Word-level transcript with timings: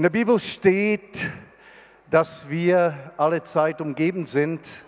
In 0.00 0.04
der 0.04 0.08
Bibel 0.08 0.40
steht, 0.40 1.30
dass 2.08 2.48
wir 2.48 3.12
alle 3.18 3.42
Zeit 3.42 3.82
umgeben 3.82 4.24
sind 4.24 4.82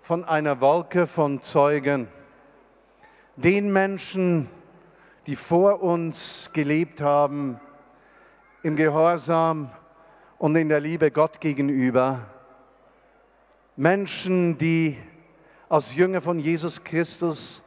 von 0.00 0.24
einer 0.24 0.62
Wolke 0.62 1.06
von 1.06 1.42
Zeugen. 1.42 2.08
Den 3.36 3.70
Menschen, 3.70 4.48
die 5.26 5.36
vor 5.36 5.82
uns 5.82 6.48
gelebt 6.54 7.02
haben, 7.02 7.60
im 8.62 8.76
Gehorsam 8.76 9.70
und 10.38 10.56
in 10.56 10.70
der 10.70 10.80
Liebe 10.80 11.10
Gott 11.10 11.38
gegenüber. 11.38 12.22
Menschen, 13.76 14.56
die 14.56 14.96
als 15.68 15.94
Jünger 15.94 16.22
von 16.22 16.38
Jesus 16.38 16.82
Christus 16.82 17.62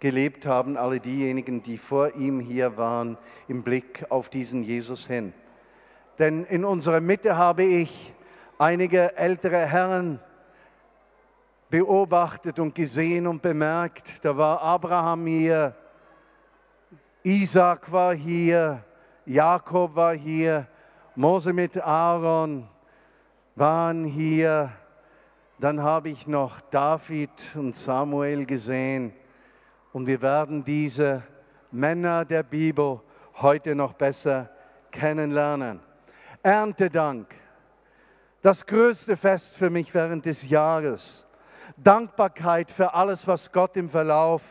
gelebt 0.00 0.44
haben, 0.44 0.76
alle 0.76 0.98
diejenigen, 0.98 1.62
die 1.62 1.78
vor 1.78 2.16
ihm 2.16 2.40
hier 2.40 2.76
waren, 2.76 3.16
im 3.46 3.62
Blick 3.62 4.06
auf 4.08 4.28
diesen 4.28 4.64
Jesus 4.64 5.06
hin. 5.06 5.32
Denn 6.22 6.44
in 6.44 6.64
unserer 6.64 7.00
Mitte 7.00 7.36
habe 7.36 7.64
ich 7.64 8.14
einige 8.56 9.16
ältere 9.16 9.66
Herren 9.66 10.20
beobachtet 11.68 12.60
und 12.60 12.76
gesehen 12.76 13.26
und 13.26 13.42
bemerkt. 13.42 14.24
Da 14.24 14.36
war 14.36 14.62
Abraham 14.62 15.26
hier, 15.26 15.74
Isaac 17.24 17.90
war 17.90 18.14
hier, 18.14 18.84
Jakob 19.26 19.96
war 19.96 20.14
hier, 20.14 20.68
Mose 21.16 21.52
mit 21.52 21.76
Aaron 21.76 22.68
waren 23.56 24.04
hier. 24.04 24.70
Dann 25.58 25.82
habe 25.82 26.10
ich 26.10 26.28
noch 26.28 26.60
David 26.70 27.50
und 27.56 27.74
Samuel 27.74 28.46
gesehen. 28.46 29.12
Und 29.92 30.06
wir 30.06 30.22
werden 30.22 30.62
diese 30.62 31.24
Männer 31.72 32.24
der 32.24 32.44
Bibel 32.44 33.00
heute 33.40 33.74
noch 33.74 33.94
besser 33.94 34.50
kennenlernen. 34.92 35.80
Erntedank, 36.44 37.32
das 38.40 38.66
größte 38.66 39.16
Fest 39.16 39.56
für 39.56 39.70
mich 39.70 39.94
während 39.94 40.26
des 40.26 40.48
Jahres. 40.48 41.24
Dankbarkeit 41.76 42.72
für 42.72 42.94
alles, 42.94 43.28
was 43.28 43.52
Gott 43.52 43.76
im 43.76 43.88
Verlauf 43.88 44.42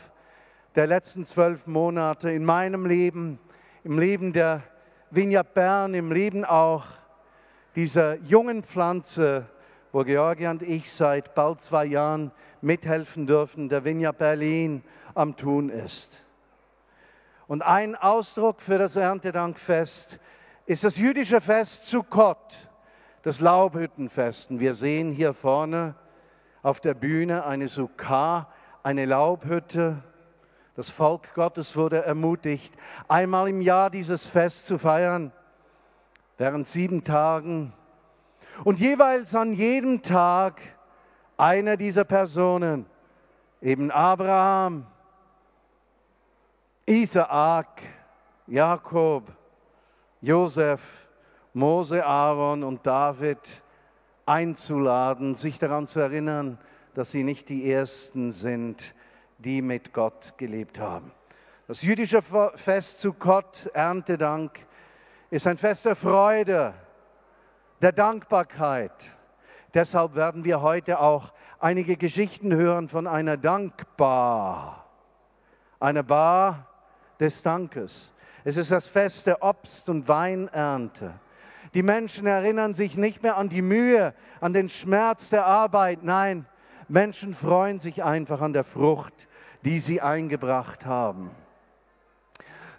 der 0.76 0.88
letzten 0.88 1.26
zwölf 1.26 1.68
Monate 1.68 2.32
in 2.32 2.46
meinem 2.46 2.86
Leben, 2.86 3.40
im 3.84 4.00
Leben 4.00 4.32
der 4.32 4.64
Vineyard 5.10 5.54
Bern, 5.54 5.94
im 5.94 6.14
Leben 6.14 6.46
auch 6.46 6.86
dieser 7.76 8.16
jungen 8.20 8.64
Pflanze, 8.64 9.46
wo 9.92 10.06
Georgia 10.06 10.52
und 10.52 10.62
ich 10.62 10.90
seit 10.90 11.36
bald 11.36 11.60
zwei 11.60 11.84
Jahren 11.84 12.32
mithelfen 12.62 13.28
dürfen, 13.28 13.68
der 13.68 13.84
Vineyard 13.84 14.18
Berlin 14.18 14.82
am 15.14 15.36
Tun 15.36 15.68
ist. 15.68 16.24
Und 17.48 17.64
ein 17.64 17.98
Ausdruck 17.98 18.62
für 18.62 18.78
das 18.78 18.96
Erntedankfest 18.96 20.22
ist 20.72 20.86
das 20.86 20.96
jüdische 20.96 21.42
Fest 21.42 21.88
Sukkot, 21.88 22.70
das 23.24 23.42
Laubhüttenfest. 23.42 24.52
Und 24.52 24.62
wir 24.62 24.74
sehen 24.74 25.12
hier 25.12 25.34
vorne 25.34 25.96
auf 26.64 26.80
der 26.80 26.94
Bühne 26.94 27.46
eine 27.46 27.68
Sukkah, 27.68 28.48
eine 28.82 29.06
Laubhütte. 29.06 30.02
Das 30.78 30.90
Volk 30.90 31.34
Gottes 31.34 31.76
wurde 31.76 32.06
ermutigt, 32.06 32.74
einmal 33.10 33.50
im 33.50 33.60
Jahr 33.60 33.90
dieses 33.90 34.26
Fest 34.26 34.66
zu 34.66 34.78
feiern, 34.78 35.34
während 36.38 36.70
sieben 36.70 37.04
Tagen. 37.04 37.74
Und 38.64 38.80
jeweils 38.80 39.36
an 39.36 39.52
jedem 39.52 40.02
Tag 40.02 40.62
einer 41.36 41.76
dieser 41.76 42.06
Personen, 42.06 42.86
eben 43.62 43.92
Abraham, 43.92 44.88
Isaak, 46.86 47.82
Jakob, 48.48 49.36
Josef, 50.22 50.82
Mose, 51.54 52.06
Aaron 52.06 52.64
und 52.64 52.86
David 52.86 53.40
einzuladen, 54.26 55.36
sich 55.36 55.58
daran 55.60 55.88
zu 55.88 56.00
erinnern, 56.00 56.58
dass 56.94 57.12
sie 57.12 57.24
nicht 57.24 57.50
die 57.50 57.72
Ersten 57.72 58.32
sind, 58.32 58.94
die 59.40 59.62
mit 59.62 59.94
Gott 59.94 60.36
gelebt 60.38 60.80
haben. 60.80 61.12
Das 61.68 61.82
jüdische 61.82 62.22
Fest 62.22 63.00
zu 63.00 63.14
Gott, 63.14 63.70
Erntedank, 63.74 64.66
ist 65.30 65.48
ein 65.48 65.58
Fest 65.58 65.86
der 65.86 65.96
Freude, 65.96 66.74
der 67.82 67.92
Dankbarkeit. 67.92 69.10
Deshalb 69.74 70.16
werden 70.16 70.44
wir 70.44 70.62
heute 70.62 71.00
auch 71.00 71.34
einige 71.60 71.98
Geschichten 71.98 72.54
hören 72.54 72.90
von 72.90 73.08
einer 73.08 73.38
Dankbar, 73.38 74.86
einer 75.80 76.04
Bar 76.04 76.68
des 77.20 77.42
Dankes. 77.42 78.12
Es 78.44 78.58
ist 78.58 78.72
das 78.72 78.88
Fest 78.88 79.28
der 79.28 79.44
Obst- 79.44 79.90
und 79.90 80.08
Weinernte. 80.08 81.14
Die 81.74 81.84
Menschen 81.84 82.28
erinnern 82.28 82.74
sich 82.74 82.98
nicht 82.98 83.24
mehr 83.24 83.38
an 83.38 83.50
die 83.50 83.62
Mühe, 83.62 84.14
an 84.42 84.54
den 84.54 84.68
Schmerz 84.68 85.30
der 85.30 85.46
Arbeit. 85.46 86.04
Nein, 86.04 86.46
Menschen 86.88 87.34
freuen 87.34 87.80
sich 87.80 88.04
einfach 88.04 88.42
an 88.42 88.54
der 88.54 88.64
Frucht, 88.64 89.28
die 89.64 89.80
sie 89.80 90.02
eingebracht 90.02 90.86
haben. 90.86 91.32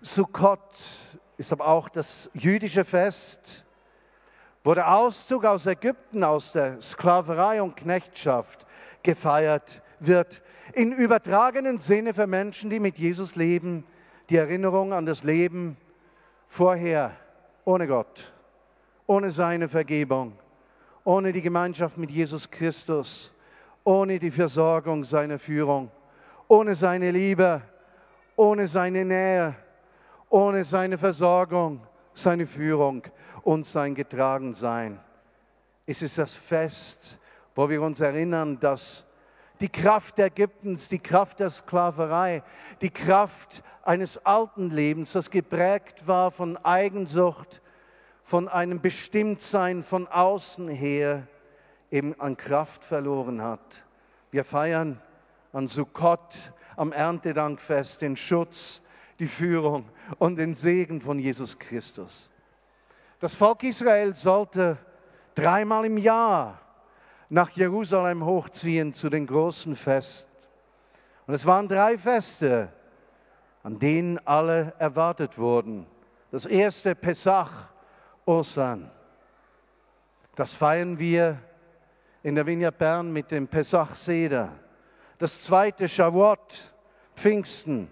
Sukkot 0.03 0.61
ist 1.39 1.53
aber 1.53 1.69
auch 1.69 1.89
das 1.89 2.29
jüdische 2.35 2.85
Fest, 2.85 3.65
wo 4.65 4.75
der 4.75 4.95
Auszug 4.95 5.45
aus 5.45 5.67
Ägypten, 5.67 6.25
aus 6.25 6.53
der 6.53 6.83
Sklaverei 6.83 7.63
und 7.63 7.77
Knechtschaft 7.77 8.67
gefeiert 9.03 9.81
wird. 10.01 10.43
In 10.73 10.93
übertragenen 10.93 11.79
Sinne 11.79 12.15
für 12.15 12.27
Menschen, 12.27 12.69
die 12.69 12.81
mit 12.81 12.99
Jesus 12.99 13.37
leben, 13.37 13.85
die 14.33 14.39
Erinnerung 14.39 14.95
an 14.95 15.05
das 15.05 15.25
Leben 15.25 15.77
vorher 16.47 17.15
ohne 17.67 17.87
Gott, 17.87 18.33
ohne 19.07 19.31
seine 19.31 19.69
Vergebung, 19.69 20.33
ohne 21.05 21.33
die 21.33 21.43
Gemeinschaft 21.43 21.99
mit 21.99 22.11
Jesus 22.11 22.51
Christus, 22.51 23.31
ohne 23.85 24.19
die 24.19 24.31
Versorgung 24.31 25.05
seiner 25.05 25.39
Führung, 25.39 25.91
ohne 26.49 26.75
seine 26.75 27.11
Liebe, 27.11 27.61
ohne 28.35 28.67
seine 28.69 29.05
Nähe, 29.05 29.55
ohne 30.31 30.65
seine 30.65 30.97
Versorgung, 30.97 31.87
seine 32.15 32.47
Führung 32.47 33.03
und 33.43 33.67
sein 33.67 33.95
Getragensein. 33.95 34.99
Es 35.85 36.01
ist 36.01 36.17
das 36.17 36.33
Fest, 36.33 37.19
wo 37.55 37.69
wir 37.69 37.83
uns 37.83 38.01
erinnern, 38.01 38.59
dass 38.59 39.05
die 39.63 39.69
Kraft 39.69 40.19
Ägyptens, 40.19 40.89
die 40.89 40.99
Kraft 40.99 41.39
der 41.39 41.49
Sklaverei, 41.49 42.43
die 42.81 42.91
Kraft 42.91 43.63
eines 43.85 44.19
alten 44.27 44.71
Lebens, 44.71 45.13
das 45.13 45.31
geprägt 45.31 46.09
war 46.09 46.33
von 46.33 46.57
Eigensucht, 46.59 47.63
von 48.25 48.49
einem 48.49 48.81
Bestimmtsein 48.81 49.85
von 49.85 50.09
außen 50.09 50.67
her, 50.69 51.29
eben 51.93 52.21
an 52.21 52.37
Kraft 52.37 52.83
verloren 52.83 53.41
hat. 53.41 53.85
Wir 54.33 54.45
feiern 54.45 55.01
an 55.53 55.69
Sukkot, 55.69 56.53
am 56.77 56.91
Erntedankfest, 56.91 58.03
den 58.03 58.17
Schutz, 58.17 58.83
die 59.21 59.29
Führung 59.29 59.85
und 60.19 60.37
den 60.37 60.55
Segen 60.55 61.01
von 61.01 61.21
Jesus 61.21 61.57
Christus. 61.57 62.29
Das 63.21 63.37
Volk 63.37 63.63
Israel 63.63 64.13
sollte 64.17 64.77
dreimal 65.37 65.85
im 65.85 65.99
Jahr 65.99 66.62
nach 67.33 67.49
Jerusalem 67.49 68.27
hochziehen 68.27 68.93
zu 68.93 69.09
den 69.09 69.27
großen 69.27 69.75
Festen. 69.75 70.31
Und 71.27 71.33
es 71.33 71.47
waren 71.47 71.67
drei 71.67 71.97
Feste, 71.97 72.69
an 73.63 73.79
denen 73.79 74.19
alle 74.27 74.75
erwartet 74.79 75.39
wurden. 75.39 75.87
Das 76.31 76.45
erste 76.45 76.95
Pesach, 76.95 77.51
Ostern. 78.27 78.91
Das 80.35 80.53
feiern 80.53 80.99
wir 80.99 81.39
in 82.23 82.35
der 82.35 82.45
Vineyard 82.45 82.77
Bern 82.77 83.11
mit 83.11 83.31
dem 83.31 83.49
Pesach 83.49 83.95
Seder. 83.95 84.51
Das 85.17 85.43
zweite 85.43 85.89
Shavuot, 85.89 86.75
Pfingsten. 87.17 87.91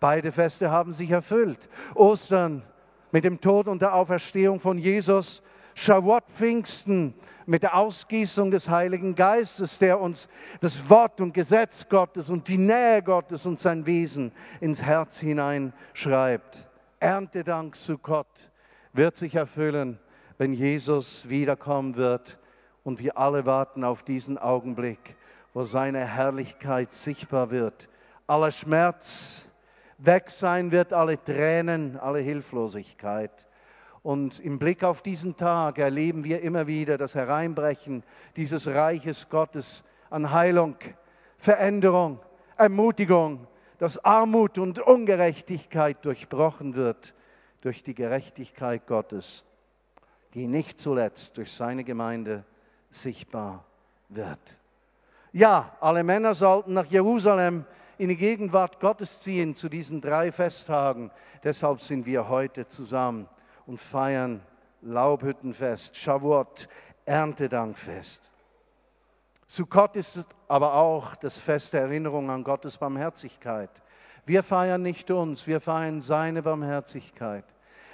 Beide 0.00 0.32
Feste 0.32 0.70
haben 0.70 0.92
sich 0.92 1.10
erfüllt. 1.10 1.70
Ostern 1.94 2.62
mit 3.10 3.24
dem 3.24 3.40
Tod 3.40 3.68
und 3.68 3.80
der 3.80 3.94
Auferstehung 3.94 4.60
von 4.60 4.76
Jesus. 4.76 5.42
Shavuot, 5.78 6.24
Pfingsten 6.30 7.12
mit 7.44 7.62
der 7.62 7.76
Ausgießung 7.76 8.50
des 8.50 8.70
Heiligen 8.70 9.14
Geistes, 9.14 9.78
der 9.78 10.00
uns 10.00 10.26
das 10.62 10.88
Wort 10.88 11.20
und 11.20 11.34
Gesetz 11.34 11.86
Gottes 11.86 12.30
und 12.30 12.48
die 12.48 12.56
Nähe 12.56 13.02
Gottes 13.02 13.44
und 13.44 13.60
sein 13.60 13.84
Wesen 13.84 14.32
ins 14.62 14.82
Herz 14.82 15.18
hineinschreibt. 15.18 16.66
Erntedank 16.98 17.76
zu 17.76 17.98
Gott 17.98 18.50
wird 18.94 19.16
sich 19.16 19.34
erfüllen, 19.34 19.98
wenn 20.38 20.54
Jesus 20.54 21.28
wiederkommen 21.28 21.96
wird 21.96 22.38
und 22.82 22.98
wir 22.98 23.18
alle 23.18 23.44
warten 23.44 23.84
auf 23.84 24.02
diesen 24.02 24.38
Augenblick, 24.38 25.14
wo 25.52 25.64
seine 25.64 26.06
Herrlichkeit 26.06 26.94
sichtbar 26.94 27.50
wird. 27.50 27.90
Aller 28.26 28.50
Schmerz 28.50 29.46
weg 29.98 30.30
sein 30.30 30.72
wird, 30.72 30.94
alle 30.94 31.22
Tränen, 31.22 31.98
alle 31.98 32.20
Hilflosigkeit 32.20 33.46
und 34.06 34.38
im 34.38 34.60
Blick 34.60 34.84
auf 34.84 35.02
diesen 35.02 35.36
Tag 35.36 35.78
erleben 35.78 36.22
wir 36.22 36.40
immer 36.40 36.68
wieder 36.68 36.96
das 36.96 37.16
Hereinbrechen 37.16 38.04
dieses 38.36 38.68
Reiches 38.68 39.28
Gottes 39.28 39.82
an 40.10 40.30
Heilung, 40.30 40.76
Veränderung, 41.38 42.20
Ermutigung, 42.56 43.48
dass 43.78 43.98
Armut 44.04 44.58
und 44.58 44.78
Ungerechtigkeit 44.78 46.04
durchbrochen 46.04 46.76
wird 46.76 47.14
durch 47.62 47.82
die 47.82 47.96
Gerechtigkeit 47.96 48.86
Gottes. 48.86 49.44
die 50.34 50.46
nicht 50.46 50.78
zuletzt 50.78 51.36
durch 51.36 51.50
seine 51.50 51.82
Gemeinde 51.82 52.44
sichtbar 52.90 53.64
wird. 54.08 54.38
Ja, 55.32 55.74
alle 55.80 56.04
Männer 56.04 56.34
sollten 56.36 56.74
nach 56.74 56.86
Jerusalem 56.86 57.64
in 57.98 58.10
die 58.10 58.16
Gegenwart 58.16 58.78
Gottes 58.78 59.20
ziehen 59.20 59.56
zu 59.56 59.68
diesen 59.68 60.00
drei 60.00 60.30
Festtagen. 60.30 61.10
Deshalb 61.42 61.80
sind 61.80 62.06
wir 62.06 62.28
heute 62.28 62.68
zusammen 62.68 63.28
und 63.66 63.78
feiern 63.78 64.40
Laubhüttenfest, 64.82 65.96
Shavuot, 65.96 66.68
Erntedankfest. 67.04 68.30
Sukkot 69.46 69.96
ist 69.96 70.26
aber 70.48 70.74
auch 70.74 71.14
das 71.16 71.38
Fest 71.38 71.72
der 71.72 71.82
Erinnerung 71.82 72.30
an 72.30 72.42
Gottes 72.42 72.78
Barmherzigkeit. 72.78 73.70
Wir 74.24 74.42
feiern 74.42 74.82
nicht 74.82 75.10
uns, 75.10 75.46
wir 75.46 75.60
feiern 75.60 76.00
seine 76.00 76.42
Barmherzigkeit. 76.42 77.44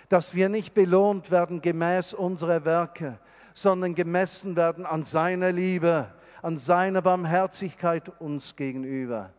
Dass 0.09 0.35
wir 0.35 0.49
nicht 0.49 0.75
belohnt 0.75 1.31
werden 1.31 1.61
gemäß 1.61 2.15
unserer 2.15 2.65
Werke, 2.65 3.19
sondern 3.55 3.95
gemessen 3.95 4.57
werden 4.57 4.87
an 4.87 5.05
seiner 5.05 5.53
Liebe, 5.53 6.13
an 6.41 6.59
seiner 6.59 7.03
Barmherzigkeit 7.03 8.09
uns 8.21 8.57
gegenüber. 8.57 9.31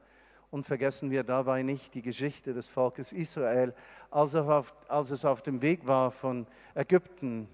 Und 0.53 0.67
vergessen 0.67 1.09
wir 1.09 1.23
dabei 1.23 1.63
nicht 1.63 1.95
die 1.95 2.03
Geschichte 2.03 2.53
des 2.53 2.67
Volkes 2.67 3.11
Israel, 3.11 3.73
als, 4.11 4.35
auf, 4.35 4.75
als 4.87 5.09
es 5.09 5.25
auf 5.25 5.41
dem 5.41 5.63
Weg 5.63 5.87
war 5.87 6.11
von 6.11 6.45
Ägypten 6.75 7.49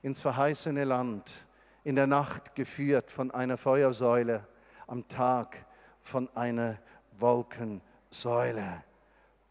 ins 0.00 0.22
verheißene 0.22 0.84
Land, 0.84 1.46
in 1.84 1.94
der 1.94 2.06
Nacht 2.06 2.54
geführt 2.54 3.10
von 3.10 3.32
einer 3.32 3.58
Feuersäule, 3.58 4.46
am 4.86 5.06
Tag 5.08 5.58
von 6.00 6.34
einer 6.34 6.78
Wolkensäule. 7.18 8.82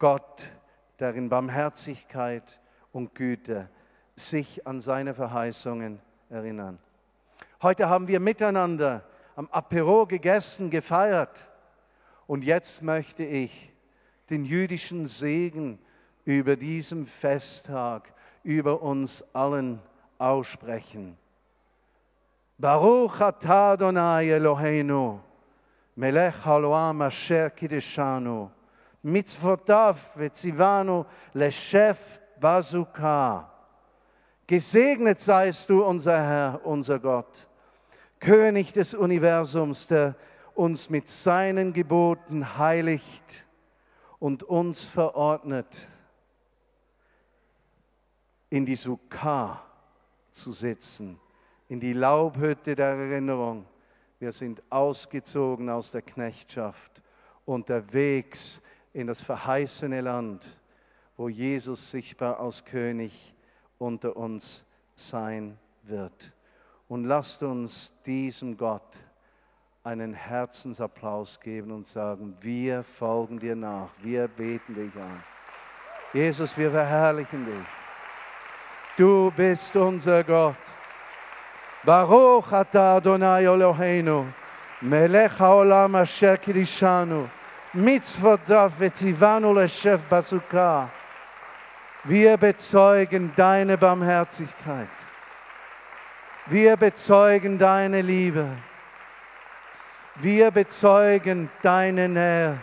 Gott, 0.00 0.50
der 0.98 1.14
in 1.14 1.28
Barmherzigkeit 1.28 2.60
und 2.90 3.14
Güte 3.14 3.70
sich 4.16 4.66
an 4.66 4.80
seine 4.80 5.14
Verheißungen 5.14 6.00
erinnern. 6.30 6.80
Heute 7.62 7.88
haben 7.88 8.08
wir 8.08 8.18
miteinander 8.18 9.04
am 9.36 9.48
Apero 9.52 10.04
gegessen, 10.04 10.68
gefeiert. 10.68 11.48
Und 12.26 12.44
jetzt 12.44 12.82
möchte 12.82 13.24
ich 13.24 13.72
den 14.30 14.44
jüdischen 14.44 15.06
Segen 15.06 15.78
über 16.24 16.56
diesem 16.56 17.06
Festtag, 17.06 18.12
über 18.42 18.82
uns 18.82 19.24
allen 19.32 19.80
aussprechen. 20.18 21.16
Baruch 22.58 23.20
atah 23.20 24.20
Eloheinu, 24.20 25.18
melech 25.96 26.44
haolam 26.44 27.02
asher 27.02 27.50
kideshanu, 27.50 28.50
mitzvotav 29.02 30.16
vetzivanu 30.16 31.04
leshef 31.34 32.20
bazuka. 32.40 33.48
Gesegnet 34.46 35.20
seist 35.20 35.70
du, 35.70 35.82
unser 35.84 36.22
Herr, 36.22 36.60
unser 36.64 36.98
Gott 36.98 37.48
König 38.22 38.72
des 38.72 38.94
Universums, 38.94 39.88
der 39.88 40.14
uns 40.56 40.90
mit 40.90 41.08
seinen 41.08 41.72
Geboten 41.72 42.58
heiligt 42.58 43.46
und 44.18 44.42
uns 44.42 44.84
verordnet, 44.84 45.88
in 48.50 48.66
die 48.66 48.76
Sukkah 48.76 49.62
zu 50.30 50.52
sitzen, 50.52 51.18
in 51.68 51.80
die 51.80 51.92
Laubhütte 51.92 52.74
der 52.74 52.88
Erinnerung. 52.88 53.66
Wir 54.18 54.32
sind 54.32 54.62
ausgezogen 54.70 55.68
aus 55.70 55.90
der 55.90 56.02
Knechtschaft, 56.02 57.02
unterwegs 57.44 58.60
in 58.92 59.06
das 59.06 59.22
verheißene 59.22 60.00
Land, 60.00 60.60
wo 61.16 61.28
Jesus 61.28 61.90
sichtbar 61.90 62.38
als 62.40 62.64
König 62.64 63.34
unter 63.78 64.16
uns 64.16 64.64
sein 64.94 65.58
wird. 65.82 66.32
Und 66.88 67.04
lasst 67.04 67.42
uns 67.42 67.94
diesem 68.04 68.56
Gott 68.56 68.98
einen 69.84 70.14
Herzensapplaus 70.14 71.40
geben 71.40 71.72
und 71.72 71.88
sagen, 71.88 72.36
wir 72.40 72.84
folgen 72.84 73.40
dir 73.40 73.56
nach, 73.56 73.88
wir 74.00 74.28
beten 74.28 74.74
dich 74.74 74.94
an. 74.94 75.22
Jesus, 76.12 76.56
wir 76.56 76.70
verherrlichen 76.70 77.44
dich. 77.44 77.66
Du 78.96 79.32
bist 79.36 79.74
unser 79.74 80.22
Gott. 80.22 80.54
Baruch 81.84 82.52
atah 82.52 82.98
Adonai 82.98 83.42
Eloheinu, 83.44 84.26
melech 84.82 85.40
haolam 85.40 85.96
asher 85.96 86.36
kidishanu, 86.36 87.28
mitzvotav 87.72 88.78
vetzivanu 88.78 89.52
leshef 89.52 90.04
basukah. 90.04 90.88
Wir 92.04 92.36
bezeugen 92.36 93.32
deine 93.34 93.76
Barmherzigkeit. 93.76 94.88
Wir 96.46 96.76
bezeugen 96.76 97.58
deine 97.58 98.00
Liebe. 98.00 98.46
Wir 100.16 100.50
bezeugen 100.50 101.50
deine 101.62 102.08
Nähe. 102.08 102.62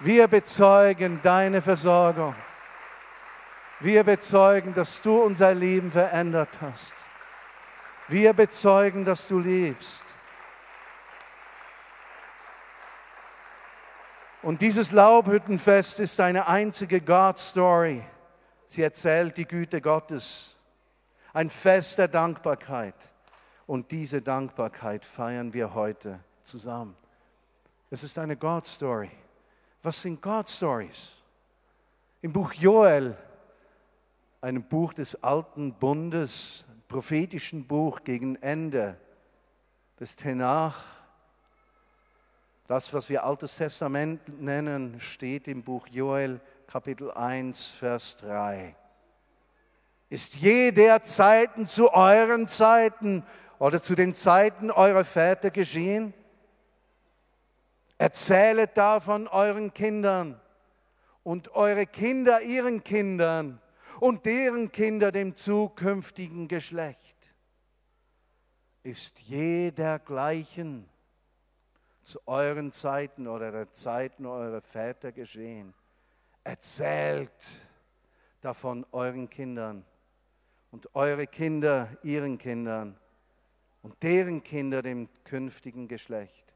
Wir 0.00 0.26
bezeugen 0.26 1.20
deine 1.22 1.62
Versorgung. 1.62 2.34
Wir 3.78 4.02
bezeugen, 4.02 4.74
dass 4.74 5.00
du 5.02 5.22
unser 5.22 5.54
Leben 5.54 5.92
verändert 5.92 6.60
hast. 6.60 6.94
Wir 8.08 8.32
bezeugen, 8.32 9.04
dass 9.04 9.28
du 9.28 9.38
liebst. 9.38 10.04
Und 14.42 14.60
dieses 14.60 14.90
Laubhüttenfest 14.90 16.00
ist 16.00 16.18
eine 16.18 16.48
einzige 16.48 17.00
God-Story. 17.00 18.02
Sie 18.66 18.82
erzählt 18.82 19.36
die 19.36 19.46
Güte 19.46 19.80
Gottes 19.80 20.56
ein 21.32 21.48
Fest 21.48 21.98
der 21.98 22.08
Dankbarkeit. 22.08 22.96
Und 23.66 23.92
diese 23.92 24.20
Dankbarkeit 24.20 25.04
feiern 25.04 25.52
wir 25.52 25.74
heute 25.74 26.18
zusammen. 26.44 26.96
Es 27.90 28.02
ist 28.02 28.18
eine 28.18 28.36
God-Story. 28.36 29.10
Was 29.82 30.00
sind 30.02 30.20
God-Stories? 30.20 31.12
Im 32.20 32.32
Buch 32.32 32.52
Joel, 32.52 33.16
einem 34.40 34.62
Buch 34.62 34.94
des 34.94 35.22
Alten 35.22 35.72
Bundes, 35.74 36.64
prophetischen 36.88 37.66
Buch 37.66 38.04
gegen 38.04 38.36
Ende 38.36 38.96
des 39.98 40.16
Tenach, 40.16 41.02
das, 42.68 42.94
was 42.94 43.08
wir 43.08 43.24
Altes 43.24 43.56
Testament 43.56 44.40
nennen, 44.40 44.98
steht 45.00 45.46
im 45.48 45.62
Buch 45.62 45.86
Joel 45.88 46.40
Kapitel 46.66 47.10
1, 47.10 47.72
Vers 47.72 48.16
3. 48.18 48.74
Ist 50.08 50.36
je 50.36 50.70
der 50.72 51.02
Zeiten 51.02 51.66
zu 51.66 51.92
euren 51.92 52.48
Zeiten 52.48 53.26
oder 53.58 53.82
zu 53.82 53.94
den 53.94 54.14
Zeiten 54.14 54.70
eurer 54.70 55.04
Väter 55.04 55.50
geschehen? 55.50 56.14
Erzählet 57.98 58.76
davon 58.76 59.28
euren 59.28 59.72
Kindern 59.72 60.40
und 61.22 61.54
eure 61.54 61.86
Kinder 61.86 62.42
ihren 62.42 62.82
Kindern 62.82 63.60
und 64.00 64.26
deren 64.26 64.72
Kinder 64.72 65.12
dem 65.12 65.34
zukünftigen 65.36 66.48
Geschlecht. 66.48 67.16
Ist 68.82 69.20
je 69.20 69.70
dergleichen 69.70 70.88
zu 72.02 72.18
euren 72.26 72.72
Zeiten 72.72 73.28
oder 73.28 73.52
der 73.52 73.72
Zeiten 73.72 74.26
eurer 74.26 74.60
Väter 74.60 75.12
geschehen? 75.12 75.72
Erzählt 76.42 77.30
davon 78.40 78.84
euren 78.90 79.30
Kindern 79.30 79.84
und 80.72 80.92
eure 80.96 81.28
Kinder 81.28 81.88
ihren 82.02 82.38
Kindern 82.38 82.98
und 83.82 84.02
deren 84.02 84.42
Kinder 84.42 84.82
dem 84.82 85.08
künftigen 85.22 85.86
Geschlecht. 85.86 86.51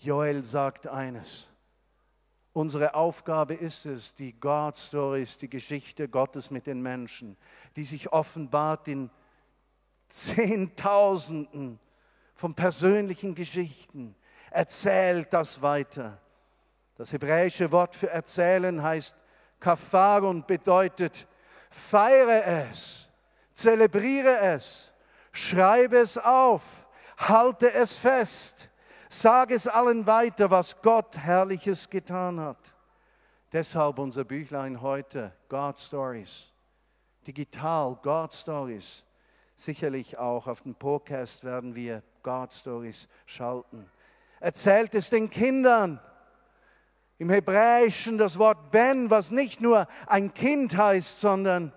Joel 0.00 0.44
sagt 0.44 0.86
eines. 0.86 1.46
Unsere 2.52 2.94
Aufgabe 2.94 3.54
ist 3.54 3.84
es, 3.84 4.14
die 4.14 4.32
God 4.32 4.76
Stories, 4.76 5.36
die 5.36 5.50
Geschichte 5.50 6.08
Gottes 6.08 6.50
mit 6.50 6.66
den 6.66 6.80
Menschen, 6.80 7.36
die 7.76 7.84
sich 7.84 8.10
offenbart 8.12 8.88
in 8.88 9.10
Zehntausenden 10.08 11.78
von 12.34 12.54
persönlichen 12.54 13.34
Geschichten. 13.34 14.16
Erzählt 14.50 15.32
das 15.32 15.60
weiter. 15.60 16.18
Das 16.96 17.12
hebräische 17.12 17.70
Wort 17.70 17.94
für 17.94 18.10
erzählen 18.10 18.82
heißt 18.82 19.14
kafar 19.60 20.22
und 20.22 20.46
bedeutet 20.46 21.26
Feiere 21.70 22.44
es, 22.44 23.08
zelebriere 23.52 24.38
es, 24.38 24.92
schreibe 25.30 25.98
es 25.98 26.18
auf, 26.18 26.86
halte 27.16 27.72
es 27.72 27.94
fest, 27.94 28.69
sage 29.10 29.54
es 29.54 29.66
allen 29.66 30.06
weiter, 30.06 30.50
was 30.50 30.80
Gott 30.82 31.18
Herrliches 31.18 31.90
getan 31.90 32.40
hat. 32.40 32.74
Deshalb 33.52 33.98
unser 33.98 34.24
Büchlein 34.24 34.80
heute, 34.80 35.32
God 35.48 35.78
Stories. 35.78 36.52
Digital, 37.26 37.98
God 38.02 38.32
Stories. 38.32 39.04
Sicherlich 39.56 40.16
auch 40.16 40.46
auf 40.46 40.62
dem 40.62 40.74
Podcast 40.74 41.44
werden 41.44 41.74
wir 41.74 42.02
God 42.22 42.52
Stories 42.52 43.08
schalten. 43.26 43.90
Erzählt 44.38 44.94
es 44.94 45.10
den 45.10 45.28
Kindern. 45.28 46.00
Im 47.18 47.28
Hebräischen 47.28 48.16
das 48.16 48.38
Wort 48.38 48.70
Ben, 48.70 49.10
was 49.10 49.30
nicht 49.30 49.60
nur 49.60 49.86
ein 50.06 50.32
Kind 50.32 50.76
heißt, 50.76 51.20
sondern 51.20 51.72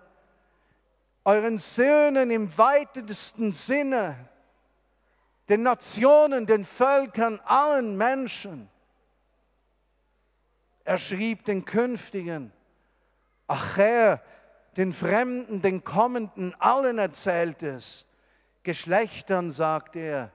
euren 1.25 1.58
Söhnen 1.58 2.32
im 2.32 2.58
weitesten 2.58 3.52
Sinne, 3.52 4.30
den 5.50 5.64
Nationen, 5.64 6.46
den 6.46 6.66
Völkern, 6.66 7.40
allen 7.46 7.98
Menschen. 7.98 8.70
Er 10.86 10.98
schrieb 10.98 11.46
den 11.46 11.66
Künftigen, 11.66 12.52
Acher, 13.48 14.22
den 14.78 14.92
Fremden, 14.92 15.62
den 15.62 15.84
Kommenden, 15.84 16.56
allen 16.60 16.98
erzählt 16.98 17.62
es. 17.64 18.06
Geschlechtern, 18.64 19.52
sagt 19.52 19.96
er, 19.96 20.32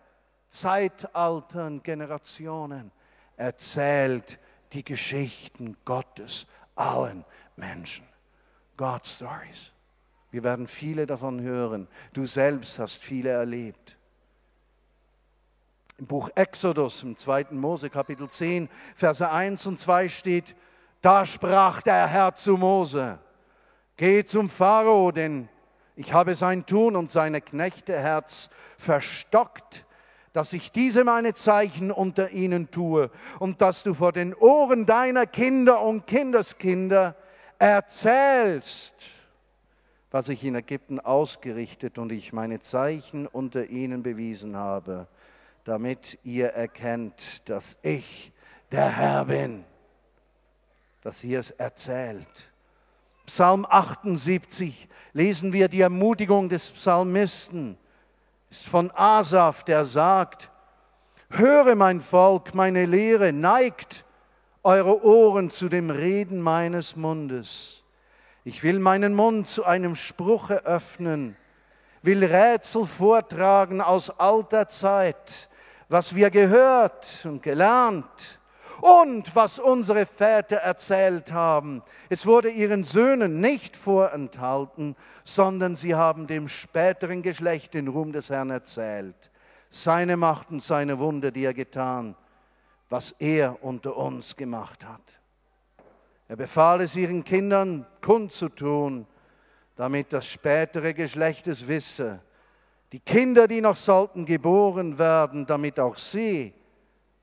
Zeitaltern, 0.49 1.83
Generationen, 1.83 2.91
erzählt 3.37 4.39
die 4.73 4.85
Geschichten 4.85 5.77
Gottes 5.85 6.47
allen 6.75 7.25
Menschen. 7.57 8.07
God 8.77 9.07
Stories. 9.07 9.73
Wir 10.31 10.45
werden 10.45 10.67
viele 10.67 11.07
davon 11.07 11.41
hören. 11.41 11.89
Du 12.13 12.27
selbst 12.27 12.79
hast 12.79 13.03
viele 13.03 13.31
erlebt. 13.31 13.98
Im 15.99 16.07
Buch 16.07 16.31
Exodus, 16.37 17.03
im 17.03 17.17
2. 17.17 17.47
Mose 17.51 17.91
Kapitel 17.91 18.31
10, 18.31 18.69
Verse 18.95 19.29
1 19.29 19.67
und 19.67 19.81
2 19.81 20.09
steht, 20.09 20.55
da 21.01 21.27
sprach 21.27 21.83
der 21.83 22.07
Herr 22.07 22.37
zu 22.37 22.57
Mose, 22.57 23.19
geh 23.97 24.23
zum 24.23 24.49
Pharao, 24.49 25.11
denn 25.11 25.49
ich 25.97 26.13
habe 26.13 26.37
sein 26.37 26.65
Tun 26.67 26.95
und 26.95 27.11
seine 27.11 27.41
Knechteherz 27.41 28.49
verstockt, 28.77 29.85
dass 30.33 30.53
ich 30.53 30.71
diese 30.71 31.03
meine 31.03 31.35
Zeichen 31.35 31.91
unter 31.91 32.31
ihnen 32.31 32.71
tue 32.71 33.11
und 33.41 33.61
dass 33.61 33.83
du 33.83 33.93
vor 33.93 34.13
den 34.13 34.35
Ohren 34.35 34.87
deiner 34.87 35.27
Kinder 35.27 35.83
und 35.83 36.07
Kindeskinder 36.07 37.17
erzählst, 37.59 38.95
was 40.13 40.29
ich 40.29 40.45
in 40.45 40.55
Ägypten 40.55 41.01
ausgerichtet 41.01 41.99
und 41.99 42.13
ich 42.13 42.33
meine 42.33 42.61
Zeichen 42.61 43.27
unter 43.27 43.67
ihnen 43.67 44.05
bewiesen 44.05 44.57
habe, 44.57 45.09
damit 45.69 46.19
ihr 46.23 46.49
erkennt, 46.49 47.47
dass 47.47 47.77
ich 47.83 48.33
der 48.73 48.89
Herr 48.89 49.27
bin, 49.27 49.67
dass 51.03 51.23
ihr 51.23 51.39
es 51.39 51.51
erzählt. 51.51 52.51
Psalm 53.27 53.67
78 53.69 54.89
lesen 55.13 55.53
wir 55.53 55.69
die 55.69 55.83
Ermutigung 55.83 56.49
des 56.49 56.71
Psalmisten, 56.71 57.77
ist 58.49 58.67
von 58.67 58.91
Asaf, 58.93 59.63
der 59.63 59.85
sagt, 59.85 60.51
höre 61.29 61.75
mein 61.75 62.01
Volk 62.01 62.55
meine 62.55 62.87
Lehre, 62.87 63.35
neigt 63.35 64.07
eure 64.63 65.05
Ohren 65.05 65.51
zu 65.51 65.69
dem 65.69 65.91
Reden 65.91 66.41
meines 66.41 66.97
Mundes. 66.97 67.85
Ich 68.43 68.63
will 68.63 68.79
meinen 68.79 69.15
Mund 69.15 69.49
zu 69.49 69.67
einem 69.67 69.97
Spruche 69.97 70.65
öffnen, 70.65 71.37
will 72.01 72.25
Rätsel 72.25 72.87
vortragen 72.87 73.83
aus 73.83 74.09
alter 74.09 74.67
Zeit, 74.69 75.51
was 75.89 76.15
wir 76.15 76.31
gehört 76.31 77.25
und 77.25 77.43
gelernt 77.43 78.39
und 78.81 79.35
was 79.35 79.59
unsere 79.59 80.07
Väter 80.07 80.57
erzählt 80.57 81.33
haben. 81.33 81.83
Es 82.09 82.27
wurde 82.27 82.51
ihren 82.51 82.85
Söhnen 82.85 83.41
nicht 83.41 83.77
vorenthalten, 83.77 84.97
sondern 85.25 85.77
sie 85.77 85.95
haben 85.95 86.27
dem 86.27 86.49
späteren 86.49 87.23
Geschlecht 87.23 87.75
den 87.75 87.89
Ruhm 87.89 88.13
des 88.13 88.31
Herrn 88.31 88.51
erzählt, 88.51 89.31
seine 89.71 90.17
Macht 90.17 90.51
und 90.51 90.63
seine 90.63 90.99
Wunder, 90.99 91.31
die 91.31 91.45
er 91.45 91.55
getan 91.55 92.15
was 92.89 93.13
er 93.19 93.63
unter 93.63 93.97
uns 93.97 94.37
gemacht 94.37 94.85
hat. 94.85 95.21
Er 96.29 96.37
befahl 96.37 96.81
es 96.81 96.97
ihren 96.97 97.25
Kindern 97.25 97.87
kundzutun, 98.01 99.07
damit 99.77 100.13
das 100.13 100.27
spätere 100.27 100.95
Geschlecht 100.95 101.47
es 101.47 101.67
wisse. 101.67 102.21
Die 102.93 103.01
Kinder, 103.01 103.47
die 103.47 103.61
noch 103.61 103.77
sollten 103.77 104.25
geboren 104.25 104.99
werden, 104.99 105.45
damit 105.45 105.79
auch 105.79 105.97
sie 105.97 106.55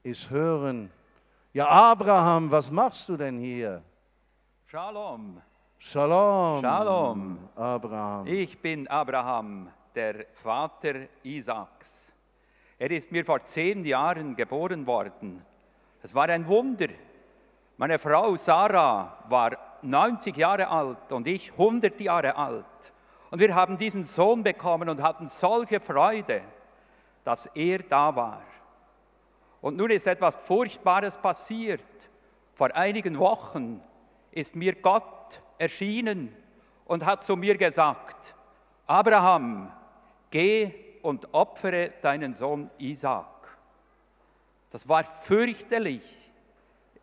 es 0.04 0.30
hören. 0.30 0.92
Ja, 1.54 1.68
Abraham, 1.68 2.52
was 2.52 2.70
machst 2.70 3.10
du 3.10 3.18
denn 3.18 3.40
hier? 3.40 3.82
Shalom. 4.68 5.42
Shalom. 5.80 6.62
Shalom. 6.62 7.40
Abraham. 7.56 8.28
Ich 8.28 8.60
bin 8.60 8.88
Abraham, 8.88 9.70
der 9.96 10.26
Vater 10.44 11.08
Isaaks. 11.24 12.14
Er 12.78 12.92
ist 12.92 13.12
mir 13.12 13.26
vor 13.26 13.44
zehn 13.44 13.84
Jahren 13.86 14.36
geboren 14.36 14.86
worden. 14.86 15.44
Es 16.04 16.14
war 16.14 16.30
ein 16.30 16.48
Wunder. 16.48 16.90
Meine 17.78 17.98
Frau 17.98 18.36
Sarah 18.36 19.18
war 19.30 19.58
90 19.82 20.38
Jahre 20.38 20.68
alt 20.68 21.12
und 21.12 21.28
ich 21.28 21.52
100 21.54 22.00
Jahre 22.00 22.36
alt. 22.36 22.66
Und 23.36 23.42
wir 23.42 23.54
haben 23.54 23.78
diesen 23.78 24.06
Sohn 24.06 24.44
bekommen 24.44 24.88
und 24.88 25.04
hatten 25.04 25.28
solche 25.28 25.82
Freude, 25.82 26.42
dass 27.26 27.48
er 27.48 27.80
da 27.80 28.16
war. 28.16 28.42
Und 29.60 29.76
nun 29.76 29.92
ist 29.92 30.08
etwas 30.08 30.38
Furchtbares 30.38 31.18
passiert. 31.18 31.84
Vor 32.54 32.74
einigen 32.74 33.20
Wochen 33.20 33.82
ist 34.32 34.56
mir 34.56 34.74
Gott 34.76 35.42
erschienen 35.58 36.34
und 36.86 37.06
hat 37.06 37.26
zu 37.26 37.36
mir 37.36 37.58
gesagt, 37.58 38.34
Abraham, 38.88 39.70
geh 40.32 40.74
und 41.02 41.34
opfere 41.34 41.92
deinen 42.02 42.34
Sohn 42.34 42.72
Isaac. 42.78 43.50
Das 44.70 44.88
war 44.88 45.04
fürchterlich. 45.04 46.32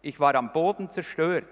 Ich 0.01 0.19
war 0.19 0.35
am 0.37 0.51
Boden 0.51 0.89
zerstört. 0.89 1.45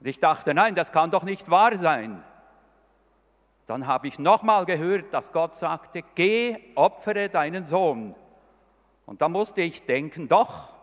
Und 0.00 0.08
ich 0.08 0.18
dachte, 0.18 0.54
nein, 0.54 0.74
das 0.74 0.90
kann 0.90 1.12
doch 1.12 1.22
nicht 1.22 1.52
wahr 1.52 1.76
sein. 1.76 2.24
Dann 3.70 3.86
habe 3.86 4.08
ich 4.08 4.18
nochmal 4.18 4.66
gehört, 4.66 5.14
dass 5.14 5.30
Gott 5.30 5.54
sagte, 5.54 6.02
geh, 6.16 6.58
opfere 6.74 7.28
deinen 7.28 7.66
Sohn. 7.66 8.16
Und 9.06 9.22
da 9.22 9.28
musste 9.28 9.62
ich 9.62 9.86
denken, 9.86 10.26
doch, 10.26 10.74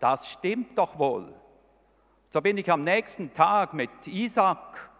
das 0.00 0.28
stimmt 0.28 0.76
doch 0.76 0.98
wohl. 0.98 1.32
So 2.28 2.42
bin 2.42 2.58
ich 2.58 2.70
am 2.70 2.84
nächsten 2.84 3.32
Tag 3.32 3.72
mit 3.72 4.06
Isaac 4.06 4.90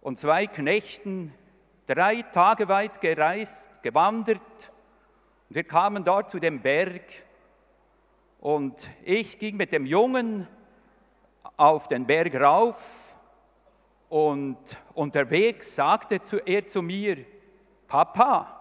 und 0.00 0.18
zwei 0.18 0.46
Knechten 0.46 1.34
drei 1.86 2.22
Tage 2.22 2.68
weit 2.68 3.02
gereist, 3.02 3.68
gewandert 3.82 4.40
wir 5.54 5.64
kamen 5.64 6.02
dort 6.02 6.30
zu 6.30 6.38
dem 6.38 6.62
Berg 6.62 7.02
und 8.40 8.88
ich 9.04 9.38
ging 9.38 9.58
mit 9.58 9.70
dem 9.70 9.84
Jungen 9.84 10.48
auf 11.58 11.88
den 11.88 12.06
Berg 12.06 12.34
rauf 12.34 13.01
und 14.12 14.58
unterwegs 14.92 15.74
sagte 15.74 16.20
er 16.44 16.66
zu 16.66 16.82
mir, 16.82 17.24
Papa. 17.88 18.60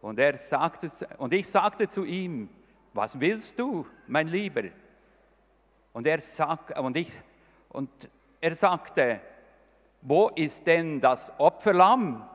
Und, 0.00 0.18
er 0.18 0.36
sagte, 0.36 0.90
und 1.18 1.32
ich 1.32 1.48
sagte 1.48 1.86
zu 1.86 2.04
ihm, 2.04 2.48
was 2.92 3.20
willst 3.20 3.56
du, 3.56 3.86
mein 4.08 4.26
Lieber? 4.26 4.64
Und 5.92 6.08
er, 6.08 6.20
sag, 6.20 6.76
und 6.76 6.96
ich, 6.96 7.12
und 7.68 7.88
er 8.40 8.56
sagte, 8.56 9.20
wo 10.02 10.28
ist 10.30 10.66
denn 10.66 10.98
das 10.98 11.32
Opferlamm? 11.38 12.28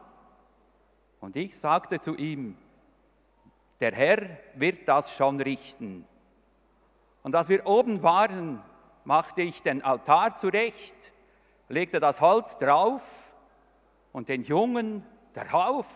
Und 1.20 1.36
ich 1.36 1.60
sagte 1.60 2.00
zu 2.00 2.16
ihm, 2.16 2.58
der 3.82 3.92
Herr 3.92 4.30
wird 4.56 4.88
das 4.88 5.14
schon 5.14 5.42
richten. 5.42 6.08
Und 7.22 7.36
als 7.36 7.50
wir 7.50 7.68
oben 7.68 8.02
waren, 8.02 8.64
machte 9.04 9.42
ich 9.42 9.62
den 9.62 9.84
Altar 9.84 10.38
zurecht, 10.38 11.11
legte 11.72 12.00
das 12.00 12.22
Holz 12.22 12.58
drauf 12.58 13.34
und 14.12 14.30
den 14.30 14.44
Jungen 14.44 15.06
darauf. 15.34 15.88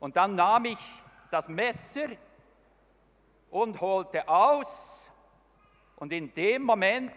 Und 0.00 0.16
dann 0.16 0.34
nahm 0.34 0.66
ich 0.66 0.78
das 1.30 1.48
Messer 1.48 2.08
und 3.50 3.80
holte 3.80 4.28
aus. 4.28 5.10
Und 5.96 6.12
in 6.12 6.32
dem 6.34 6.62
Moment 6.62 7.12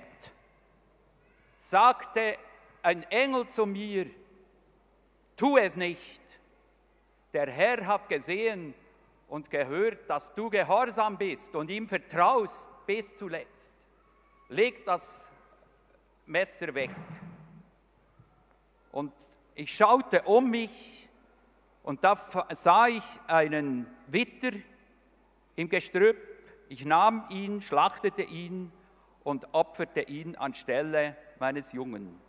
sagte 1.58 2.38
ein 2.82 3.04
Engel 3.12 3.48
zu 3.50 3.66
mir, 3.66 4.08
tu 5.36 5.58
es 5.58 5.76
nicht. 5.76 6.22
Der 7.34 7.52
Herr 7.52 7.86
hat 7.86 8.08
gesehen, 8.08 8.74
und 9.28 9.50
gehört, 9.50 10.10
dass 10.10 10.34
du 10.34 10.50
gehorsam 10.50 11.18
bist 11.18 11.56
und 11.56 11.70
ihm 11.70 11.88
vertraust 11.88 12.68
bis 12.86 13.16
zuletzt. 13.16 13.76
Leg 14.50 14.86
das 14.86 15.30
Messer 16.26 16.74
weg. 16.74 16.92
Und 18.98 19.14
ich 19.54 19.76
schaute 19.76 20.24
um 20.24 20.50
mich 20.50 21.08
und 21.84 22.04
da 22.04 22.16
sah 22.50 22.88
ich 22.88 23.04
einen 23.28 23.86
Witter 24.08 24.58
im 25.56 25.70
Gestrüpp. 25.70 26.18
Ich 26.68 26.84
nahm 26.84 27.24
ihn, 27.30 27.62
schlachtete 27.62 28.24
ihn 28.24 28.72
und 29.24 29.54
opferte 29.54 30.02
ihn 30.02 30.36
anstelle 30.36 31.16
meines 31.38 31.74
Jungen. 31.74 32.20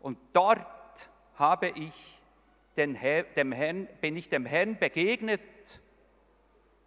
Und 0.00 0.18
dort 0.32 1.08
habe 1.36 1.68
ich 1.68 2.20
den 2.76 2.96
Herr, 2.96 3.22
dem 3.22 3.52
Herrn, 3.52 3.86
bin 4.00 4.16
ich 4.16 4.28
dem 4.28 4.46
Herrn 4.46 4.80
begegnet. 4.80 5.40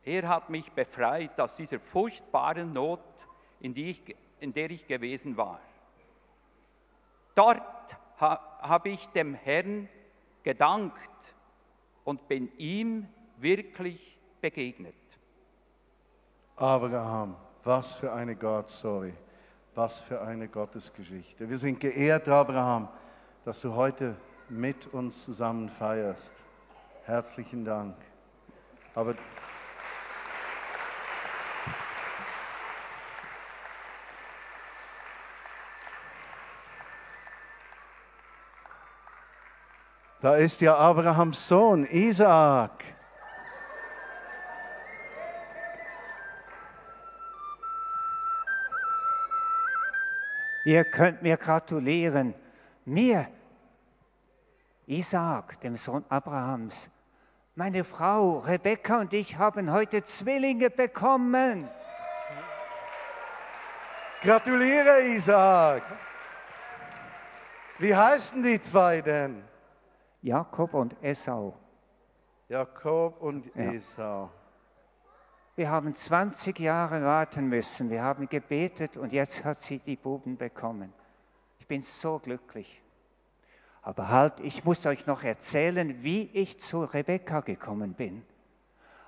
Er 0.03 0.27
hat 0.27 0.49
mich 0.49 0.69
befreit 0.73 1.39
aus 1.39 1.55
dieser 1.55 1.79
furchtbaren 1.79 2.73
Not, 2.73 2.99
in, 3.61 3.73
die 3.73 3.91
ich, 3.91 4.17
in 4.41 4.51
der 4.51 4.69
ich 4.69 4.85
gewesen 4.85 5.37
war. 5.37 5.61
Dort 7.35 7.97
ha, 8.21 8.39
habe 8.61 8.89
ich 8.89 9.07
dem 9.09 9.33
Herrn 9.33 9.89
gedankt 10.43 11.33
und 12.03 12.27
bin 12.27 12.51
ihm 12.57 13.07
wirklich 13.37 14.17
begegnet. 14.39 14.95
Abraham, 16.55 17.35
was 17.63 17.93
für 17.95 18.13
eine 18.13 18.35
God-Story, 18.35 19.13
was 19.73 19.99
für 19.99 20.21
eine 20.21 20.47
Gottesgeschichte. 20.47 21.49
Wir 21.49 21.57
sind 21.57 21.79
geehrt, 21.79 22.27
Abraham, 22.27 22.87
dass 23.45 23.61
du 23.61 23.73
heute 23.73 24.15
mit 24.49 24.87
uns 24.93 25.23
zusammen 25.23 25.69
feierst. 25.69 26.33
Herzlichen 27.05 27.65
Dank. 27.65 27.95
Aber 28.93 29.15
da 40.21 40.35
ist 40.35 40.61
ja 40.61 40.77
Abrahams 40.77 41.47
Sohn, 41.47 41.85
Isaak. 41.85 42.83
Ihr 50.63 50.83
könnt 50.83 51.23
mir 51.23 51.37
gratulieren. 51.37 52.35
Mir, 52.85 53.27
Isaak, 54.85 55.59
dem 55.61 55.75
Sohn 55.75 56.05
Abrahams. 56.07 56.89
Meine 57.55 57.83
Frau 57.83 58.39
Rebekka 58.39 58.99
und 58.99 59.13
ich 59.13 59.37
haben 59.37 59.71
heute 59.71 60.03
Zwillinge 60.03 60.69
bekommen. 60.69 61.67
Gratuliere, 64.21 65.01
Isaak. 65.01 65.83
Wie 67.79 67.95
heißen 67.95 68.43
die 68.43 68.61
zwei 68.61 69.01
denn? 69.01 69.50
Jakob 70.21 70.73
und 70.73 70.95
Esau. 71.01 71.55
Jakob 72.47 73.21
und 73.21 73.45
Ja. 73.55 73.71
Esau. 73.73 74.29
Wir 75.55 75.69
haben 75.69 75.95
20 75.95 76.59
Jahre 76.59 77.03
warten 77.03 77.47
müssen. 77.47 77.89
Wir 77.89 78.03
haben 78.03 78.29
gebetet 78.29 78.97
und 78.97 79.11
jetzt 79.11 79.43
hat 79.43 79.61
sie 79.61 79.79
die 79.79 79.95
Buben 79.95 80.37
bekommen. 80.37 80.93
Ich 81.59 81.67
bin 81.67 81.81
so 81.81 82.19
glücklich. 82.19 82.81
Aber 83.81 84.09
halt, 84.09 84.39
ich 84.39 84.63
muss 84.63 84.85
euch 84.85 85.07
noch 85.07 85.23
erzählen, 85.23 86.03
wie 86.03 86.29
ich 86.33 86.59
zu 86.59 86.83
Rebekka 86.83 87.41
gekommen 87.41 87.93
bin. 87.93 88.23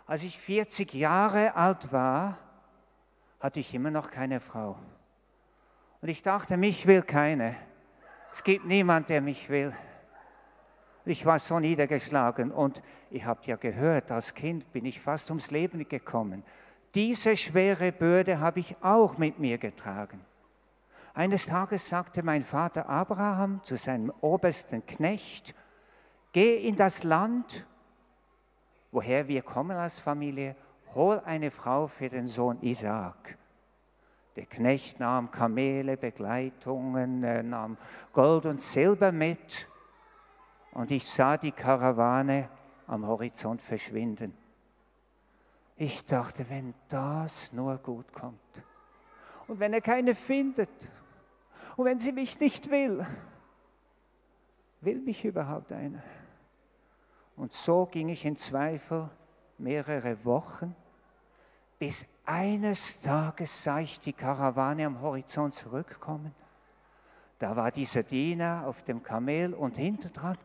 Als 0.08 0.24
ich 0.24 0.38
40 0.38 0.94
Jahre 0.94 1.56
alt 1.56 1.92
war, 1.92 2.38
hatte 3.40 3.60
ich 3.60 3.74
immer 3.74 3.92
noch 3.92 4.10
keine 4.10 4.40
Frau. 4.40 4.78
Und 6.02 6.10
ich 6.10 6.24
dachte, 6.24 6.58
mich 6.58 6.88
will 6.88 7.04
keine. 7.04 7.56
Es 8.32 8.44
gibt 8.44 8.66
niemand, 8.66 9.10
der 9.10 9.22
mich 9.22 9.50
will. 9.50 9.74
Ich 11.06 11.26
war 11.26 11.40
so 11.40 11.60
niedergeschlagen 11.60 12.52
und 12.52 12.82
ihr 13.12 13.26
habt 13.26 13.46
ja 13.46 13.58
gehört, 13.58 14.12
als 14.12 14.34
Kind 14.34 14.72
bin 14.72 14.86
ich 14.86 15.02
fast 15.02 15.30
ums 15.30 15.52
Leben 15.52 15.88
gekommen. 15.88 16.44
Diese 16.96 17.36
schwere 17.36 17.92
Bürde 17.92 18.40
habe 18.40 18.62
ich 18.62 18.76
auch 18.82 19.18
mit 19.18 19.38
mir 19.38 19.58
getragen. 19.58 20.22
Eines 21.14 21.46
Tages 21.46 21.90
sagte 21.90 22.24
mein 22.24 22.44
Vater 22.44 22.88
Abraham 22.88 23.62
zu 23.64 23.76
seinem 23.76 24.12
obersten 24.22 24.86
Knecht, 24.86 25.54
geh 26.32 26.56
in 26.68 26.76
das 26.78 27.04
Land, 27.04 27.66
woher 28.92 29.28
wir 29.28 29.42
kommen 29.42 29.76
als 29.76 30.00
Familie, 30.00 30.56
hol 30.96 31.22
eine 31.26 31.52
Frau 31.52 31.88
für 31.88 32.10
den 32.10 32.28
Sohn 32.28 32.62
Isaak. 32.62 33.38
Der 34.36 34.46
Knecht 34.46 35.00
nahm 35.00 35.30
Kamele, 35.30 35.98
Begleitungen, 35.98 37.24
er 37.24 37.44
nahm 37.44 37.78
Gold 38.14 38.46
und 38.46 38.62
Silber 38.62 39.12
mit 39.12 39.68
und 40.74 40.92
ich 40.92 41.08
sah 41.08 41.38
die 41.38 41.52
Karawane 41.52 42.50
am 42.88 43.06
Horizont 43.06 43.62
verschwinden. 43.62 44.36
Ich 45.76 46.06
dachte, 46.06 46.50
wenn 46.50 46.74
das 46.90 47.52
nur 47.54 47.78
gut 47.78 48.12
kommt 48.14 48.40
und 49.48 49.60
wenn 49.60 49.74
er 49.74 49.82
keine 49.82 50.16
findet 50.16 50.70
und 51.76 51.86
wenn 51.86 52.00
sie 52.00 52.12
mich 52.12 52.40
nicht 52.40 52.70
will, 52.70 53.06
will 54.82 55.00
mich 55.02 55.26
überhaupt 55.26 55.72
einer? 55.72 56.04
Und 57.36 57.52
so 57.52 57.86
ging 57.88 58.10
ich 58.10 58.26
in 58.26 58.36
Zweifel 58.36 59.10
mehrere 59.58 60.24
Wochen, 60.26 60.76
bis 61.80 62.06
eines 62.26 63.02
Tages 63.02 63.64
sah 63.64 63.80
ich 63.80 64.00
die 64.00 64.14
Karawane 64.14 64.86
am 64.86 65.02
Horizont 65.02 65.56
zurückkommen. 65.56 66.34
Da 67.44 67.54
war 67.58 67.72
dieser 67.72 68.04
Diener 68.04 68.64
auf 68.66 68.84
dem 68.84 69.04
Kamel 69.04 69.54
und 69.54 69.76
hinter 69.76 70.08
dran, 70.08 70.38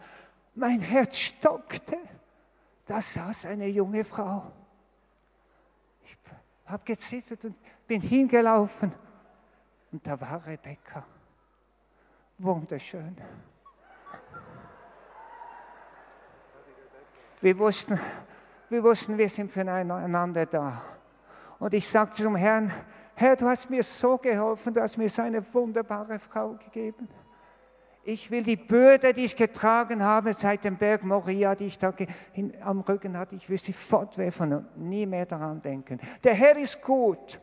mein 0.57 0.81
Herz 0.81 1.17
stockte. 1.17 1.97
Da 2.85 3.01
saß 3.01 3.47
eine 3.47 3.69
junge 3.69 4.03
Frau. 4.03 4.51
Ich 6.03 6.17
habe 6.67 6.83
gezittert 6.85 7.45
und 7.45 7.55
bin 7.87 8.01
hingelaufen. 8.01 8.93
Und 9.93 10.05
da 10.05 10.21
war 10.21 10.45
Rebecca. 10.45 11.07
Wunderschön. 12.37 13.17
Wir 17.41 17.59
wussten, 17.61 18.01
wir 18.71 18.83
wussten, 18.83 19.17
wir 19.17 19.29
sind 19.29 19.53
füreinander 19.53 20.47
da. 20.47 20.83
Und 21.61 21.75
ich 21.75 21.89
sagte 21.89 22.25
zum 22.25 22.35
Herrn, 22.35 22.73
Herr, 23.20 23.35
du 23.35 23.46
hast 23.46 23.68
mir 23.68 23.83
so 23.83 24.16
geholfen, 24.16 24.72
du 24.72 24.81
hast 24.81 24.96
mir 24.96 25.09
so 25.09 25.22
eine 25.22 25.42
wunderbare 25.52 26.20
Frau 26.20 26.52
gegeben. 26.52 27.09
Ich 28.04 28.31
will 28.31 28.44
die 28.44 28.54
Bürde, 28.54 29.12
die 29.12 29.24
ich 29.24 29.35
getragen 29.35 30.04
habe 30.04 30.33
seit 30.35 30.62
dem 30.62 30.76
Berg 30.76 31.02
Moria, 31.02 31.57
die 31.57 31.66
ich 31.66 31.81
da 31.81 31.92
am 32.61 32.78
Rücken 32.83 33.18
hatte, 33.18 33.35
ich 33.35 33.50
will 33.50 33.59
sie 33.59 33.72
fortwerfen 33.72 34.52
und 34.52 34.78
nie 34.78 35.04
mehr 35.04 35.26
daran 35.26 35.59
denken. 35.59 35.98
Der 36.22 36.33
Herr 36.33 36.57
ist 36.59 36.81
gut. 36.81 37.40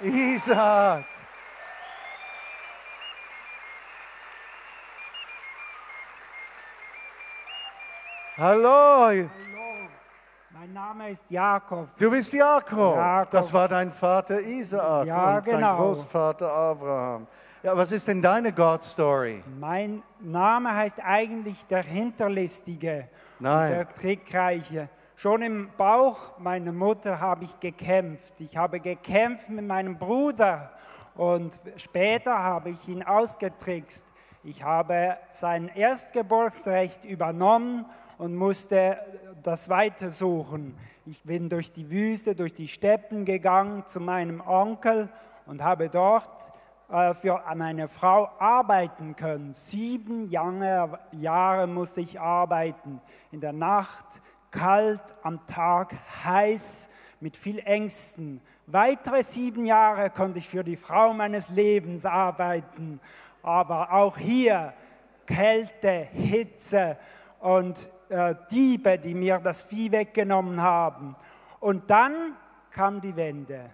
Isaac. 0.00 1.04
Hallo, 8.36 9.28
mein 10.72 10.84
Name 10.84 11.10
ist 11.10 11.30
Jakob. 11.30 11.88
du 11.98 12.10
bist 12.10 12.32
Jakob. 12.32 12.96
Jakob. 12.96 13.30
Das 13.30 13.52
war 13.52 13.68
dein 13.68 13.90
Vater 13.90 14.40
Isaak 14.40 15.06
Ja, 15.06 15.36
und 15.36 15.46
dein 15.46 15.54
genau. 15.56 15.76
Großvater 15.76 16.50
Abraham. 16.50 17.26
Ja, 17.62 17.76
was 17.76 17.92
ist 17.92 18.08
denn 18.08 18.22
deine 18.22 18.52
God-Story? 18.52 19.44
Mein 19.60 20.02
Name 20.20 20.74
heißt 20.74 21.00
eigentlich 21.04 21.66
der 21.66 21.82
Hinterlistige, 21.82 23.08
Nein. 23.38 23.70
der 23.70 23.88
Trickreiche. 23.92 24.88
Schon 25.14 25.42
im 25.42 25.68
Bauch 25.76 26.38
meiner 26.38 26.72
Mutter 26.72 27.20
habe 27.20 27.44
ich 27.44 27.60
gekämpft. 27.60 28.40
Ich 28.40 28.56
habe 28.56 28.80
gekämpft 28.80 29.50
mit 29.50 29.66
meinem 29.66 29.98
Bruder 29.98 30.70
und 31.16 31.52
später 31.76 32.38
habe 32.38 32.70
ich 32.70 32.88
ihn 32.88 33.02
ausgetrickst. 33.02 34.06
Ich 34.42 34.64
habe 34.64 35.18
sein 35.28 35.68
Erstgeburtsrecht 35.68 37.04
übernommen 37.04 37.84
und 38.22 38.36
musste 38.36 38.98
das 39.42 39.68
weitersuchen. 39.68 40.76
Ich 41.06 41.24
bin 41.24 41.48
durch 41.48 41.72
die 41.72 41.90
Wüste, 41.90 42.36
durch 42.36 42.54
die 42.54 42.68
Steppen 42.68 43.24
gegangen 43.24 43.84
zu 43.84 43.98
meinem 43.98 44.40
Onkel 44.40 45.08
und 45.46 45.60
habe 45.60 45.88
dort 45.88 46.52
äh, 46.88 47.14
für 47.14 47.42
meine 47.56 47.88
Frau 47.88 48.30
arbeiten 48.38 49.16
können. 49.16 49.54
Sieben 49.54 50.30
Jahre, 50.30 51.00
Jahre 51.10 51.66
musste 51.66 52.00
ich 52.00 52.20
arbeiten. 52.20 53.00
In 53.32 53.40
der 53.40 53.52
Nacht 53.52 54.06
kalt, 54.52 55.02
am 55.24 55.44
Tag 55.48 55.92
heiß, 56.22 56.88
mit 57.18 57.36
viel 57.36 57.58
Ängsten. 57.58 58.40
Weitere 58.68 59.24
sieben 59.24 59.66
Jahre 59.66 60.10
konnte 60.10 60.38
ich 60.38 60.48
für 60.48 60.62
die 60.62 60.76
Frau 60.76 61.12
meines 61.12 61.48
Lebens 61.48 62.06
arbeiten. 62.06 63.00
Aber 63.42 63.92
auch 63.92 64.16
hier 64.16 64.74
Kälte, 65.26 66.06
Hitze 66.12 66.96
und 67.40 67.90
äh, 68.08 68.34
Diebe, 68.50 68.98
die 68.98 69.14
mir 69.14 69.38
das 69.38 69.62
Vieh 69.62 69.90
weggenommen 69.90 70.60
haben. 70.60 71.16
Und 71.60 71.90
dann 71.90 72.34
kam 72.70 73.00
die 73.00 73.14
Wende. 73.14 73.70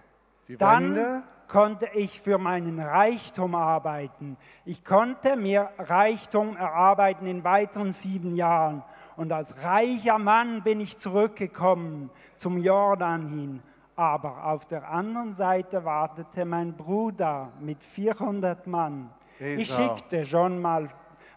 Die 0.47 0.57
Dann 0.57 0.95
Wende? 0.95 1.23
konnte 1.47 1.87
ich 1.93 2.19
für 2.21 2.37
meinen 2.37 2.79
Reichtum 2.79 3.55
arbeiten. 3.55 4.37
Ich 4.65 4.85
konnte 4.85 5.35
mir 5.35 5.69
Reichtum 5.77 6.55
erarbeiten 6.55 7.25
in 7.25 7.43
weiteren 7.43 7.91
sieben 7.91 8.35
Jahren. 8.35 8.83
Und 9.17 9.33
als 9.33 9.63
reicher 9.63 10.17
Mann 10.17 10.63
bin 10.63 10.79
ich 10.79 10.97
zurückgekommen 10.97 12.09
zum 12.37 12.57
Jordan 12.57 13.27
hin. 13.27 13.63
Aber 13.95 14.45
auf 14.45 14.65
der 14.65 14.89
anderen 14.89 15.33
Seite 15.33 15.83
wartete 15.83 16.45
mein 16.45 16.73
Bruder 16.73 17.51
mit 17.59 17.83
400 17.83 18.65
Mann. 18.65 19.09
Ich 19.39 19.73
schickte 19.73 20.25
schon 20.25 20.61
mal 20.61 20.87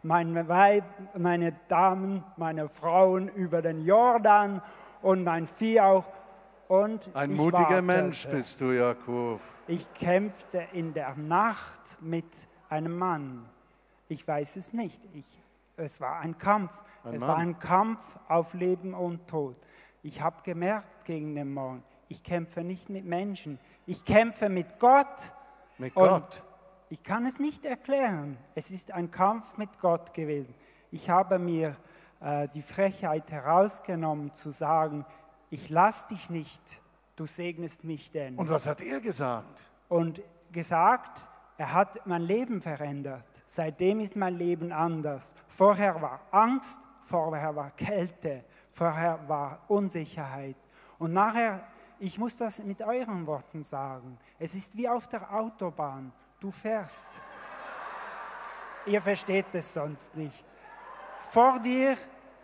meine 0.02 0.48
Weib, 0.48 0.84
meine 1.16 1.52
Damen, 1.68 2.24
meine 2.36 2.68
Frauen 2.68 3.28
über 3.28 3.62
den 3.62 3.84
Jordan 3.84 4.60
und 5.00 5.24
mein 5.24 5.46
Vieh 5.46 5.80
auch. 5.80 6.04
Und 6.68 7.14
Ein 7.14 7.34
mutiger 7.34 7.58
wartete. 7.58 7.82
Mensch 7.82 8.26
bist 8.28 8.60
du, 8.60 8.72
Jakob. 8.72 9.40
Ich 9.66 9.92
kämpfte 9.94 10.62
in 10.72 10.94
der 10.94 11.14
Nacht 11.16 11.98
mit 12.00 12.24
einem 12.70 12.96
Mann. 12.96 13.44
Ich 14.08 14.26
weiß 14.26 14.56
es 14.56 14.72
nicht. 14.72 15.00
Ich, 15.12 15.26
es 15.76 16.00
war 16.00 16.20
ein 16.20 16.38
Kampf. 16.38 16.72
Ein 17.04 17.14
es 17.14 17.20
Mann. 17.20 17.28
war 17.28 17.36
ein 17.36 17.58
Kampf 17.58 18.16
auf 18.28 18.54
Leben 18.54 18.94
und 18.94 19.28
Tod. 19.28 19.56
Ich 20.02 20.22
habe 20.22 20.36
gemerkt 20.44 21.04
gegen 21.04 21.34
den 21.34 21.52
Morgen, 21.52 21.82
ich 22.08 22.22
kämpfe 22.22 22.62
nicht 22.62 22.88
mit 22.88 23.04
Menschen. 23.04 23.58
Ich 23.86 24.04
kämpfe 24.04 24.48
mit 24.48 24.78
Gott. 24.78 25.06
Mit 25.78 25.94
Gott. 25.94 26.42
Ich 26.92 27.02
kann 27.02 27.24
es 27.24 27.38
nicht 27.38 27.64
erklären. 27.64 28.36
Es 28.54 28.70
ist 28.70 28.92
ein 28.92 29.10
Kampf 29.10 29.56
mit 29.56 29.78
Gott 29.80 30.12
gewesen. 30.12 30.54
Ich 30.90 31.08
habe 31.08 31.38
mir 31.38 31.74
äh, 32.20 32.48
die 32.48 32.60
Frechheit 32.60 33.32
herausgenommen 33.32 34.34
zu 34.34 34.50
sagen, 34.50 35.06
ich 35.48 35.70
lass 35.70 36.06
dich 36.08 36.28
nicht, 36.28 36.60
du 37.16 37.24
segnest 37.24 37.82
mich 37.82 38.10
denn. 38.10 38.36
Und 38.36 38.50
was 38.50 38.66
hat 38.66 38.82
er 38.82 39.00
gesagt? 39.00 39.70
Und 39.88 40.20
gesagt, 40.52 41.26
er 41.56 41.72
hat 41.72 42.06
mein 42.06 42.20
Leben 42.20 42.60
verändert. 42.60 43.24
Seitdem 43.46 44.00
ist 44.00 44.14
mein 44.14 44.36
Leben 44.36 44.70
anders. 44.70 45.34
Vorher 45.48 46.02
war 46.02 46.20
Angst, 46.30 46.78
vorher 47.04 47.56
war 47.56 47.70
Kälte, 47.70 48.44
vorher 48.70 49.18
war 49.26 49.60
Unsicherheit. 49.68 50.56
Und 50.98 51.14
nachher, 51.14 51.66
ich 51.98 52.18
muss 52.18 52.36
das 52.36 52.62
mit 52.62 52.82
euren 52.82 53.26
Worten 53.26 53.62
sagen, 53.62 54.18
es 54.38 54.54
ist 54.54 54.76
wie 54.76 54.90
auf 54.90 55.08
der 55.08 55.32
Autobahn. 55.32 56.12
Du 56.42 56.50
fährst. 56.50 57.06
Ihr 58.84 59.00
versteht 59.00 59.54
es 59.54 59.72
sonst 59.72 60.12
nicht. 60.16 60.44
Vor 61.20 61.60
dir 61.60 61.96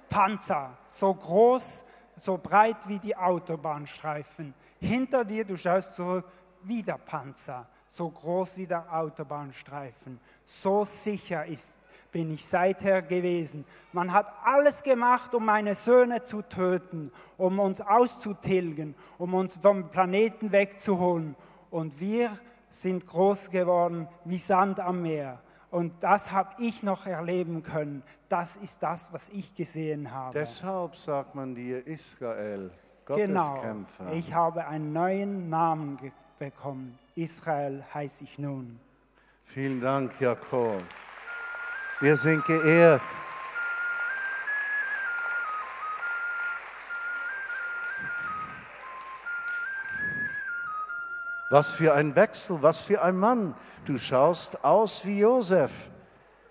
Panzer, 0.09 0.71
so 0.87 1.13
groß, 1.13 1.85
so 2.15 2.39
breit 2.39 2.89
wie 2.89 3.01
die 3.01 3.17
Autobahnstreifen. 3.17 4.55
Hinter 4.79 5.25
dir, 5.25 5.45
du 5.45 5.57
schaust 5.57 5.97
zurück, 5.97 6.25
wieder 6.63 6.97
Panzer, 6.97 7.67
so 7.89 8.09
groß 8.09 8.59
wie 8.59 8.69
der 8.69 8.87
Autobahnstreifen. 8.89 10.21
So 10.47 10.85
sicher 10.85 11.45
ist, 11.47 11.75
bin 12.13 12.33
ich 12.33 12.47
seither 12.47 13.03
gewesen. 13.03 13.65
Man 13.93 14.13
hat 14.13 14.33
alles 14.45 14.85
gemacht, 14.85 15.35
um 15.35 15.45
meine 15.45 15.75
Söhne 15.75 16.23
zu 16.23 16.43
töten, 16.43 17.11
um 17.37 17.59
uns 17.59 17.81
auszutilgen, 17.81 18.95
um 19.19 19.35
uns 19.35 19.57
vom 19.57 19.91
Planeten 19.91 20.53
wegzuholen. 20.53 21.35
Und 21.71 21.99
wir 21.99 22.39
sind 22.71 23.07
groß 23.07 23.51
geworden 23.51 24.09
wie 24.25 24.39
Sand 24.39 24.81
am 24.81 25.03
Meer. 25.03 25.41
Und 25.71 25.93
das 26.03 26.33
habe 26.33 26.63
ich 26.63 26.83
noch 26.83 27.07
erleben 27.07 27.63
können. 27.63 28.03
Das 28.29 28.57
ist 28.57 28.83
das, 28.83 29.13
was 29.13 29.29
ich 29.29 29.55
gesehen 29.55 30.11
habe. 30.13 30.33
Deshalb 30.33 30.97
sagt 30.97 31.35
man 31.35 31.55
dir 31.55 31.87
Israel, 31.87 32.71
Gottes 33.05 33.27
genau. 33.27 33.55
Kämpfer. 33.61 34.13
Ich 34.13 34.33
habe 34.33 34.67
einen 34.67 34.93
neuen 34.93 35.49
Namen 35.49 35.99
bekommen. 36.39 36.99
Israel 37.15 37.85
heiße 37.93 38.25
ich 38.25 38.39
nun. 38.39 38.79
Vielen 39.45 39.81
Dank, 39.81 40.21
Jakob. 40.21 40.83
Wir 42.01 42.17
sind 42.17 42.45
geehrt. 42.45 43.03
Was 51.51 51.73
für 51.73 51.95
ein 51.95 52.15
Wechsel, 52.15 52.63
was 52.63 52.83
für 52.83 53.03
ein 53.03 53.17
Mann. 53.17 53.55
Du 53.87 53.97
schaust 53.97 54.65
aus 54.65 55.07
wie 55.07 55.21
Josef. 55.21 55.89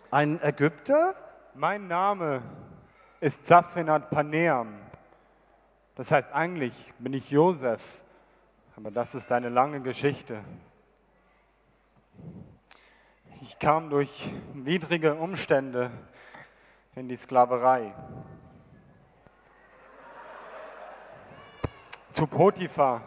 Ein 0.09 0.41
Ägypter? 0.41 1.13
Mein 1.53 1.87
Name 1.87 2.41
ist 3.19 3.45
Zaphenat 3.45 4.09
Paneam. 4.09 4.79
Das 5.95 6.11
heißt, 6.11 6.31
eigentlich 6.31 6.73
bin 6.97 7.13
ich 7.13 7.29
Josef, 7.29 8.01
aber 8.75 8.89
das 8.89 9.13
ist 9.13 9.31
eine 9.31 9.49
lange 9.49 9.81
Geschichte. 9.81 10.43
Ich 13.41 13.59
kam 13.59 13.89
durch 13.89 14.31
widrige 14.53 15.13
Umstände 15.13 15.91
in 16.95 17.07
die 17.07 17.15
Sklaverei. 17.15 17.93
Zu 22.13 22.25
Potiphar, 22.25 23.01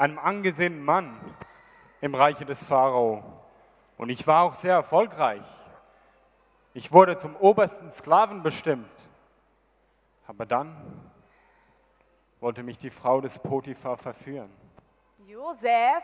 einem 0.00 0.18
angesehenen 0.18 0.82
Mann 0.82 1.20
im 2.00 2.14
Reiche 2.14 2.46
des 2.46 2.64
Pharao. 2.64 3.22
Und 3.98 4.08
ich 4.08 4.26
war 4.26 4.44
auch 4.44 4.54
sehr 4.54 4.72
erfolgreich. 4.72 5.44
Ich 6.72 6.90
wurde 6.90 7.18
zum 7.18 7.36
obersten 7.36 7.90
Sklaven 7.90 8.42
bestimmt. 8.42 8.90
Aber 10.26 10.46
dann 10.46 10.74
wollte 12.40 12.62
mich 12.62 12.78
die 12.78 12.88
Frau 12.88 13.20
des 13.20 13.38
Potiphar 13.38 13.98
verführen. 13.98 14.50
Josef, 15.26 16.02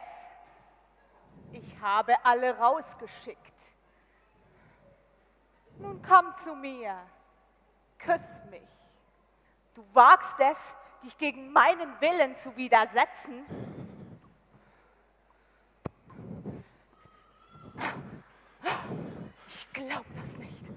ich 1.53 1.81
habe 1.81 2.13
alle 2.23 2.59
rausgeschickt. 2.59 3.41
Nun 5.79 6.03
komm 6.07 6.35
zu 6.45 6.55
mir, 6.55 6.99
küss 7.99 8.43
mich. 8.51 8.61
Du 9.75 9.83
wagst 9.95 10.37
es, 10.39 10.77
dich 11.03 11.17
gegen 11.17 11.51
meinen 11.51 11.99
Willen 12.01 12.37
zu 12.37 12.55
widersetzen. 12.57 13.86
Ich 19.77 19.87
glaub 19.87 20.05
das 20.15 20.39
nicht. 20.39 20.71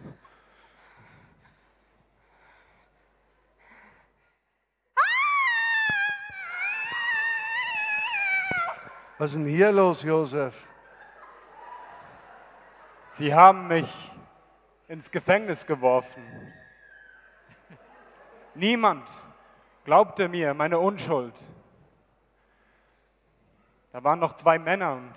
Was 9.18 9.32
ist 9.32 9.38
denn 9.38 9.46
hier 9.46 9.72
los, 9.72 10.04
Josef? 10.04 10.68
Sie 13.06 13.34
haben 13.34 13.68
mich 13.68 13.90
ins 14.90 15.10
Gefängnis 15.10 15.66
geworfen. 15.66 16.54
Niemand 18.54 19.08
glaubte 19.86 20.28
mir 20.28 20.54
meine 20.54 20.78
Unschuld. 20.78 21.36
Da 23.94 24.04
waren 24.04 24.20
noch 24.20 24.36
zwei 24.36 24.60
Männer 24.60 24.94
und 24.94 25.14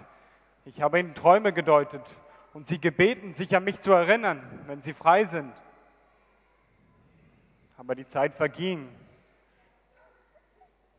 ich 0.67 0.81
habe 0.81 1.01
ihnen 1.01 1.17
Träume 1.17 1.53
gedeutet 1.53 2.05
und 2.53 2.67
sie 2.67 2.81
gebeten, 2.81 3.33
sich 3.33 3.55
an 3.57 3.65
mich 3.65 3.81
zu 3.81 3.93
erinnern, 3.93 4.63
wenn 4.67 4.81
sie 4.81 4.93
frei 4.93 5.25
sind. 5.25 5.55
Aber 7.77 7.95
die 7.95 8.07
Zeit 8.07 8.35
verging. 8.35 8.95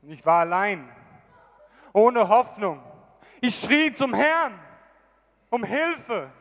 Und 0.01 0.09
ich 0.09 0.25
war 0.25 0.41
allein, 0.41 0.89
ohne 1.93 2.27
Hoffnung. 2.27 2.83
Ich 3.39 3.59
schrie 3.59 3.93
zum 3.93 4.13
Herrn 4.13 4.59
um 5.49 5.63
Hilfe. 5.63 6.31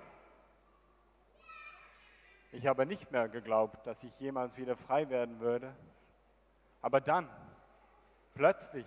Ich 2.50 2.66
habe 2.66 2.86
nicht 2.86 3.10
mehr 3.10 3.28
geglaubt, 3.28 3.86
dass 3.86 4.02
ich 4.04 4.18
jemals 4.18 4.56
wieder 4.56 4.76
frei 4.76 5.08
werden 5.08 5.40
würde. 5.40 5.74
Aber 6.80 7.00
dann, 7.00 7.28
plötzlich, 8.34 8.86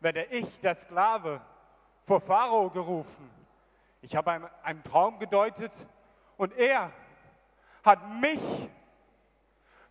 werde 0.00 0.24
ich, 0.24 0.60
der 0.60 0.74
Sklave, 0.74 1.40
vor 2.06 2.20
Pharao 2.20 2.70
gerufen. 2.70 3.35
Ich 4.06 4.14
habe 4.14 4.30
einem, 4.30 4.48
einen 4.62 4.84
Traum 4.84 5.18
gedeutet 5.18 5.72
und 6.36 6.56
er 6.56 6.92
hat 7.82 8.08
mich 8.20 8.40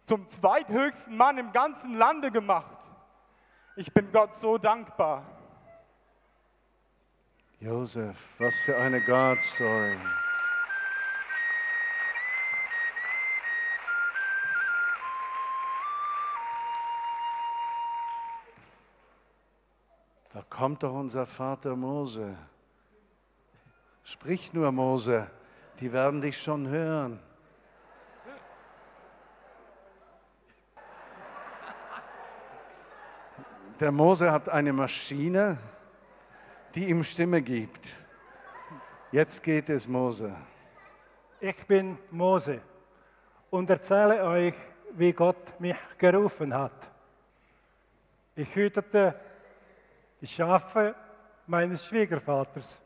zum 0.06 0.26
zweithöchsten 0.30 1.18
Mann 1.18 1.38
im 1.38 1.52
ganzen 1.52 1.96
Lande 1.96 2.32
gemacht. 2.32 2.78
Ich 3.76 3.94
bin 3.94 4.14
Gott 4.14 4.34
so 4.34 4.58
dankbar. 4.58 5.26
Josef, 7.60 8.16
was 8.40 8.58
für 8.62 8.78
eine 8.78 9.02
God-Story. 9.02 9.98
Da 20.32 20.42
kommt 20.50 20.84
doch 20.84 20.94
unser 20.94 21.26
Vater 21.26 21.76
Mose. 21.76 22.38
Sprich 24.08 24.54
nur, 24.54 24.72
Mose, 24.72 25.26
die 25.80 25.92
werden 25.92 26.22
dich 26.22 26.40
schon 26.40 26.68
hören. 26.68 27.20
Der 33.80 33.92
Mose 33.92 34.32
hat 34.32 34.48
eine 34.48 34.72
Maschine, 34.72 35.58
die 36.76 36.88
ihm 36.88 37.04
Stimme 37.04 37.42
gibt. 37.42 37.94
Jetzt 39.12 39.42
geht 39.42 39.72
es, 39.72 39.88
Mose. 39.88 40.36
Ich 41.40 41.66
bin 41.66 41.98
Mose 42.12 42.62
und 43.50 43.68
erzähle 43.72 44.24
euch, 44.24 44.54
wie 44.92 45.14
Gott 45.14 45.60
mich 45.60 45.78
gerufen 45.98 46.54
hat. 46.54 46.92
Ich 48.36 48.54
hütete 48.54 49.20
die 50.22 50.28
Schafe 50.28 50.94
meines 51.48 51.88
Schwiegervaters. 51.88 52.85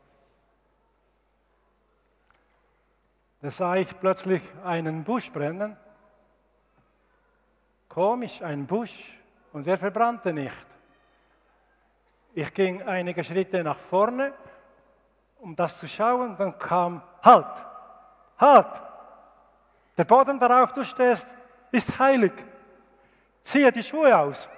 Da 3.42 3.50
sah 3.50 3.76
ich 3.76 3.98
plötzlich 3.98 4.42
einen 4.64 5.02
Busch 5.02 5.30
brennen. 5.32 5.76
Komisch, 7.88 8.42
ein 8.42 8.66
Busch, 8.66 9.18
und 9.52 9.66
er 9.66 9.78
verbrannte 9.78 10.32
nicht. 10.32 10.66
Ich 12.34 12.54
ging 12.54 12.82
einige 12.82 13.24
Schritte 13.24 13.64
nach 13.64 13.78
vorne, 13.78 14.32
um 15.40 15.56
das 15.56 15.80
zu 15.80 15.88
schauen, 15.88 16.36
dann 16.36 16.56
kam 16.58 17.02
Halt, 17.22 17.66
halt, 18.38 18.80
Der 19.96 20.04
Boden, 20.04 20.38
darauf 20.38 20.72
du 20.72 20.82
stehst, 20.82 21.34
ist 21.70 21.98
heilig. 21.98 22.32
Ziehe 23.42 23.70
die 23.70 23.82
Schuhe 23.82 24.16
aus. 24.16 24.48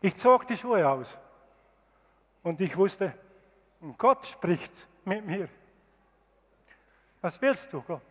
Ich 0.00 0.16
zog 0.16 0.46
die 0.46 0.56
Schuhe 0.56 0.88
aus. 0.88 1.16
Und 2.42 2.60
ich 2.60 2.74
wusste, 2.76 3.12
Gott 3.98 4.24
spricht 4.26 4.72
mit 5.04 5.26
mir. 5.26 5.48
Was 7.20 7.40
willst 7.40 7.72
du, 7.72 7.82
Gott? 7.82 8.02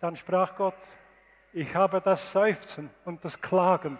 Dann 0.00 0.16
sprach 0.16 0.54
Gott, 0.56 0.74
ich 1.52 1.74
habe 1.74 2.00
das 2.00 2.32
Seufzen 2.32 2.90
und 3.04 3.24
das 3.24 3.40
Klagen 3.40 3.98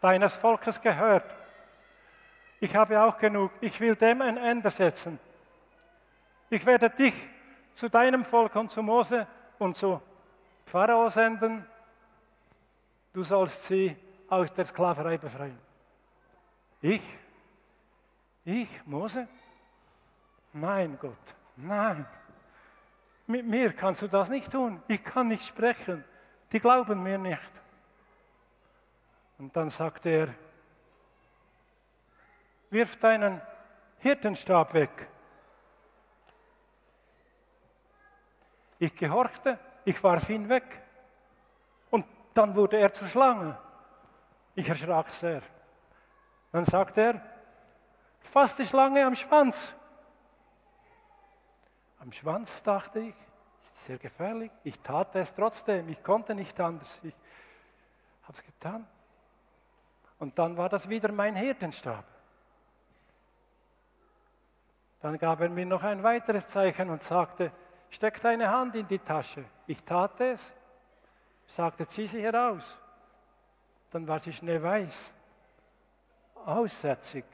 deines 0.00 0.36
Volkes 0.36 0.80
gehört. 0.80 1.34
Ich 2.60 2.76
habe 2.76 3.02
auch 3.02 3.18
genug. 3.18 3.50
Ich 3.60 3.80
will 3.80 3.96
dem 3.96 4.22
ein 4.22 4.36
Ende 4.36 4.70
setzen. 4.70 5.18
Ich 6.50 6.64
werde 6.66 6.90
dich 6.90 7.14
zu 7.72 7.88
deinem 7.88 8.24
Volk 8.24 8.54
und 8.56 8.70
zu 8.70 8.82
Mose 8.82 9.26
und 9.58 9.76
zu 9.76 10.00
Pharao 10.66 11.08
senden. 11.08 11.66
Du 13.12 13.22
sollst 13.22 13.64
sie 13.64 13.96
aus 14.28 14.52
der 14.52 14.66
Sklaverei 14.66 15.18
befreien. 15.18 15.58
Ich? 16.80 17.02
Ich, 18.44 18.68
Mose? 18.86 19.26
Nein, 20.52 20.98
Gott, 21.00 21.16
nein. 21.56 22.06
Mit 23.26 23.46
mir 23.46 23.72
kannst 23.72 24.02
du 24.02 24.08
das 24.08 24.28
nicht 24.28 24.50
tun. 24.50 24.82
Ich 24.88 25.04
kann 25.04 25.28
nicht 25.28 25.46
sprechen. 25.46 26.04
Die 26.50 26.58
glauben 26.58 27.02
mir 27.02 27.18
nicht. 27.18 27.52
Und 29.38 29.56
dann 29.56 29.70
sagt 29.70 30.04
er, 30.06 30.34
wirf 32.70 32.96
deinen 32.96 33.40
Hirtenstab 33.98 34.74
weg. 34.74 35.08
Ich 38.78 38.94
gehorchte, 38.96 39.58
ich 39.84 40.02
warf 40.02 40.28
ihn 40.28 40.48
weg. 40.48 40.82
Und 41.90 42.06
dann 42.34 42.54
wurde 42.54 42.78
er 42.78 42.92
zur 42.92 43.08
Schlange. 43.08 43.56
Ich 44.54 44.68
erschrak 44.68 45.08
sehr. 45.10 45.42
Dann 46.50 46.64
sagt 46.64 46.98
er, 46.98 47.20
fass 48.20 48.56
die 48.56 48.66
Schlange 48.66 49.06
am 49.06 49.14
Schwanz. 49.14 49.74
Am 52.00 52.12
Schwanz 52.12 52.62
dachte 52.62 53.00
ich, 53.00 53.14
ist 53.62 53.84
sehr 53.84 53.98
gefährlich. 53.98 54.50
Ich 54.64 54.78
tat 54.80 55.14
es 55.16 55.34
trotzdem, 55.34 55.88
ich 55.88 56.02
konnte 56.02 56.34
nicht 56.34 56.58
anders. 56.58 56.98
Ich 57.04 57.14
habe 58.22 58.32
es 58.32 58.42
getan. 58.42 58.86
Und 60.18 60.38
dann 60.38 60.56
war 60.56 60.68
das 60.68 60.88
wieder 60.88 61.12
mein 61.12 61.36
Hirtenstab. 61.36 62.04
Dann 65.00 65.18
gab 65.18 65.40
er 65.40 65.48
mir 65.48 65.66
noch 65.66 65.82
ein 65.82 66.02
weiteres 66.02 66.48
Zeichen 66.48 66.90
und 66.90 67.02
sagte, 67.02 67.52
steck 67.90 68.20
deine 68.20 68.50
Hand 68.50 68.74
in 68.74 68.86
die 68.86 68.98
Tasche. 68.98 69.44
Ich 69.66 69.82
tat 69.82 70.20
es, 70.20 70.52
sagte, 71.46 71.86
zieh 71.86 72.06
sie 72.06 72.22
heraus. 72.22 72.78
Dann 73.90 74.06
war 74.06 74.18
sie 74.18 74.32
schneeweiß, 74.32 75.10
aussätzig, 76.44 77.24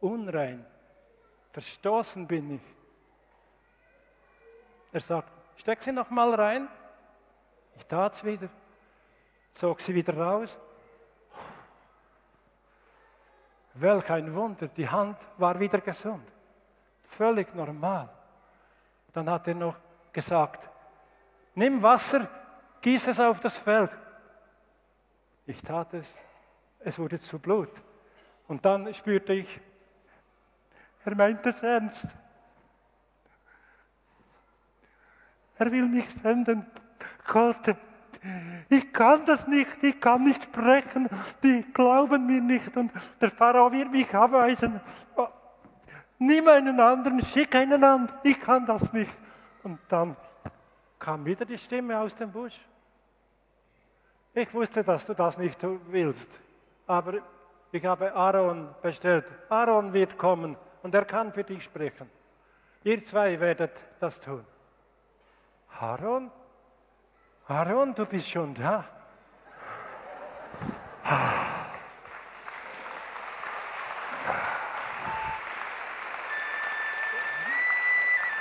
unrein, 0.00 0.64
verstoßen 1.52 2.26
bin 2.26 2.56
ich. 2.56 2.77
Er 4.98 5.02
sagt, 5.02 5.30
steck 5.54 5.80
sie 5.80 5.92
noch 5.92 6.10
mal 6.10 6.34
rein. 6.34 6.66
Ich 7.76 7.86
tat 7.86 8.14
es 8.14 8.24
wieder, 8.24 8.48
zog 9.52 9.80
sie 9.80 9.94
wieder 9.94 10.16
raus. 10.16 10.58
Welch 13.74 14.10
ein 14.10 14.34
Wunder, 14.34 14.66
die 14.66 14.88
Hand 14.88 15.16
war 15.36 15.60
wieder 15.60 15.80
gesund. 15.80 16.26
Völlig 17.04 17.54
normal. 17.54 18.08
Dann 19.12 19.30
hat 19.30 19.46
er 19.46 19.54
noch 19.54 19.76
gesagt, 20.12 20.68
nimm 21.54 21.80
Wasser, 21.80 22.26
gieß 22.80 23.06
es 23.06 23.20
auf 23.20 23.38
das 23.38 23.56
Feld. 23.56 23.96
Ich 25.46 25.62
tat 25.62 25.94
es, 25.94 26.12
es 26.80 26.98
wurde 26.98 27.20
zu 27.20 27.38
Blut. 27.38 27.70
Und 28.48 28.64
dann 28.64 28.92
spürte 28.92 29.34
ich, 29.34 29.60
er 31.04 31.14
meint 31.14 31.46
es 31.46 31.62
ernst. 31.62 32.08
Er 35.58 35.70
will 35.72 35.86
mich 35.86 36.08
senden. 36.10 36.66
Gott, 37.26 37.74
ich 38.68 38.92
kann 38.92 39.24
das 39.24 39.46
nicht, 39.46 39.82
ich 39.82 40.00
kann 40.00 40.24
nicht 40.24 40.42
sprechen, 40.44 41.08
die 41.42 41.64
glauben 41.72 42.26
mir 42.26 42.40
nicht 42.40 42.76
und 42.76 42.92
der 43.20 43.30
Pharao 43.30 43.70
wird 43.70 43.90
mich 43.90 44.12
abweisen. 44.14 44.80
Nimm 46.18 46.48
einen 46.48 46.80
anderen, 46.80 47.22
schick 47.22 47.54
einen 47.54 47.84
an, 47.84 48.10
ich 48.22 48.40
kann 48.40 48.66
das 48.66 48.92
nicht. 48.92 49.12
Und 49.62 49.78
dann 49.88 50.16
kam 50.98 51.24
wieder 51.24 51.44
die 51.44 51.58
Stimme 51.58 51.98
aus 51.98 52.14
dem 52.14 52.32
Busch. 52.32 52.58
Ich 54.34 54.52
wusste, 54.52 54.82
dass 54.82 55.06
du 55.06 55.14
das 55.14 55.38
nicht 55.38 55.58
willst, 55.88 56.40
aber 56.86 57.14
ich 57.70 57.84
habe 57.84 58.14
Aaron 58.14 58.68
bestellt. 58.82 59.26
Aaron 59.48 59.92
wird 59.92 60.16
kommen 60.18 60.56
und 60.82 60.94
er 60.94 61.04
kann 61.04 61.32
für 61.32 61.44
dich 61.44 61.64
sprechen. 61.64 62.10
Ihr 62.84 63.02
zwei 63.04 63.38
werdet 63.38 63.72
das 64.00 64.20
tun. 64.20 64.44
Aaron? 65.80 66.30
Aaron, 67.48 67.94
du 67.94 68.04
bist 68.04 68.28
schon 68.28 68.54
da. 68.54 68.84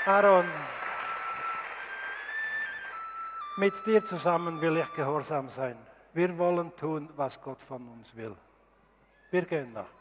Aaron, 0.06 0.46
mit 3.58 3.86
dir 3.86 4.04
zusammen 4.04 4.60
will 4.62 4.78
ich 4.78 4.92
gehorsam 4.94 5.50
sein. 5.50 5.78
Wir 6.14 6.36
wollen 6.38 6.76
tun, 6.76 7.10
was 7.16 7.40
Gott 7.42 7.62
von 7.62 7.88
uns 7.90 8.16
will. 8.16 8.36
Wir 9.30 9.46
gehen 9.46 9.74
nach. 9.74 9.97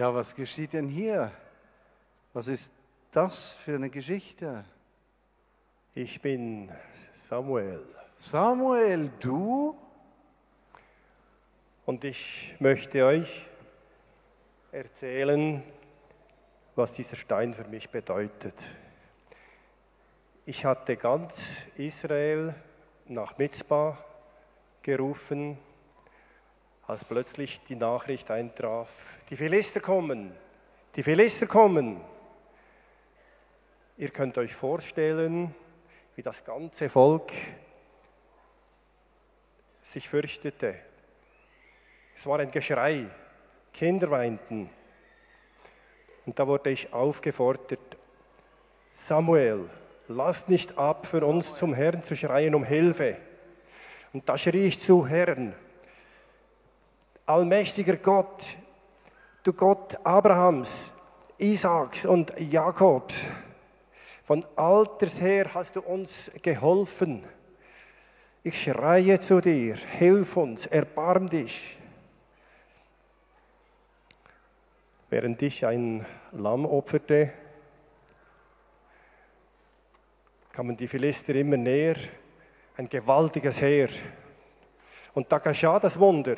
Ja, 0.00 0.14
was 0.14 0.34
geschieht 0.34 0.72
denn 0.72 0.88
hier? 0.88 1.30
Was 2.32 2.48
ist 2.48 2.72
das 3.12 3.52
für 3.52 3.74
eine 3.74 3.90
Geschichte? 3.90 4.64
Ich 5.94 6.22
bin 6.22 6.72
Samuel 7.12 7.84
Samuel, 8.16 9.10
du? 9.20 9.76
und 11.84 12.02
ich 12.04 12.56
möchte 12.60 13.04
euch 13.04 13.44
erzählen, 14.72 15.62
was 16.76 16.94
dieser 16.94 17.16
Stein 17.16 17.52
für 17.52 17.64
mich 17.64 17.90
bedeutet. 17.90 18.54
Ich 20.46 20.64
hatte 20.64 20.96
ganz 20.96 21.56
Israel 21.76 22.54
nach 23.06 23.36
Mitzbah 23.36 24.02
gerufen, 24.80 25.58
als 26.90 27.04
plötzlich 27.04 27.62
die 27.62 27.76
Nachricht 27.76 28.32
eintraf, 28.32 28.90
die 29.30 29.36
Philister 29.36 29.78
kommen, 29.78 30.34
die 30.96 31.04
Philister 31.04 31.46
kommen. 31.46 32.00
Ihr 33.96 34.08
könnt 34.08 34.36
euch 34.38 34.52
vorstellen, 34.52 35.54
wie 36.16 36.22
das 36.22 36.44
ganze 36.44 36.88
Volk 36.88 37.30
sich 39.82 40.08
fürchtete. 40.08 40.74
Es 42.16 42.26
war 42.26 42.40
ein 42.40 42.50
Geschrei, 42.50 43.06
Kinder 43.72 44.10
weinten. 44.10 44.68
Und 46.26 46.36
da 46.40 46.44
wurde 46.48 46.70
ich 46.70 46.92
aufgefordert, 46.92 47.98
Samuel, 48.92 49.70
lass 50.08 50.48
nicht 50.48 50.76
ab, 50.76 51.06
für 51.06 51.24
uns 51.24 51.54
zum 51.54 51.72
Herrn 51.72 52.02
zu 52.02 52.16
schreien 52.16 52.56
um 52.56 52.64
Hilfe. 52.64 53.16
Und 54.12 54.28
da 54.28 54.36
schrie 54.36 54.66
ich 54.66 54.80
zu 54.80 55.06
Herrn, 55.06 55.54
allmächtiger 57.30 57.96
Gott, 57.96 58.56
du 59.44 59.52
Gott 59.52 59.98
Abrahams, 60.04 60.92
Isaaks 61.38 62.04
und 62.04 62.34
Jakobs, 62.38 63.24
von 64.24 64.44
alters 64.56 65.20
her 65.20 65.54
hast 65.54 65.76
du 65.76 65.80
uns 65.80 66.30
geholfen. 66.42 67.24
Ich 68.42 68.62
schreie 68.62 69.18
zu 69.20 69.40
dir, 69.40 69.76
hilf 69.76 70.36
uns, 70.36 70.66
erbarm 70.66 71.28
dich. 71.28 71.78
Während 75.08 75.42
ich 75.42 75.66
ein 75.66 76.06
Lamm 76.32 76.64
opferte, 76.64 77.32
kamen 80.52 80.76
die 80.76 80.88
Philister 80.88 81.34
immer 81.34 81.56
näher, 81.56 81.96
ein 82.76 82.88
gewaltiges 82.88 83.60
Heer. 83.60 83.88
Und 85.12 85.30
da 85.32 85.38
geschah 85.38 85.80
das 85.80 85.98
Wunder. 85.98 86.36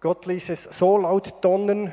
Gott 0.00 0.24
ließ 0.24 0.48
es 0.48 0.64
so 0.64 0.96
laut 0.96 1.44
donnern, 1.44 1.92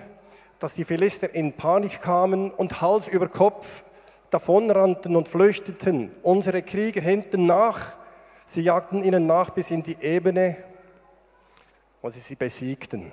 dass 0.60 0.76
die 0.76 0.86
Philister 0.86 1.34
in 1.34 1.54
Panik 1.54 2.02
kamen 2.02 2.52
und 2.52 2.82
Hals 2.82 3.10
über 3.10 3.28
Kopf 3.28 3.84
davonrannten 4.30 5.15
und 5.17 5.28
flüchteten. 5.28 6.12
Unsere 6.24 6.62
Krieger 6.63 7.02
hinten 7.02 7.46
nach. 7.46 7.96
Sie 8.46 8.62
jagten 8.62 9.04
ihnen 9.04 9.28
nach 9.28 9.50
bis 9.50 9.72
in 9.72 9.84
die 9.84 9.98
Ebene, 10.02 10.56
wo 12.02 12.10
sie 12.10 12.22
sie 12.22 12.36
besiegten. 12.36 13.12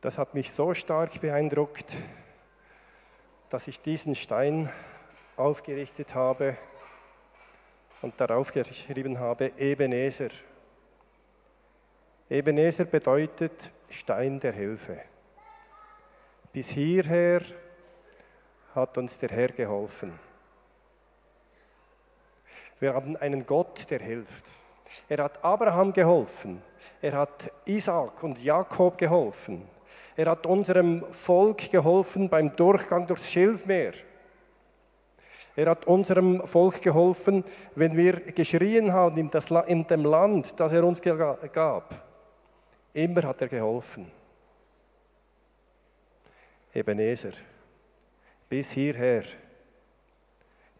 Das 0.00 0.16
hat 0.16 0.32
mich 0.32 0.50
so 0.52 0.72
stark 0.72 1.20
beeindruckt, 1.20 1.94
dass 3.50 3.68
ich 3.68 3.80
diesen 3.82 4.14
Stein 4.14 4.70
aufgerichtet 5.36 6.14
habe 6.14 6.56
und 8.00 8.18
darauf 8.18 8.52
geschrieben 8.52 9.20
habe, 9.20 9.52
Ebenezer. 9.58 10.30
Ebenezer 12.32 12.86
bedeutet 12.86 13.70
Stein 13.90 14.40
der 14.40 14.54
Hilfe. 14.54 14.96
Bis 16.50 16.70
hierher 16.70 17.42
hat 18.74 18.96
uns 18.96 19.18
der 19.18 19.28
Herr 19.28 19.48
geholfen. 19.48 20.18
Wir 22.80 22.94
haben 22.94 23.18
einen 23.18 23.44
Gott, 23.44 23.90
der 23.90 24.00
hilft. 24.00 24.46
Er 25.10 25.24
hat 25.24 25.44
Abraham 25.44 25.92
geholfen. 25.92 26.62
Er 27.02 27.12
hat 27.12 27.52
Isaac 27.66 28.22
und 28.22 28.42
Jakob 28.42 28.96
geholfen. 28.96 29.68
Er 30.16 30.30
hat 30.30 30.46
unserem 30.46 31.04
Volk 31.12 31.70
geholfen 31.70 32.30
beim 32.30 32.56
Durchgang 32.56 33.06
durchs 33.06 33.30
Schilfmeer. 33.30 33.92
Er 35.54 35.68
hat 35.68 35.86
unserem 35.86 36.46
Volk 36.46 36.80
geholfen, 36.80 37.44
wenn 37.74 37.94
wir 37.94 38.20
geschrien 38.20 38.90
haben 38.90 39.30
in 39.66 39.86
dem 39.86 40.04
Land, 40.06 40.58
das 40.58 40.72
er 40.72 40.82
uns 40.82 41.02
gab. 41.02 42.11
Immer 42.92 43.22
hat 43.22 43.40
er 43.40 43.48
geholfen. 43.48 44.10
Ebenezer, 46.74 47.32
bis 48.48 48.72
hierher, 48.72 49.24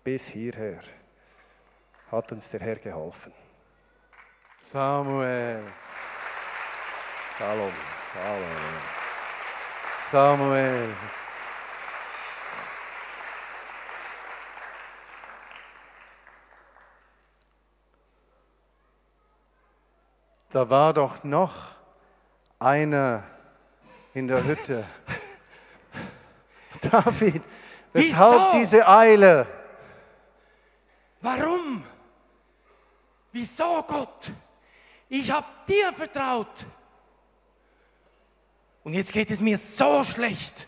bis 0.05 0.27
hierher 0.29 0.81
hat 2.11 2.33
uns 2.33 2.51
der 2.51 2.61
Herr 2.61 2.77
geholfen. 2.77 3.33
Samuel, 4.59 5.63
Shalom, 7.39 7.73
Shalom. 8.13 9.03
Samuel. 10.11 10.95
Da 20.51 20.69
war 20.69 20.93
doch 20.93 21.25
noch 21.25 21.82
einer 22.63 23.25
in 24.15 24.29
der 24.29 24.45
Hütte. 24.45 24.85
David, 26.91 27.43
weshalb 27.93 28.53
Wieso? 28.53 28.59
diese 28.59 28.89
Eile? 28.89 29.47
Warum? 31.21 31.85
Wieso, 33.33 33.83
Gott? 33.83 34.31
Ich 35.09 35.31
habe 35.31 35.47
dir 35.69 35.93
vertraut. 35.93 36.67
Und 38.85 38.95
jetzt 38.95 39.13
geht 39.13 39.31
es 39.31 39.41
mir 39.41 39.57
so 39.57 40.05
schlecht. 40.05 40.67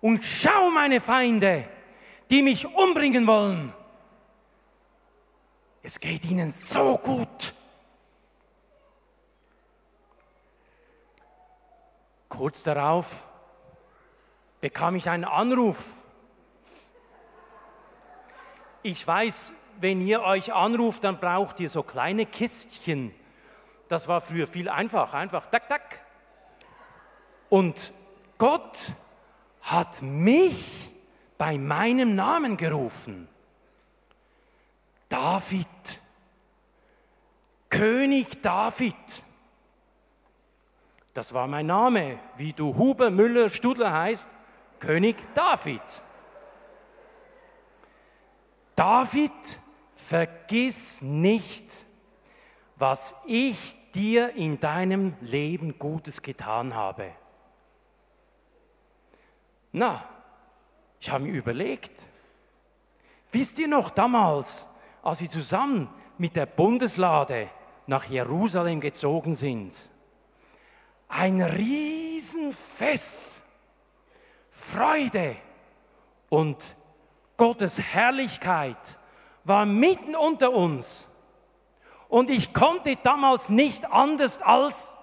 Und 0.00 0.24
schau 0.24 0.70
meine 0.70 1.00
Feinde, 1.00 1.68
die 2.30 2.42
mich 2.42 2.66
umbringen 2.66 3.26
wollen. 3.26 3.72
Es 5.82 5.98
geht 5.98 6.24
ihnen 6.24 6.50
so 6.50 6.98
gut. 6.98 7.54
Kurz 12.30 12.62
darauf 12.62 13.26
bekam 14.62 14.94
ich 14.94 15.10
einen 15.10 15.24
Anruf. 15.24 15.90
Ich 18.82 19.06
weiß, 19.06 19.52
wenn 19.80 20.06
ihr 20.06 20.22
euch 20.22 20.54
anruft, 20.54 21.04
dann 21.04 21.18
braucht 21.18 21.60
ihr 21.60 21.68
so 21.68 21.82
kleine 21.82 22.24
Kistchen. 22.24 23.14
Das 23.88 24.08
war 24.08 24.20
früher 24.20 24.46
viel 24.46 24.68
einfacher, 24.68 25.18
einfach 25.18 25.46
tak, 25.46 25.68
tak. 25.68 26.00
Und 27.48 27.92
Gott 28.38 28.94
hat 29.62 30.00
mich 30.00 30.94
bei 31.36 31.58
meinem 31.58 32.14
Namen 32.14 32.56
gerufen. 32.56 33.28
David, 35.08 35.66
König 37.68 38.40
David. 38.40 38.94
Das 41.14 41.34
war 41.34 41.46
mein 41.46 41.66
Name, 41.66 42.18
wie 42.36 42.52
du 42.52 42.76
Huber, 42.76 43.10
Müller, 43.10 43.48
Studler 43.50 43.92
heißt, 43.92 44.28
König 44.78 45.16
David. 45.34 45.82
David, 48.76 49.60
vergiss 49.94 51.02
nicht, 51.02 51.66
was 52.76 53.14
ich 53.26 53.76
dir 53.92 54.34
in 54.36 54.60
deinem 54.60 55.14
Leben 55.20 55.78
Gutes 55.78 56.22
getan 56.22 56.74
habe. 56.74 57.10
Na, 59.72 60.02
ich 61.00 61.10
habe 61.10 61.24
mir 61.24 61.32
überlegt, 61.32 62.08
wisst 63.32 63.58
ihr 63.58 63.68
noch 63.68 63.90
damals, 63.90 64.66
als 65.02 65.20
wir 65.20 65.28
zusammen 65.28 65.88
mit 66.18 66.36
der 66.36 66.46
Bundeslade 66.46 67.50
nach 67.86 68.04
Jerusalem 68.04 68.80
gezogen 68.80 69.34
sind? 69.34 69.90
Ein 71.10 71.42
Riesenfest, 71.42 73.42
Freude 74.50 75.36
und 76.28 76.76
Gottes 77.36 77.80
Herrlichkeit 77.80 78.98
war 79.44 79.66
mitten 79.66 80.14
unter 80.14 80.52
uns. 80.52 81.08
Und 82.08 82.30
ich 82.30 82.54
konnte 82.54 82.96
damals 82.96 83.48
nicht 83.48 83.90
anders 83.90 84.40
als 84.40 84.94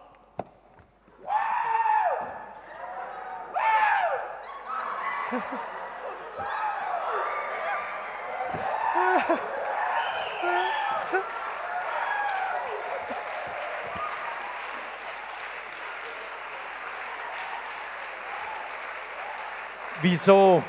Wieso? 20.09 20.63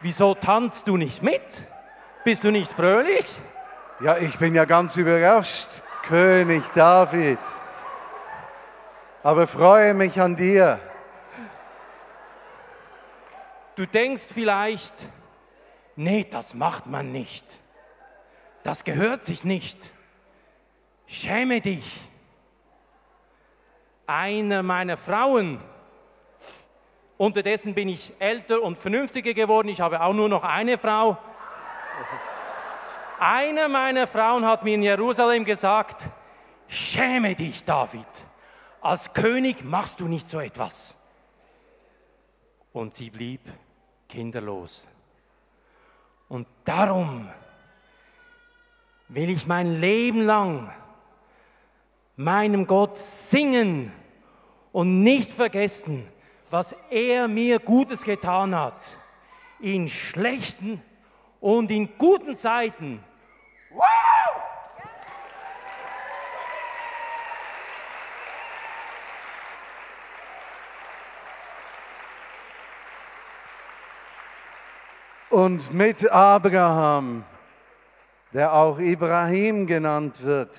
Wieso 0.00 0.34
tanzt 0.34 0.88
du 0.88 0.96
nicht 0.96 1.22
mit? 1.22 1.62
Bist 2.24 2.42
du 2.42 2.50
nicht 2.50 2.72
fröhlich? 2.72 3.24
Ja, 4.00 4.16
ich 4.16 4.36
bin 4.38 4.56
ja 4.56 4.64
ganz 4.64 4.96
überrascht, 4.96 5.68
König 6.02 6.64
David. 6.74 7.38
Aber 9.22 9.46
freue 9.46 9.94
mich 9.94 10.20
an 10.20 10.34
dir. 10.34 10.80
Du 13.76 13.86
denkst 13.86 14.26
vielleicht, 14.34 14.94
nee, 15.94 16.26
das 16.28 16.54
macht 16.54 16.86
man 16.86 17.12
nicht. 17.12 17.60
Das 18.64 18.82
gehört 18.82 19.22
sich 19.22 19.44
nicht. 19.44 19.92
Schäme 21.06 21.60
dich. 21.60 22.00
Eine 24.08 24.64
meiner 24.64 24.96
Frauen, 24.96 25.60
unterdessen 27.22 27.72
bin 27.74 27.88
ich 27.88 28.12
älter 28.18 28.60
und 28.62 28.76
vernünftiger 28.76 29.32
geworden, 29.32 29.68
ich 29.68 29.80
habe 29.80 30.00
auch 30.00 30.12
nur 30.12 30.28
noch 30.28 30.42
eine 30.42 30.76
Frau. 30.76 31.16
Eine 33.20 33.68
meiner 33.68 34.08
Frauen 34.08 34.44
hat 34.44 34.64
mir 34.64 34.74
in 34.74 34.82
Jerusalem 34.82 35.44
gesagt, 35.44 36.02
schäme 36.66 37.36
dich, 37.36 37.64
David. 37.64 38.08
Als 38.80 39.14
König 39.14 39.62
machst 39.62 40.00
du 40.00 40.08
nicht 40.08 40.28
so 40.28 40.40
etwas. 40.40 40.98
Und 42.72 42.92
sie 42.92 43.10
blieb 43.10 43.42
kinderlos. 44.08 44.88
Und 46.28 46.48
darum 46.64 47.30
will 49.06 49.30
ich 49.30 49.46
mein 49.46 49.80
Leben 49.80 50.22
lang 50.22 50.72
meinem 52.16 52.66
Gott 52.66 52.98
singen 52.98 53.92
und 54.72 55.04
nicht 55.04 55.30
vergessen, 55.30 56.08
was 56.52 56.76
er 56.90 57.28
mir 57.28 57.58
Gutes 57.58 58.04
getan 58.04 58.54
hat. 58.54 58.90
In 59.58 59.88
schlechten 59.88 60.82
und 61.40 61.70
in 61.70 61.96
guten 61.96 62.36
Zeiten. 62.36 63.02
Und 75.30 75.72
mit 75.72 76.10
Abraham, 76.10 77.24
der 78.34 78.52
auch 78.52 78.78
Ibrahim 78.78 79.66
genannt 79.66 80.22
wird, 80.22 80.54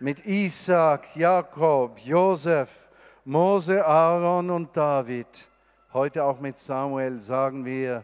mit 0.00 0.26
Isaac, 0.26 1.14
Jakob, 1.14 2.00
Josef, 2.00 2.89
Mose, 3.24 3.84
Aaron 3.84 4.48
und 4.48 4.74
David. 4.74 5.26
Heute 5.92 6.24
auch 6.24 6.40
mit 6.40 6.58
Samuel 6.58 7.20
sagen 7.20 7.66
wir, 7.66 8.02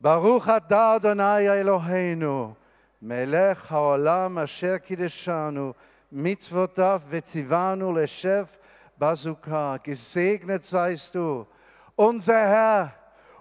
Baruch 0.00 0.46
atah 0.46 0.94
Adonai 0.94 1.44
Eloheinu, 1.44 2.56
melech 3.00 3.58
haolam 3.70 4.38
asher 4.38 4.78
kideshanu, 4.78 5.74
mitzvotav 6.10 7.02
vetzivanu 7.10 7.92
leshev 7.92 8.58
bazuka. 8.98 9.76
Gesegnet 9.76 10.64
seist 10.64 11.14
du, 11.14 11.46
unser 11.94 12.40
Herr, 12.40 12.94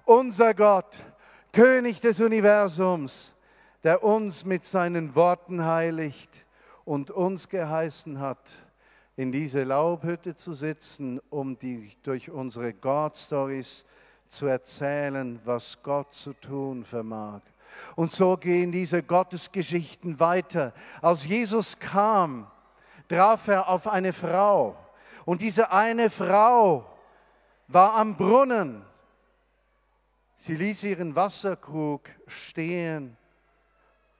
unser 0.03 0.53
Gott, 0.53 0.97
König 1.53 2.01
des 2.01 2.19
Universums, 2.19 3.33
der 3.81 4.03
uns 4.03 4.43
mit 4.43 4.65
seinen 4.65 5.15
Worten 5.15 5.65
heiligt 5.65 6.45
und 6.83 7.11
uns 7.11 7.47
geheißen 7.47 8.19
hat, 8.19 8.57
in 9.15 9.31
diese 9.31 9.63
Laubhütte 9.63 10.35
zu 10.35 10.53
sitzen, 10.53 11.19
um 11.29 11.57
die 11.57 11.91
durch 12.03 12.29
unsere 12.29 12.73
God-Stories 12.73 13.85
zu 14.27 14.45
erzählen, 14.47 15.39
was 15.43 15.81
Gott 15.83 16.13
zu 16.13 16.33
tun 16.33 16.83
vermag. 16.83 17.41
Und 17.95 18.11
so 18.11 18.37
gehen 18.37 18.71
diese 18.71 19.03
Gottesgeschichten 19.03 20.19
weiter. 20.19 20.73
Als 21.01 21.25
Jesus 21.25 21.77
kam, 21.79 22.49
traf 23.07 23.47
er 23.47 23.67
auf 23.67 23.87
eine 23.87 24.13
Frau. 24.13 24.77
Und 25.25 25.41
diese 25.41 25.71
eine 25.71 26.09
Frau 26.09 26.85
war 27.67 27.95
am 27.95 28.15
Brunnen. 28.15 28.83
Sie 30.35 30.55
ließ 30.55 30.83
ihren 30.83 31.15
Wasserkrug 31.15 32.09
stehen 32.27 33.15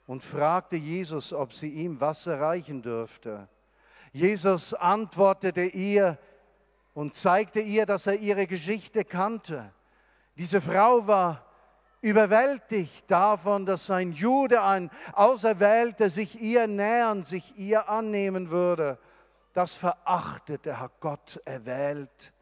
und 0.05 0.23
fragte 0.23 0.75
Jesus, 0.75 1.33
ob 1.33 1.53
sie 1.53 1.69
ihm 1.69 1.99
Wasser 1.99 2.39
reichen 2.39 2.81
dürfte. 2.81 3.47
Jesus 4.11 4.73
antwortete 4.73 5.63
ihr 5.63 6.17
und 6.93 7.13
zeigte 7.15 7.61
ihr, 7.61 7.85
dass 7.85 8.07
er 8.07 8.15
ihre 8.15 8.47
Geschichte 8.47 9.05
kannte. 9.05 9.73
Diese 10.35 10.59
Frau 10.59 11.07
war 11.07 11.45
überwältigt 12.01 13.09
davon, 13.09 13.65
dass 13.65 13.89
ein 13.89 14.11
Jude, 14.11 14.63
ein 14.63 14.89
Auserwählter, 15.13 16.09
sich 16.09 16.41
ihr 16.41 16.67
nähern, 16.67 17.23
sich 17.23 17.57
ihr 17.57 17.89
annehmen 17.89 18.49
würde. 18.49 18.97
Das 19.53 19.75
verachtete 19.75 20.79
hat 20.79 20.99
Gott 20.99 21.41
erwählt. 21.45 22.33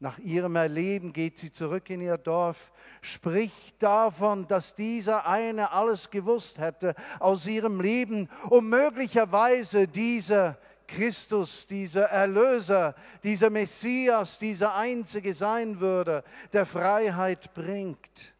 Nach 0.00 0.18
ihrem 0.18 0.56
Erleben 0.56 1.12
geht 1.12 1.38
sie 1.38 1.50
zurück 1.50 1.88
in 1.88 2.02
ihr 2.02 2.18
Dorf, 2.18 2.72
spricht 3.00 3.82
davon, 3.82 4.46
dass 4.46 4.74
dieser 4.74 5.26
eine 5.26 5.70
alles 5.70 6.10
gewusst 6.10 6.58
hätte 6.58 6.94
aus 7.20 7.46
ihrem 7.46 7.80
Leben, 7.80 8.28
um 8.50 8.68
möglicherweise 8.68 9.88
dieser 9.88 10.58
Christus, 10.86 11.66
dieser 11.66 12.04
Erlöser, 12.04 12.94
dieser 13.22 13.50
Messias, 13.50 14.38
dieser 14.38 14.74
Einzige 14.74 15.34
sein 15.34 15.80
würde, 15.80 16.24
der 16.52 16.66
Freiheit 16.66 17.54
bringt. 17.54 18.34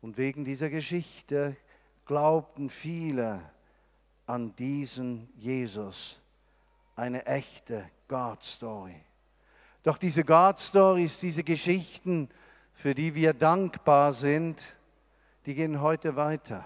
Und 0.00 0.16
wegen 0.18 0.44
dieser 0.44 0.70
Geschichte 0.70 1.56
glaubten 2.04 2.70
viele 2.70 3.40
an 4.26 4.54
diesen 4.56 5.28
Jesus, 5.36 6.20
eine 6.96 7.26
echte 7.26 7.90
God-Story. 8.08 8.96
Doch 9.82 9.96
diese 9.96 10.24
God-Stories, 10.24 11.20
diese 11.20 11.44
Geschichten, 11.44 12.28
für 12.72 12.94
die 12.94 13.14
wir 13.14 13.32
dankbar 13.32 14.12
sind, 14.12 14.62
die 15.46 15.54
gehen 15.54 15.80
heute 15.80 16.14
weiter. 16.14 16.64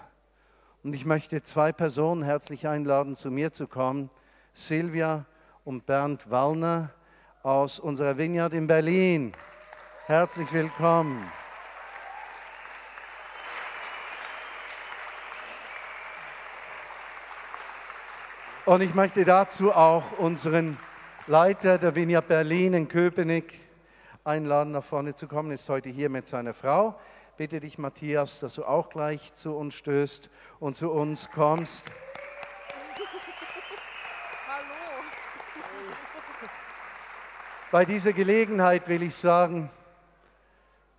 Und 0.83 0.93
ich 0.93 1.05
möchte 1.05 1.41
zwei 1.41 1.71
Personen 1.71 2.23
herzlich 2.23 2.67
einladen, 2.67 3.15
zu 3.15 3.31
mir 3.31 3.53
zu 3.53 3.67
kommen. 3.67 4.09
Silvia 4.53 5.25
und 5.65 5.85
Bernd 5.85 6.29
Wallner 6.29 6.91
aus 7.41 7.79
unserer 7.79 8.17
Vineyard 8.17 8.53
in 8.53 8.67
Berlin. 8.67 9.33
Herzlich 10.05 10.51
willkommen. 10.53 11.29
Und 18.65 18.81
ich 18.81 18.93
möchte 18.93 19.25
dazu 19.25 19.73
auch 19.73 20.17
unseren 20.19 20.77
Leiter 21.27 21.77
der 21.77 21.95
Vineyard 21.95 22.27
Berlin 22.27 22.73
in 22.73 22.87
Köpenick 22.87 23.59
einladen, 24.23 24.71
nach 24.71 24.83
vorne 24.83 25.13
zu 25.13 25.27
kommen, 25.27 25.51
ist 25.51 25.67
heute 25.67 25.89
hier 25.89 26.09
mit 26.09 26.27
seiner 26.27 26.53
Frau. 26.53 26.97
Bitte 27.35 27.59
dich, 27.59 27.77
Matthias, 27.77 28.39
dass 28.39 28.55
du 28.55 28.63
auch 28.63 28.89
gleich 28.89 29.33
zu 29.33 29.55
uns 29.55 29.73
stößt 29.73 30.29
und 30.59 30.75
zu 30.75 30.91
uns 30.91 31.29
kommst. 31.31 31.91
Hallo. 34.47 34.73
Bei 37.73 37.85
dieser 37.85 38.13
Gelegenheit 38.13 38.87
will 38.87 39.01
ich 39.01 39.15
sagen, 39.15 39.67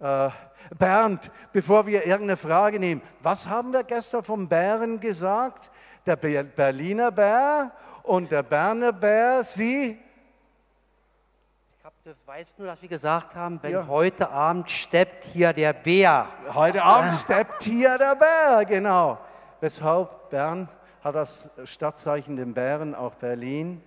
äh, 0.00 0.28
Bernd, 0.76 1.30
bevor 1.52 1.86
wir 1.86 2.00
irgendeine 2.04 2.36
Frage 2.36 2.80
nehmen, 2.80 3.00
was 3.20 3.46
haben 3.46 3.72
wir 3.72 3.84
gestern 3.84 4.24
vom 4.24 4.48
Bären 4.48 4.98
gesagt? 4.98 5.70
Der 6.04 6.16
Berliner 6.16 7.12
Bär 7.12 7.70
und 8.02 8.32
der 8.32 8.42
Berner 8.42 8.92
Bär, 8.92 9.44
Sie? 9.44 9.96
Das 12.02 12.16
weiß 12.26 12.58
nur, 12.58 12.66
dass 12.66 12.82
wir 12.82 12.88
gesagt 12.88 13.36
haben, 13.36 13.60
wenn 13.62 13.70
Ja. 13.70 13.86
heute 13.86 14.30
Abend 14.30 14.68
steppt 14.68 15.22
hier 15.22 15.52
der 15.52 15.74
Bär. 15.74 16.26
Heute 16.54 16.82
Abend 16.82 17.12
steppt 17.12 17.62
hier 17.62 17.96
der 17.98 18.16
Bär, 18.16 18.64
genau. 18.64 19.20
Weshalb 19.60 20.28
Bern 20.28 20.68
hat 21.04 21.14
das 21.14 21.50
Stadtzeichen 21.66 22.34
den 22.34 22.52
Bären, 22.52 22.96
auch 22.96 23.14
Berlin. 23.14 23.80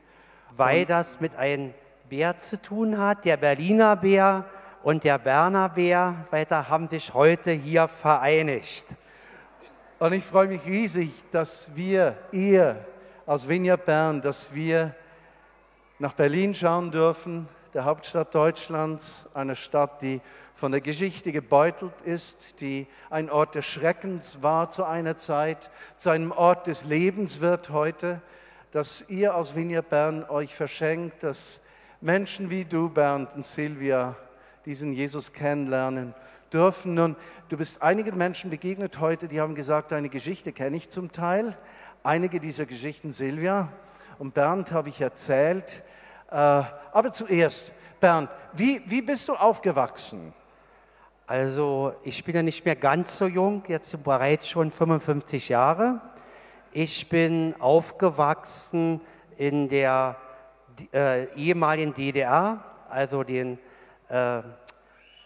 Weil 0.55 0.85
das 0.85 1.19
mit 1.19 1.35
einem 1.35 1.73
Bär 2.09 2.37
zu 2.37 2.61
tun 2.61 2.97
hat, 2.97 3.25
der 3.25 3.35
Berliner 3.35 3.97
Bär 3.97 4.45
und 4.81 5.03
der 5.03 5.17
Berner 5.17 5.67
Bär, 5.67 6.25
weiter 6.31 6.69
haben 6.69 6.87
sich 6.87 7.13
heute 7.13 7.51
hier 7.51 7.89
vereinigt. 7.89 8.85
Und 9.99 10.13
ich 10.13 10.23
freue 10.23 10.47
mich 10.47 10.65
riesig, 10.65 11.11
dass 11.31 11.75
wir, 11.75 12.15
ihr 12.31 12.77
als 13.25 13.49
Vineyard 13.49 13.83
Bern, 13.85 14.21
dass 14.21 14.53
wir 14.53 14.95
nach 15.99 16.13
Berlin 16.13 16.55
schauen 16.55 16.91
dürfen, 16.91 17.49
der 17.73 17.83
Hauptstadt 17.83 18.33
Deutschlands, 18.33 19.25
eine 19.33 19.57
Stadt, 19.57 20.01
die 20.01 20.21
von 20.55 20.71
der 20.71 20.81
Geschichte 20.81 21.33
gebeutelt 21.33 21.99
ist, 22.05 22.61
die 22.61 22.87
ein 23.09 23.29
Ort 23.29 23.55
des 23.55 23.65
Schreckens 23.65 24.41
war 24.41 24.69
zu 24.69 24.85
einer 24.85 25.17
Zeit, 25.17 25.69
zu 25.97 26.09
einem 26.09 26.31
Ort 26.31 26.67
des 26.67 26.85
Lebens 26.85 27.41
wird 27.41 27.69
heute, 27.69 28.21
dass 28.71 29.09
ihr 29.09 29.35
als 29.35 29.55
Vineyard 29.55 29.89
Bern 29.89 30.23
euch 30.29 30.55
verschenkt, 30.55 31.23
dass 31.23 31.61
Menschen 32.01 32.51
wie 32.51 32.63
du, 32.63 32.89
Bernd 32.89 33.33
und 33.35 33.43
Silvia, 33.43 34.15
diesen 34.65 34.93
Jesus 34.93 35.33
kennenlernen 35.33 36.13
dürfen. 36.53 36.93
Nun, 36.93 37.15
du 37.49 37.57
bist 37.57 37.81
einigen 37.81 38.15
Menschen 38.17 38.51
begegnet 38.51 38.99
heute, 38.99 39.27
die 39.27 39.41
haben 39.41 39.55
gesagt, 39.55 39.91
deine 39.91 40.09
Geschichte 40.09 40.53
kenne 40.53 40.77
ich 40.77 40.89
zum 40.89 41.11
Teil. 41.11 41.57
Einige 42.03 42.39
dieser 42.39 42.67
Geschichten, 42.67 43.11
Silvia 43.11 43.69
und 44.19 44.35
Bernd, 44.35 44.71
habe 44.71 44.89
ich 44.89 45.01
erzählt. 45.01 45.81
Äh, 46.29 46.35
aber 46.35 47.11
zuerst, 47.11 47.71
Bernd, 47.99 48.29
wie, 48.53 48.81
wie 48.85 49.01
bist 49.01 49.27
du 49.27 49.33
aufgewachsen? 49.33 50.33
Also 51.25 51.93
ich 52.03 52.23
bin 52.23 52.35
ja 52.35 52.43
nicht 52.43 52.63
mehr 52.63 52.75
ganz 52.75 53.17
so 53.17 53.25
jung, 53.25 53.63
jetzt 53.67 54.01
bereits 54.03 54.47
schon 54.47 54.69
55 54.71 55.49
Jahre. 55.49 55.99
Ich 56.71 57.09
bin 57.09 57.55
aufgewachsen 57.59 59.01
in 59.35 59.67
der 59.67 60.15
äh, 60.93 61.25
ehemaligen 61.35 61.93
DDR, 61.93 62.63
also 62.89 63.23
den, 63.23 63.59
äh, 64.09 64.41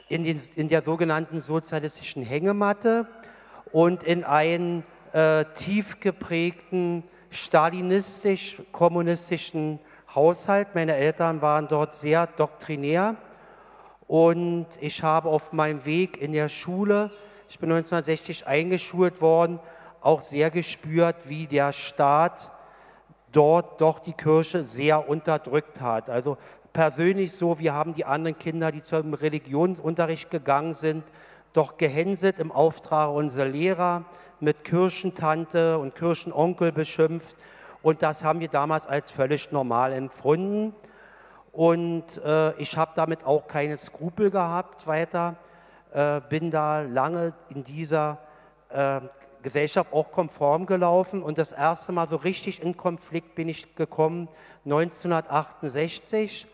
in, 0.09 0.23
den, 0.23 0.41
in 0.55 0.67
der 0.67 0.81
sogenannten 0.81 1.41
sozialistischen 1.41 2.23
Hängematte 2.23 3.05
und 3.71 4.03
in 4.03 4.23
einem 4.23 4.81
äh, 5.13 5.45
tief 5.53 5.99
geprägten 5.99 7.03
stalinistisch-kommunistischen 7.29 9.77
Haushalt. 10.13 10.75
Meine 10.75 10.95
Eltern 10.95 11.41
waren 11.41 11.67
dort 11.67 11.93
sehr 11.93 12.27
doktrinär 12.27 13.15
und 14.07 14.67
ich 14.81 15.01
habe 15.03 15.29
auf 15.29 15.53
meinem 15.53 15.85
Weg 15.85 16.21
in 16.21 16.33
der 16.33 16.49
Schule, 16.49 17.09
ich 17.47 17.59
bin 17.59 17.71
1960 17.71 18.47
eingeschult 18.47 19.21
worden, 19.21 19.59
auch 20.01 20.19
sehr 20.21 20.51
gespürt, 20.51 21.15
wie 21.25 21.47
der 21.47 21.73
Staat 21.73 22.51
dort 23.31 23.81
doch 23.81 23.99
die 23.99 24.13
Kirche 24.13 24.65
sehr 24.65 25.07
unterdrückt 25.07 25.81
hat. 25.81 26.09
Also 26.09 26.37
persönlich 26.73 27.33
so, 27.33 27.59
wir 27.59 27.73
haben 27.73 27.93
die 27.93 28.05
anderen 28.05 28.37
Kinder, 28.37 28.71
die 28.71 28.81
zum 28.81 29.13
Religionsunterricht 29.13 30.29
gegangen 30.29 30.73
sind, 30.73 31.03
doch 31.53 31.77
gehänselt 31.77 32.39
im 32.39 32.51
Auftrag 32.51 33.09
unserer 33.09 33.45
Lehrer, 33.45 34.05
mit 34.39 34.63
Kirchentante 34.63 35.77
und 35.77 35.95
Kirchenonkel 35.95 36.71
beschimpft. 36.71 37.35
Und 37.83 38.01
das 38.01 38.23
haben 38.23 38.39
wir 38.39 38.47
damals 38.47 38.87
als 38.87 39.11
völlig 39.11 39.51
normal 39.51 39.93
empfunden. 39.93 40.73
Und 41.51 42.17
äh, 42.23 42.53
ich 42.53 42.77
habe 42.77 42.91
damit 42.95 43.25
auch 43.25 43.47
keine 43.47 43.77
Skrupel 43.77 44.31
gehabt 44.31 44.87
weiter, 44.87 45.35
äh, 45.93 46.21
bin 46.29 46.49
da 46.49 46.81
lange 46.81 47.33
in 47.49 47.63
dieser 47.63 48.17
äh, 48.69 49.01
Gesellschaft 49.41 49.93
auch 49.93 50.11
konform 50.11 50.65
gelaufen 50.65 51.23
und 51.23 51.37
das 51.37 51.51
erste 51.51 51.91
Mal 51.91 52.07
so 52.07 52.15
richtig 52.15 52.61
in 52.61 52.77
Konflikt 52.77 53.35
bin 53.35 53.49
ich 53.49 53.75
gekommen 53.75 54.27
1968, 54.65 56.47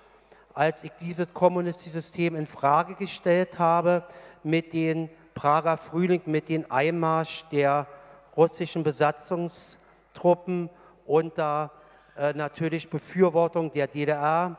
als 0.53 0.83
ich 0.83 0.91
dieses 0.99 1.33
kommunistische 1.33 2.01
System 2.01 2.35
in 2.35 2.47
Frage 2.47 2.95
gestellt 2.95 3.59
habe 3.59 4.03
mit 4.43 4.73
den 4.73 5.09
Prager 5.33 5.77
Frühling, 5.77 6.21
mit 6.25 6.49
dem 6.49 6.65
Einmarsch 6.71 7.45
der 7.51 7.87
russischen 8.35 8.83
Besatzungstruppen 8.83 10.69
unter 11.05 11.71
äh, 12.17 12.33
natürlich 12.33 12.89
Befürwortung 12.89 13.71
der 13.71 13.87
DDR 13.87 14.57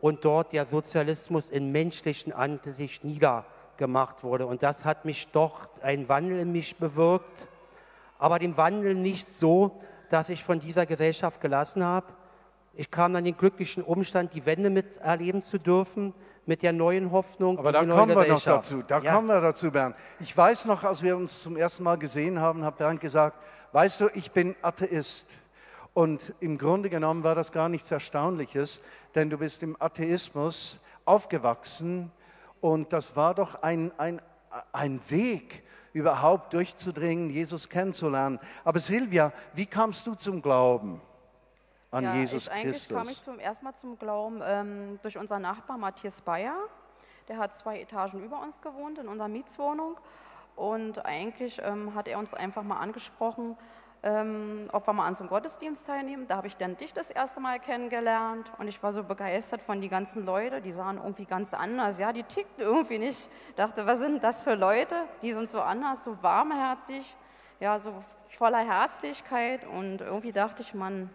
und 0.00 0.24
dort 0.24 0.52
der 0.52 0.66
Sozialismus 0.66 1.50
in 1.50 1.72
menschlichen 1.72 2.32
Ansicht 2.32 3.04
niedergemacht 3.04 4.22
wurde. 4.22 4.46
Und 4.46 4.62
das 4.62 4.84
hat 4.84 5.04
mich 5.04 5.28
doch 5.28 5.68
ein 5.82 6.08
Wandel 6.08 6.38
in 6.38 6.52
mich 6.52 6.76
bewirkt, 6.76 7.48
aber 8.20 8.38
den 8.38 8.56
Wandel 8.56 8.94
nicht 8.94 9.28
so, 9.28 9.80
dass 10.10 10.28
ich 10.28 10.44
von 10.44 10.60
dieser 10.60 10.86
Gesellschaft 10.86 11.40
gelassen 11.40 11.82
habe. 11.82 12.06
Ich 12.74 12.90
kam 12.90 13.12
dann 13.12 13.24
den 13.24 13.36
glücklichen 13.36 13.82
Umstand, 13.82 14.34
die 14.34 14.46
Wende 14.46 14.70
miterleben 14.70 15.42
zu 15.42 15.58
dürfen, 15.58 16.14
mit 16.46 16.62
der 16.62 16.72
neuen 16.72 17.10
Hoffnung. 17.10 17.58
Aber 17.58 17.72
da 17.72 17.84
kommen 17.84 18.16
wir 18.16 18.26
noch 18.28 18.42
dazu. 18.42 18.82
Da 18.82 18.98
ja. 18.98 19.14
kommen 19.14 19.28
wir 19.28 19.40
dazu, 19.40 19.70
Bernd. 19.70 19.96
Ich 20.20 20.36
weiß 20.36 20.66
noch, 20.66 20.84
als 20.84 21.02
wir 21.02 21.16
uns 21.16 21.42
zum 21.42 21.56
ersten 21.56 21.82
Mal 21.82 21.96
gesehen 21.96 22.40
haben, 22.40 22.64
hat 22.64 22.78
Bernd 22.78 23.00
gesagt, 23.00 23.36
weißt 23.72 24.00
du, 24.00 24.08
ich 24.14 24.30
bin 24.32 24.54
Atheist. 24.62 25.30
Und 25.92 26.34
im 26.40 26.58
Grunde 26.58 26.88
genommen 26.88 27.24
war 27.24 27.34
das 27.34 27.52
gar 27.52 27.68
nichts 27.68 27.90
Erstaunliches, 27.90 28.80
denn 29.14 29.28
du 29.28 29.38
bist 29.38 29.62
im 29.62 29.76
Atheismus 29.80 30.78
aufgewachsen 31.04 32.12
und 32.60 32.92
das 32.92 33.16
war 33.16 33.34
doch 33.34 33.62
ein, 33.62 33.90
ein, 33.98 34.22
ein 34.72 35.00
Weg, 35.08 35.62
überhaupt 35.92 36.52
durchzudringen, 36.52 37.30
Jesus 37.30 37.68
kennenzulernen. 37.68 38.38
Aber 38.64 38.80
Silvia, 38.80 39.32
wie 39.54 39.66
kamst 39.66 40.06
du 40.06 40.14
zum 40.14 40.42
Glauben 40.42 41.00
an 41.90 42.04
ja, 42.04 42.14
Jesus 42.14 42.46
ich, 42.46 42.52
eigentlich 42.52 42.76
Christus? 42.76 42.96
kam 42.96 43.08
ich 43.08 43.20
zum 43.20 43.38
ersten 43.38 43.64
Mal 43.64 43.74
zum 43.74 43.98
Glauben 43.98 44.40
ähm, 44.44 44.98
durch 45.02 45.18
unseren 45.18 45.42
Nachbar 45.42 45.78
Matthias 45.78 46.20
Bayer. 46.22 46.56
Der 47.28 47.38
hat 47.38 47.54
zwei 47.54 47.80
Etagen 47.80 48.22
über 48.24 48.40
uns 48.40 48.60
gewohnt 48.60 48.98
in 48.98 49.08
unserer 49.08 49.28
Mietswohnung. 49.28 49.96
Und 50.56 51.04
eigentlich 51.04 51.60
ähm, 51.62 51.94
hat 51.94 52.08
er 52.08 52.18
uns 52.18 52.34
einfach 52.34 52.62
mal 52.62 52.78
angesprochen, 52.78 53.56
ähm, 54.02 54.68
ob 54.72 54.86
wir 54.86 54.92
mal 54.92 55.06
an 55.06 55.14
so 55.14 55.22
einem 55.22 55.30
Gottesdienst 55.30 55.86
teilnehmen. 55.86 56.26
Da 56.26 56.36
habe 56.36 56.46
ich 56.46 56.56
dann 56.56 56.76
dich 56.76 56.94
das 56.94 57.10
erste 57.10 57.40
Mal 57.40 57.58
kennengelernt 57.60 58.50
und 58.58 58.68
ich 58.68 58.82
war 58.82 58.92
so 58.92 59.04
begeistert 59.04 59.62
von 59.62 59.80
den 59.80 59.90
ganzen 59.90 60.24
Leuten, 60.24 60.62
die 60.62 60.72
sahen 60.72 60.96
irgendwie 60.96 61.26
ganz 61.26 61.52
anders, 61.52 61.98
ja, 61.98 62.12
die 62.12 62.22
tickten 62.22 62.62
irgendwie 62.62 62.98
nicht. 62.98 63.28
Ich 63.48 63.54
dachte, 63.56 63.86
was 63.86 64.00
sind 64.00 64.24
das 64.24 64.42
für 64.42 64.54
Leute? 64.54 64.94
Die 65.22 65.32
sind 65.32 65.48
so 65.48 65.60
anders, 65.60 66.04
so 66.04 66.22
warmherzig, 66.22 67.14
ja, 67.60 67.78
so 67.78 67.92
voller 68.28 68.64
Herzlichkeit 68.64 69.66
und 69.66 70.00
irgendwie 70.00 70.32
dachte 70.32 70.62
ich, 70.62 70.72
Mann, 70.72 71.10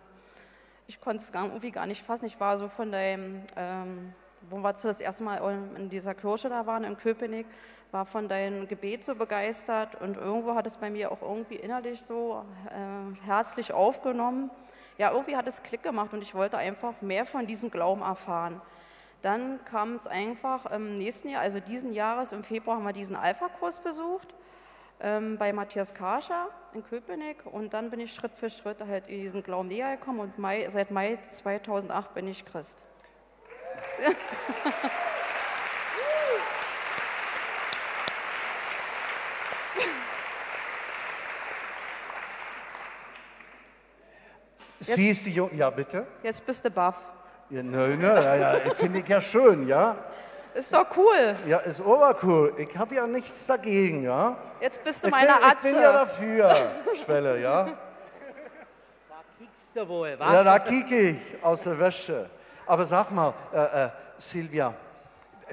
ich 0.88 1.02
konnte 1.02 1.24
es 1.24 1.32
irgendwie 1.34 1.72
gar 1.72 1.88
nicht 1.88 2.04
fassen. 2.04 2.26
Ich 2.26 2.40
war 2.40 2.58
so 2.58 2.68
von 2.68 2.92
dem, 2.92 3.42
ähm, 3.56 4.14
wo 4.50 4.58
wir 4.58 4.74
das 4.74 5.00
erste 5.00 5.24
Mal 5.24 5.38
in 5.76 5.90
dieser 5.90 6.14
Kirche 6.14 6.50
da 6.50 6.68
waren, 6.68 6.84
in 6.84 6.98
Köpenick, 6.98 7.48
war 7.96 8.06
von 8.06 8.28
deinem 8.28 8.68
Gebet 8.68 9.06
so 9.06 9.16
begeistert 9.16 9.96
und 10.02 10.18
irgendwo 10.18 10.54
hat 10.54 10.68
es 10.68 10.76
bei 10.76 10.90
mir 10.90 11.14
auch 11.14 11.22
irgendwie 11.22 11.56
innerlich 11.56 12.02
so 12.02 12.44
äh, 12.70 13.26
herzlich 13.26 13.72
aufgenommen. 13.72 14.52
Ja, 14.98 15.12
irgendwie 15.12 15.38
hat 15.38 15.48
es 15.48 15.64
Klick 15.64 15.82
gemacht 15.82 16.12
und 16.12 16.22
ich 16.22 16.36
wollte 16.36 16.58
einfach 16.58 17.02
mehr 17.02 17.26
von 17.26 17.48
diesem 17.48 17.72
Glauben 17.72 18.02
erfahren. 18.02 18.62
Dann 19.22 19.64
kam 19.64 19.94
es 19.94 20.08
einfach 20.08 20.66
im 20.66 20.98
nächsten 20.98 21.30
Jahr, 21.30 21.42
also 21.42 21.62
diesen 21.62 21.94
Jahres, 21.94 22.34
im 22.34 22.44
Februar 22.44 22.76
haben 22.76 22.84
wir 22.84 22.92
diesen 22.92 23.16
Alpha-Kurs 23.16 23.80
besucht 23.80 24.28
ähm, 25.00 25.38
bei 25.38 25.54
Matthias 25.54 25.94
Kascher 25.94 26.50
in 26.74 26.84
Köpenick 26.84 27.46
und 27.46 27.74
dann 27.74 27.92
bin 27.92 28.02
ich 28.02 28.14
Schritt 28.14 28.34
für 28.34 28.50
Schritt 28.50 28.82
halt 28.86 29.08
in 29.08 29.22
diesen 29.22 29.42
Glauben 29.42 29.70
näher 29.70 29.96
gekommen 29.96 30.20
und 30.20 30.38
Mai, 30.38 30.68
seit 30.70 30.92
Mai 30.92 31.18
2008 31.24 32.14
bin 32.14 32.28
ich 32.28 32.44
Christ. 32.44 32.84
Sie 44.86 45.10
ist 45.10 45.26
die 45.26 45.32
Junge, 45.32 45.54
ja 45.56 45.70
bitte? 45.70 46.06
Jetzt 46.24 46.46
bist 46.46 46.64
du 46.64 46.70
baff. 46.70 46.96
Ja, 47.50 47.62
nö, 47.62 47.96
nö, 47.96 48.08
ja, 48.08 48.36
ja, 48.36 48.74
finde 48.74 49.00
ich 49.00 49.08
ja 49.08 49.22
schön, 49.22 49.68
ja. 49.68 49.96
Ist 50.56 50.74
doch 50.74 50.86
cool. 50.96 51.36
Ja, 51.48 51.60
ist 51.60 51.82
obercool. 51.82 52.54
Ich 52.58 52.76
habe 52.78 52.96
ja 52.96 53.06
nichts 53.06 53.46
dagegen, 53.46 54.04
ja. 54.04 54.38
Jetzt 54.62 54.84
bist 54.84 55.06
du 55.06 55.10
meine 55.10 55.36
Atze. 55.36 55.68
Ich 55.68 55.74
bin 55.74 55.82
ja 55.82 55.92
dafür, 55.92 56.56
Schwelle, 57.04 57.42
ja. 57.42 57.66
Da 57.66 57.72
kiekst 59.38 59.76
du 59.76 59.88
wohl, 59.88 60.18
wa? 60.18 60.34
Ja, 60.34 60.44
da 60.44 60.60
kieke 60.60 61.10
ich 61.10 61.18
aus 61.44 61.64
der 61.64 61.78
Wäsche. 61.78 62.30
Aber 62.66 62.86
sag 62.86 63.12
mal, 63.12 63.34
äh, 63.54 63.86
äh, 63.86 63.90
Silvia, 64.18 64.74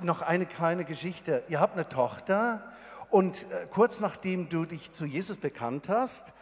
noch 0.01 0.23
eine 0.23 0.47
kleine 0.47 0.85
Geschichte. 0.85 1.43
Ihr 1.49 1.61
habt 1.61 1.75
eine 1.75 1.89
Tochter 1.89 2.63
und 3.11 3.43
äh, 3.43 3.67
kurz 3.71 4.01
nachdem 4.01 4.49
du 4.49 4.65
dich 4.65 4.93
zu 4.93 5.05
Jesus 5.05 5.37
bekannt 5.37 5.89
hast, 5.89 6.33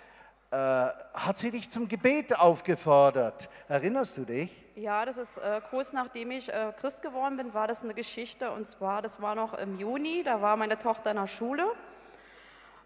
äh, 0.53 0.57
hat 0.57 1.39
sie 1.39 1.53
dich 1.53 1.71
zum 1.71 1.87
Gebet 1.87 2.37
aufgefordert. 2.37 3.49
Erinnerst 3.69 4.17
du 4.19 4.25
dich? 4.25 4.51
Ja, 4.75 5.05
das 5.05 5.17
ist 5.17 5.39
äh, 5.39 5.61
kurz 5.71 5.93
nachdem 5.93 6.33
ich 6.33 6.49
äh, 6.49 6.73
Christ 6.81 7.03
geworden 7.03 7.37
bin, 7.37 7.55
war 7.55 7.69
das 7.69 7.85
eine 7.85 7.95
Geschichte. 7.95 8.51
Und 8.51 8.65
zwar, 8.65 9.01
das 9.01 9.23
war 9.23 9.37
noch 9.37 9.55
im 9.55 9.79
Juni, 9.79 10.23
da 10.25 10.43
war 10.43 10.57
meine 10.57 10.77
Tochter 10.77 11.13
in 11.13 11.19
der 11.19 11.29
Schule. 11.29 11.65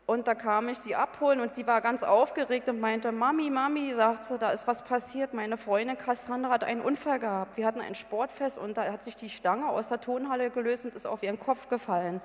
Und 0.06 0.28
da 0.28 0.34
kam 0.34 0.68
ich 0.68 0.78
sie 0.78 0.94
abholen 0.94 1.40
und 1.40 1.52
sie 1.52 1.66
war 1.66 1.80
ganz 1.80 2.02
aufgeregt 2.02 2.68
und 2.68 2.78
meinte, 2.78 3.10
Mami, 3.10 3.48
Mami, 3.48 3.94
sagt 3.94 4.26
sie, 4.26 4.36
da 4.36 4.50
ist 4.50 4.66
was 4.66 4.82
passiert. 4.82 5.32
Meine 5.32 5.56
Freundin 5.56 5.96
Cassandra 5.96 6.50
hat 6.50 6.64
einen 6.64 6.82
Unfall 6.82 7.18
gehabt. 7.18 7.56
Wir 7.56 7.66
hatten 7.66 7.80
ein 7.80 7.94
Sportfest 7.94 8.58
und 8.58 8.76
da 8.76 8.84
hat 8.92 9.02
sich 9.02 9.16
die 9.16 9.30
Stange 9.30 9.70
aus 9.70 9.88
der 9.88 10.02
Tonhalle 10.02 10.50
gelöst 10.50 10.84
und 10.84 10.94
ist 10.94 11.06
auf 11.06 11.22
ihren 11.22 11.40
Kopf 11.40 11.70
gefallen. 11.70 12.20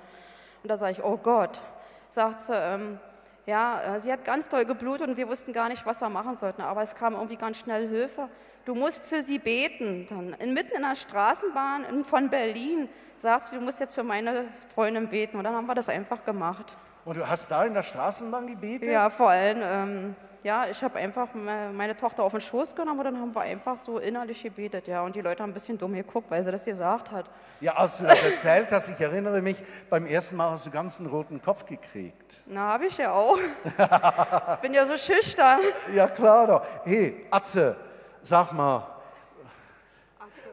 Und 0.62 0.70
da 0.70 0.76
sage 0.76 0.92
ich, 0.92 1.02
oh 1.02 1.16
Gott, 1.16 1.62
sagt 2.08 2.40
sie, 2.40 2.52
ähm, 2.54 3.00
ja, 3.46 3.96
äh, 3.96 4.00
sie 4.00 4.12
hat 4.12 4.24
ganz 4.24 4.48
doll 4.48 4.64
geblutet 4.64 5.08
und 5.08 5.16
wir 5.16 5.28
wussten 5.28 5.52
gar 5.52 5.68
nicht, 5.68 5.84
was 5.86 6.00
wir 6.00 6.08
machen 6.08 6.36
sollten. 6.36 6.62
Aber 6.62 6.82
es 6.82 6.94
kam 6.94 7.14
irgendwie 7.14 7.36
ganz 7.36 7.58
schnell 7.58 7.88
Hilfe. 7.88 8.28
Du 8.64 8.74
musst 8.74 9.06
für 9.06 9.22
sie 9.22 9.38
beten. 9.38 10.06
Dann 10.08 10.34
inmitten 10.34 10.76
in 10.76 10.82
der 10.82 10.94
Straßenbahn 10.94 12.04
von 12.04 12.28
Berlin 12.28 12.88
sagt 13.16 13.46
sie, 13.46 13.56
du 13.56 13.62
musst 13.62 13.80
jetzt 13.80 13.94
für 13.94 14.04
meine 14.04 14.44
Freundin 14.74 15.08
beten. 15.08 15.38
Und 15.38 15.44
dann 15.44 15.54
haben 15.54 15.66
wir 15.66 15.74
das 15.74 15.88
einfach 15.88 16.24
gemacht. 16.24 16.76
Und 17.04 17.16
du 17.16 17.28
hast 17.28 17.50
da 17.50 17.64
in 17.64 17.74
der 17.74 17.82
Straßenbahn 17.82 18.46
gebetet? 18.46 18.88
Ja, 18.88 19.08
vor 19.10 19.30
allem. 19.30 19.58
Ähm, 19.62 20.16
ja, 20.42 20.66
ich 20.68 20.82
habe 20.82 20.98
einfach 20.98 21.28
meine 21.34 21.96
Tochter 21.96 22.22
auf 22.22 22.32
den 22.32 22.40
Schoß 22.40 22.74
genommen 22.74 22.98
und 23.00 23.04
dann 23.04 23.20
haben 23.20 23.34
wir 23.34 23.42
einfach 23.42 23.76
so 23.78 23.98
innerlich 23.98 24.42
gebetet, 24.42 24.86
ja. 24.88 25.02
Und 25.02 25.14
die 25.14 25.20
Leute 25.20 25.42
haben 25.42 25.50
ein 25.50 25.54
bisschen 25.54 25.76
dumm 25.76 25.94
geguckt, 25.94 26.30
weil 26.30 26.42
sie 26.42 26.50
das 26.50 26.64
gesagt 26.64 27.10
hat. 27.10 27.26
Ja, 27.60 27.76
als 27.76 27.98
du 27.98 28.04
das 28.04 28.24
erzählt 28.24 28.68
hast, 28.70 28.88
ich 28.88 29.00
erinnere 29.00 29.42
mich, 29.42 29.62
beim 29.90 30.06
ersten 30.06 30.36
Mal 30.36 30.52
hast 30.52 30.66
du 30.66 30.70
ganz 30.70 30.98
einen 30.98 31.08
roten 31.08 31.42
Kopf 31.42 31.66
gekriegt. 31.66 32.40
Na, 32.46 32.72
habe 32.72 32.86
ich 32.86 32.96
ja 32.96 33.12
auch. 33.12 33.38
Bin 34.62 34.72
ja 34.72 34.86
so 34.86 34.96
schüchtern. 34.96 35.60
Ja, 35.94 36.06
klar 36.06 36.46
doch. 36.46 36.62
Hey, 36.84 37.26
Atze, 37.30 37.76
sag 38.22 38.52
mal, 38.52 38.86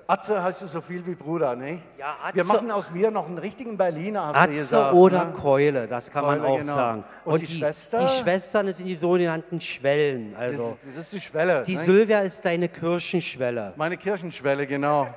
Atze 0.10 0.42
heißt 0.42 0.62
du 0.62 0.68
so 0.68 0.80
viel 0.80 1.06
wie 1.06 1.16
Bruder, 1.16 1.54
ne? 1.54 1.82
Ja, 1.98 2.16
Atze. 2.24 2.38
Wir 2.38 2.46
machen 2.46 2.72
aus 2.72 2.92
mir 2.92 3.12
noch 3.12 3.26
einen 3.26 3.38
richtigen 3.38 3.78
Berliner, 3.78 4.28
hast 4.28 4.38
Atze 4.38 4.52
du 4.52 4.58
gesagt. 4.58 4.94
oder 4.94 5.26
ne? 5.26 5.34
Keule, 5.34 5.86
das 5.86 6.10
kann 6.10 6.24
Keule, 6.24 6.40
man 6.40 6.50
auch 6.50 6.60
genau. 6.60 6.76
sagen. 6.76 7.04
Und, 7.26 7.34
Und 7.34 7.42
die, 7.42 7.46
die, 7.46 7.58
Schwester? 7.58 8.00
Die 8.00 8.24
Schwestern 8.24 8.74
sind 8.74 8.86
die 8.86 8.96
sogenannten 8.96 9.60
Schwellen. 9.60 10.34
Also 10.38 10.78
das, 10.82 10.96
das 10.96 11.04
ist 11.04 11.14
die 11.14 11.20
Schwelle. 11.20 11.64
Die 11.64 11.76
ne? 11.76 11.84
Sylvia 11.84 12.22
ist 12.22 12.46
deine 12.46 12.70
Kirchenschwelle. 12.70 13.74
Meine 13.76 13.98
Kirchenschwelle, 13.98 14.66
genau. 14.66 15.04
äh, 15.04 15.08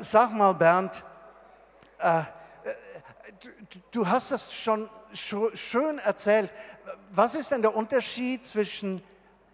sag 0.00 0.32
mal, 0.32 0.54
Bernd, 0.54 1.04
äh, 1.98 2.22
du, 3.40 3.48
du, 3.90 4.08
hast 4.08 4.30
das 4.30 4.54
schon 4.54 4.88
schön 5.12 5.98
erzählt. 5.98 6.50
Was 7.10 7.34
ist 7.34 7.50
denn 7.50 7.60
der 7.60 7.76
Unterschied 7.76 8.46
zwischen 8.46 9.02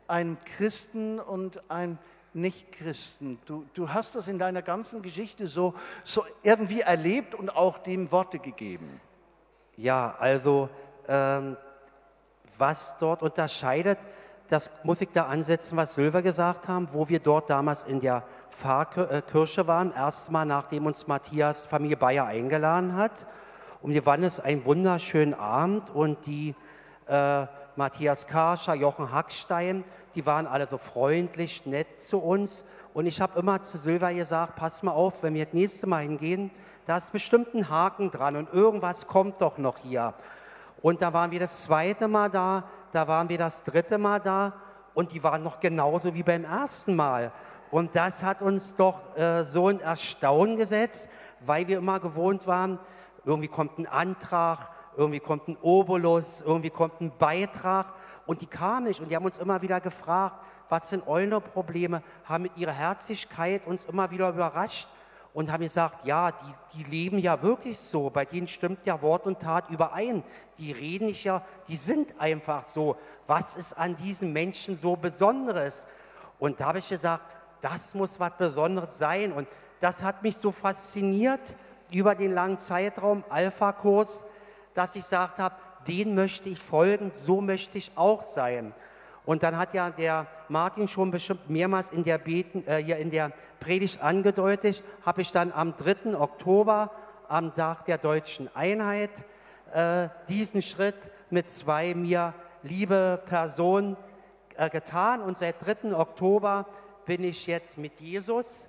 einem 0.06 0.36
Christen 0.44 1.18
und 1.18 1.60
einem 1.68 1.98
Nichtchristen. 2.32 3.38
Du, 3.44 3.64
du 3.74 3.92
hast 3.92 4.14
das 4.14 4.28
in 4.28 4.38
deiner 4.38 4.62
ganzen 4.62 5.02
Geschichte 5.02 5.46
so, 5.46 5.74
so 6.04 6.24
irgendwie 6.42 6.80
erlebt 6.80 7.34
und 7.34 7.54
auch 7.54 7.78
dem 7.78 8.12
Worte 8.12 8.38
gegeben. 8.38 9.00
Ja, 9.76 10.14
also 10.18 10.68
ähm, 11.08 11.56
was 12.58 12.96
dort 12.98 13.22
unterscheidet, 13.22 13.98
das 14.48 14.70
muss 14.82 15.00
ich 15.00 15.08
da 15.12 15.26
ansetzen, 15.26 15.76
was 15.76 15.94
Silver 15.94 16.22
gesagt 16.22 16.68
haben, 16.68 16.88
wo 16.92 17.08
wir 17.08 17.20
dort 17.20 17.50
damals 17.50 17.84
in 17.84 18.00
der 18.00 18.24
Pfarrkirche 18.50 19.66
waren, 19.66 19.92
erstmal 19.92 20.44
nachdem 20.44 20.86
uns 20.86 21.06
Matthias 21.06 21.66
Familie 21.66 21.96
Bayer 21.96 22.26
eingeladen 22.26 22.96
hat. 22.96 23.26
Und 23.80 23.94
wir 23.94 24.04
waren 24.06 24.24
es 24.24 24.40
ein 24.40 24.64
wunderschönen 24.64 25.34
Abend 25.34 25.90
und 25.90 26.26
die 26.26 26.54
äh, 27.06 27.46
Matthias 27.76 28.26
Karscher, 28.26 28.74
Jochen 28.74 29.12
Hackstein, 29.12 29.84
die 30.14 30.26
waren 30.26 30.46
alle 30.46 30.66
so 30.66 30.78
freundlich, 30.78 31.66
nett 31.66 32.00
zu 32.00 32.18
uns. 32.18 32.64
Und 32.94 33.06
ich 33.06 33.20
habe 33.20 33.38
immer 33.38 33.62
zu 33.62 33.78
Silva 33.78 34.12
gesagt, 34.12 34.56
pass 34.56 34.82
mal 34.82 34.92
auf, 34.92 35.22
wenn 35.22 35.34
wir 35.34 35.44
das 35.44 35.54
nächste 35.54 35.86
Mal 35.86 36.02
hingehen, 36.02 36.50
da 36.86 36.96
ist 36.96 37.12
bestimmt 37.12 37.54
ein 37.54 37.70
Haken 37.70 38.10
dran 38.10 38.36
und 38.36 38.52
irgendwas 38.52 39.06
kommt 39.06 39.40
doch 39.40 39.58
noch 39.58 39.78
hier. 39.78 40.14
Und 40.82 41.02
da 41.02 41.12
waren 41.12 41.30
wir 41.30 41.38
das 41.38 41.62
zweite 41.62 42.08
Mal 42.08 42.30
da, 42.30 42.64
da 42.92 43.06
waren 43.06 43.28
wir 43.28 43.38
das 43.38 43.62
dritte 43.62 43.98
Mal 43.98 44.18
da 44.18 44.54
und 44.94 45.12
die 45.12 45.22
waren 45.22 45.42
noch 45.42 45.60
genauso 45.60 46.14
wie 46.14 46.22
beim 46.22 46.44
ersten 46.44 46.96
Mal. 46.96 47.32
Und 47.70 47.94
das 47.94 48.24
hat 48.24 48.42
uns 48.42 48.74
doch 48.74 49.16
äh, 49.16 49.44
so 49.44 49.68
ein 49.68 49.80
Erstaunen 49.80 50.56
gesetzt, 50.56 51.08
weil 51.40 51.68
wir 51.68 51.78
immer 51.78 52.00
gewohnt 52.00 52.46
waren, 52.46 52.78
irgendwie 53.24 53.48
kommt 53.48 53.78
ein 53.78 53.86
Antrag, 53.86 54.70
irgendwie 54.96 55.20
kommt 55.20 55.48
ein 55.48 55.56
Obolus, 55.62 56.42
irgendwie 56.44 56.70
kommt 56.70 57.00
ein 57.00 57.12
Beitrag 57.18 57.92
und 58.26 58.40
die 58.40 58.46
kamen 58.46 58.86
nicht 58.86 59.00
und 59.00 59.10
die 59.10 59.16
haben 59.16 59.24
uns 59.24 59.38
immer 59.38 59.62
wieder 59.62 59.80
gefragt, 59.80 60.36
was 60.68 60.88
sind 60.88 61.06
eure 61.06 61.40
Probleme, 61.40 62.02
haben 62.24 62.42
mit 62.42 62.56
ihrer 62.56 62.72
Herzlichkeit 62.72 63.66
uns 63.66 63.84
immer 63.86 64.10
wieder 64.10 64.28
überrascht 64.28 64.88
und 65.32 65.50
haben 65.52 65.62
gesagt, 65.62 66.04
ja, 66.04 66.32
die, 66.32 66.54
die 66.74 66.90
leben 66.90 67.18
ja 67.18 67.40
wirklich 67.42 67.78
so, 67.78 68.10
bei 68.10 68.24
denen 68.24 68.48
stimmt 68.48 68.84
ja 68.84 69.00
Wort 69.00 69.26
und 69.26 69.40
Tat 69.40 69.70
überein. 69.70 70.24
Die 70.58 70.72
reden 70.72 71.06
nicht 71.06 71.24
ja, 71.24 71.42
die 71.68 71.76
sind 71.76 72.20
einfach 72.20 72.64
so. 72.64 72.96
Was 73.26 73.56
ist 73.56 73.78
an 73.78 73.94
diesen 73.96 74.32
Menschen 74.32 74.76
so 74.76 74.96
Besonderes? 74.96 75.86
Und 76.38 76.60
da 76.60 76.66
habe 76.66 76.78
ich 76.80 76.88
gesagt, 76.88 77.22
das 77.60 77.94
muss 77.94 78.18
was 78.18 78.36
Besonderes 78.36 78.98
sein. 78.98 79.32
Und 79.32 79.46
das 79.78 80.02
hat 80.02 80.22
mich 80.22 80.36
so 80.36 80.50
fasziniert 80.50 81.54
über 81.92 82.14
den 82.14 82.32
langen 82.32 82.58
Zeitraum 82.58 83.24
Alpha-Kurs, 83.28 84.26
dass 84.74 84.94
ich 84.94 85.02
gesagt 85.02 85.38
habe, 85.38 85.54
den 85.86 86.14
möchte 86.14 86.48
ich 86.48 86.58
folgen, 86.58 87.12
so 87.14 87.40
möchte 87.40 87.78
ich 87.78 87.92
auch 87.96 88.22
sein. 88.22 88.74
Und 89.24 89.42
dann 89.42 89.56
hat 89.56 89.74
ja 89.74 89.90
der 89.90 90.26
Martin 90.48 90.88
schon 90.88 91.10
bestimmt 91.10 91.48
mehrmals 91.50 91.90
in 91.90 92.04
der, 92.04 92.18
Beten, 92.18 92.66
äh, 92.66 92.82
hier 92.82 92.96
in 92.96 93.10
der 93.10 93.32
Predigt 93.60 94.00
angedeutet, 94.00 94.82
habe 95.04 95.22
ich 95.22 95.32
dann 95.32 95.52
am 95.52 95.76
3. 95.76 96.16
Oktober, 96.18 96.90
am 97.28 97.54
Tag 97.54 97.84
der 97.84 97.98
deutschen 97.98 98.54
Einheit, 98.56 99.10
äh, 99.72 100.08
diesen 100.28 100.62
Schritt 100.62 101.10
mit 101.30 101.48
zwei 101.50 101.94
mir 101.94 102.34
liebe 102.62 103.22
Personen 103.26 103.96
äh, 104.56 104.68
getan. 104.68 105.20
Und 105.20 105.38
seit 105.38 105.64
3. 105.64 105.94
Oktober 105.94 106.66
bin 107.04 107.22
ich 107.22 107.46
jetzt 107.46 107.78
mit 107.78 108.00
Jesus. 108.00 108.68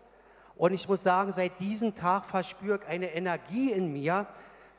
Und 0.56 0.74
ich 0.74 0.88
muss 0.88 1.02
sagen, 1.02 1.34
seit 1.34 1.60
diesem 1.60 1.96
Tag 1.96 2.26
verspüre 2.26 2.80
ich 2.84 2.88
eine 2.88 3.14
Energie 3.14 3.72
in 3.72 3.92
mir, 3.92 4.28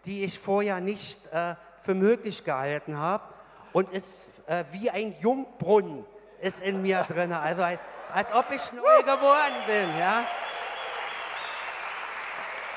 die 0.05 0.25
ich 0.25 0.39
vorher 0.39 0.81
nicht 0.81 1.19
äh, 1.33 1.55
für 1.83 1.95
möglich 1.95 2.45
gehalten 2.45 2.97
habe. 2.97 3.25
Und 3.73 3.91
ist 3.91 4.31
äh, 4.47 4.65
wie 4.73 4.91
ein 4.91 5.15
Jungbrunnen 5.21 6.05
ist 6.41 6.61
in 6.61 6.83
mir 6.83 7.03
drin. 7.09 7.33
Also 7.33 7.63
als, 7.63 7.81
als 8.13 8.33
ob 8.33 8.47
ich 8.51 8.73
neu 8.73 8.99
geboren 8.99 9.55
bin. 9.67 9.99
Ja? 9.99 10.25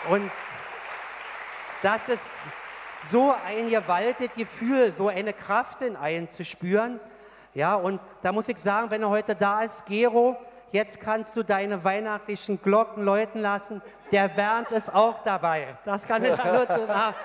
Und 0.09 0.32
das 1.82 2.07
ist 2.07 2.30
so 3.09 3.36
ein 3.45 3.69
gewaltiges 3.69 4.36
Gefühl, 4.36 4.93
so 4.97 5.07
eine 5.07 5.34
Kraft 5.34 5.82
in 5.82 5.95
einen 5.95 6.30
zu 6.30 6.45
spüren. 6.45 6.99
Ja, 7.53 7.76
und 7.76 7.99
da 8.21 8.32
muss 8.32 8.47
ich 8.47 8.57
sagen, 8.57 8.89
wenn 8.89 9.01
er 9.01 9.09
heute 9.09 9.36
da 9.36 9.61
ist, 9.61 9.86
Gero, 9.86 10.38
jetzt 10.76 10.99
kannst 10.99 11.36
du 11.38 11.43
deine 11.43 11.86
weihnachtlichen 11.86 12.61
Glocken 12.61 13.03
läuten 13.03 13.41
lassen. 13.41 13.82
Der 14.11 14.28
Bernd 14.28 14.71
ist 14.71 14.93
auch 14.93 15.23
dabei. 15.23 15.78
Das 15.86 16.05
kann 16.05 16.23
ich 16.23 16.36
nur 16.43 16.67
zu 16.67 16.86
sagen. 16.86 17.15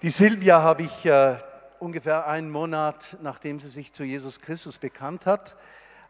Die 0.00 0.10
Silvia 0.10 0.62
habe 0.62 0.82
ich 0.82 1.04
äh, 1.04 1.36
ungefähr 1.78 2.26
einen 2.26 2.50
Monat, 2.50 3.16
nachdem 3.20 3.60
sie 3.60 3.68
sich 3.68 3.92
zu 3.92 4.04
Jesus 4.04 4.40
Christus 4.40 4.78
bekannt 4.78 5.26
hat, 5.26 5.54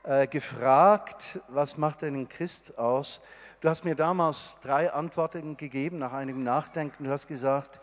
äh, 0.04 0.28
gefragt, 0.28 1.40
was 1.48 1.76
macht 1.76 2.04
einen 2.04 2.28
Christ 2.28 2.78
aus? 2.78 3.20
Du 3.60 3.68
hast 3.68 3.84
mir 3.84 3.96
damals 3.96 4.58
drei 4.62 4.92
Antworten 4.92 5.56
gegeben 5.56 5.98
nach 5.98 6.12
einigem 6.12 6.44
Nachdenken. 6.44 7.04
Du 7.04 7.10
hast 7.10 7.26
gesagt, 7.26 7.80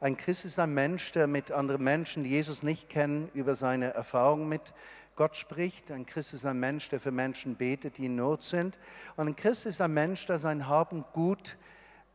ein 0.00 0.16
Christ 0.16 0.44
ist 0.44 0.58
ein 0.58 0.74
Mensch, 0.74 1.12
der 1.12 1.26
mit 1.26 1.52
anderen 1.52 1.82
Menschen, 1.82 2.24
die 2.24 2.30
Jesus 2.30 2.62
nicht 2.62 2.88
kennen, 2.88 3.30
über 3.34 3.56
seine 3.56 3.94
Erfahrungen 3.94 4.48
mit 4.48 4.74
Gott 5.16 5.36
spricht. 5.36 5.90
Ein 5.90 6.04
Christ 6.06 6.34
ist 6.34 6.44
ein 6.44 6.60
Mensch, 6.60 6.88
der 6.90 7.00
für 7.00 7.10
Menschen 7.10 7.56
betet, 7.56 7.96
die 7.98 8.06
in 8.06 8.16
Not 8.16 8.42
sind. 8.42 8.78
Und 9.16 9.28
ein 9.28 9.36
Christ 9.36 9.66
ist 9.66 9.80
ein 9.80 9.94
Mensch, 9.94 10.26
der 10.26 10.38
sein 10.38 10.68
Haben 10.68 11.04
gut 11.12 11.56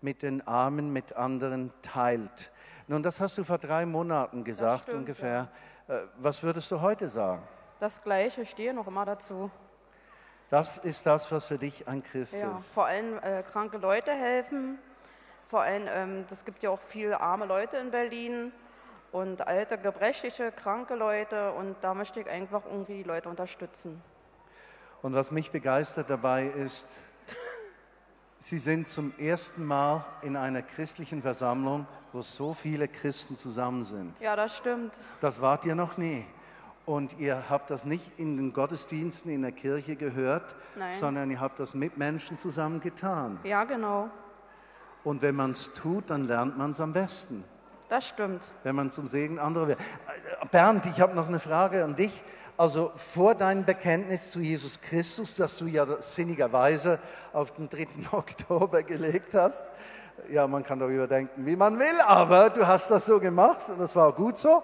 mit 0.01 0.21
den 0.21 0.45
Armen, 0.47 0.93
mit 0.93 1.13
anderen 1.13 1.71
teilt. 1.81 2.51
Nun, 2.87 3.03
das 3.03 3.19
hast 3.19 3.37
du 3.37 3.43
vor 3.43 3.57
drei 3.57 3.85
Monaten 3.85 4.43
gesagt 4.43 4.83
stimmt, 4.83 4.99
ungefähr. 4.99 5.49
Ja. 5.87 5.95
Äh, 5.95 6.01
was 6.17 6.43
würdest 6.43 6.69
du 6.71 6.81
heute 6.81 7.09
sagen? 7.09 7.41
Das 7.79 8.03
Gleiche, 8.03 8.43
ich 8.43 8.49
stehe 8.49 8.73
noch 8.73 8.87
immer 8.87 9.05
dazu. 9.05 9.49
Das 10.49 10.77
ist 10.77 11.05
das, 11.05 11.31
was 11.31 11.45
für 11.45 11.57
dich 11.57 11.87
ein 11.87 12.03
Christ 12.03 12.35
ja, 12.35 12.57
ist. 12.57 12.73
Vor 12.73 12.85
allem 12.85 13.17
äh, 13.19 13.41
kranke 13.43 13.77
Leute 13.77 14.11
helfen. 14.11 14.77
Vor 15.51 15.63
allem, 15.63 15.83
ähm, 15.93 16.25
es 16.31 16.45
gibt 16.45 16.63
ja 16.63 16.69
auch 16.69 16.79
viele 16.79 17.19
arme 17.19 17.45
Leute 17.45 17.75
in 17.75 17.91
Berlin 17.91 18.53
und 19.11 19.45
alte, 19.45 19.77
gebrechliche, 19.77 20.49
kranke 20.49 20.95
Leute. 20.95 21.51
Und 21.51 21.75
da 21.81 21.93
möchte 21.93 22.21
ich 22.21 22.29
einfach 22.29 22.63
irgendwie 22.65 22.99
die 22.99 23.03
Leute 23.03 23.27
unterstützen. 23.27 24.01
Und 25.01 25.13
was 25.13 25.29
mich 25.29 25.51
begeistert 25.51 26.09
dabei 26.09 26.45
ist, 26.45 27.01
Sie 28.39 28.59
sind 28.59 28.87
zum 28.87 29.13
ersten 29.19 29.65
Mal 29.65 30.05
in 30.21 30.37
einer 30.37 30.61
christlichen 30.61 31.21
Versammlung, 31.21 31.85
wo 32.13 32.21
so 32.21 32.53
viele 32.53 32.87
Christen 32.87 33.35
zusammen 33.35 33.83
sind. 33.83 34.17
Ja, 34.21 34.37
das 34.37 34.55
stimmt. 34.55 34.93
Das 35.19 35.41
wart 35.41 35.65
ihr 35.65 35.75
noch 35.75 35.97
nie. 35.97 36.25
Und 36.85 37.19
ihr 37.19 37.49
habt 37.49 37.69
das 37.69 37.83
nicht 37.83 38.17
in 38.17 38.37
den 38.37 38.53
Gottesdiensten 38.53 39.29
in 39.29 39.41
der 39.41 39.51
Kirche 39.51 39.97
gehört, 39.97 40.55
Nein. 40.77 40.93
sondern 40.93 41.29
ihr 41.29 41.41
habt 41.41 41.59
das 41.59 41.73
mit 41.73 41.97
Menschen 41.97 42.37
zusammen 42.37 42.79
getan. 42.79 43.37
Ja, 43.43 43.65
genau. 43.65 44.09
Und 45.03 45.21
wenn 45.21 45.35
man 45.35 45.51
es 45.51 45.73
tut, 45.73 46.09
dann 46.09 46.25
lernt 46.25 46.57
man 46.57 46.71
es 46.71 46.79
am 46.79 46.93
besten. 46.93 47.43
Das 47.89 48.07
stimmt. 48.07 48.43
Wenn 48.63 48.75
man 48.75 48.91
zum 48.91 49.07
Segen 49.07 49.39
anderer 49.39 49.67
wird. 49.69 49.79
Äh, 49.79 50.45
Bernd, 50.51 50.85
ich 50.85 51.01
habe 51.01 51.15
noch 51.15 51.27
eine 51.27 51.39
Frage 51.39 51.83
an 51.83 51.95
dich. 51.95 52.23
Also 52.57 52.91
vor 52.95 53.33
deinem 53.33 53.65
Bekenntnis 53.65 54.31
zu 54.31 54.39
Jesus 54.39 54.79
Christus, 54.79 55.35
das 55.35 55.57
du 55.57 55.65
ja 55.65 55.85
sinnigerweise 55.99 56.99
auf 57.33 57.51
den 57.51 57.67
3. 57.67 57.87
Oktober 58.11 58.83
gelegt 58.83 59.33
hast, 59.33 59.63
ja, 60.29 60.47
man 60.47 60.63
kann 60.63 60.79
darüber 60.79 61.07
denken, 61.07 61.45
wie 61.45 61.55
man 61.55 61.79
will, 61.79 61.99
aber 62.05 62.49
du 62.49 62.67
hast 62.67 62.91
das 62.91 63.05
so 63.05 63.19
gemacht 63.19 63.67
und 63.69 63.79
das 63.79 63.95
war 63.95 64.13
gut 64.13 64.37
so. 64.37 64.61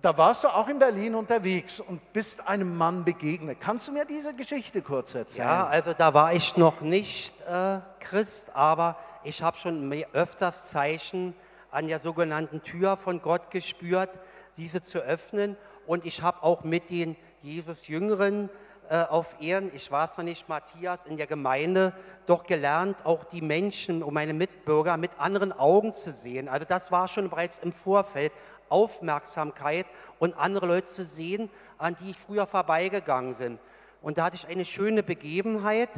Da 0.00 0.16
warst 0.16 0.44
du 0.44 0.48
auch 0.48 0.68
in 0.68 0.78
Berlin 0.78 1.16
unterwegs 1.16 1.80
und 1.80 2.12
bist 2.12 2.46
einem 2.46 2.76
Mann 2.76 3.04
begegnet. 3.04 3.58
Kannst 3.60 3.88
du 3.88 3.92
mir 3.92 4.04
diese 4.04 4.32
Geschichte 4.32 4.80
kurz 4.80 5.12
erzählen? 5.16 5.48
Ja, 5.48 5.66
also 5.66 5.92
da 5.92 6.14
war 6.14 6.32
ich 6.34 6.56
noch 6.56 6.82
nicht 6.82 7.34
äh, 7.48 7.80
Christ, 7.98 8.54
aber 8.54 8.96
ich 9.24 9.42
habe 9.42 9.58
schon 9.58 9.92
öfters 10.12 10.70
Zeichen 10.70 11.34
an 11.72 11.88
der 11.88 11.98
sogenannten 11.98 12.62
Tür 12.62 12.96
von 12.96 13.20
Gott 13.20 13.50
gespürt, 13.50 14.20
diese 14.56 14.82
zu 14.82 15.00
öffnen. 15.00 15.56
Und 15.84 16.06
ich 16.06 16.22
habe 16.22 16.44
auch 16.44 16.62
mit 16.62 16.90
den 16.90 17.16
Jesus-Jüngeren 17.42 18.50
äh, 18.90 19.02
auf 19.02 19.34
Ehren, 19.40 19.70
ich 19.74 19.90
war 19.90 20.08
zwar 20.10 20.24
nicht 20.24 20.48
Matthias, 20.48 21.06
in 21.06 21.16
der 21.16 21.26
Gemeinde, 21.26 21.92
doch 22.26 22.44
gelernt, 22.44 23.04
auch 23.04 23.24
die 23.24 23.42
Menschen 23.42 24.04
und 24.04 24.14
meine 24.14 24.32
Mitbürger 24.32 24.96
mit 24.96 25.10
anderen 25.18 25.52
Augen 25.52 25.92
zu 25.92 26.12
sehen. 26.12 26.48
Also 26.48 26.64
das 26.66 26.92
war 26.92 27.08
schon 27.08 27.28
bereits 27.30 27.58
im 27.58 27.72
Vorfeld 27.72 28.32
Aufmerksamkeit 28.70 29.86
und 30.18 30.36
andere 30.36 30.66
Leute 30.66 30.86
zu 30.86 31.04
sehen, 31.04 31.50
an 31.78 31.96
die 31.96 32.10
ich 32.10 32.18
früher 32.18 32.46
vorbeigegangen 32.46 33.34
bin. 33.34 33.58
Und 34.02 34.18
da 34.18 34.24
hatte 34.24 34.36
ich 34.36 34.46
eine 34.46 34.64
schöne 34.64 35.02
Begebenheit. 35.02 35.90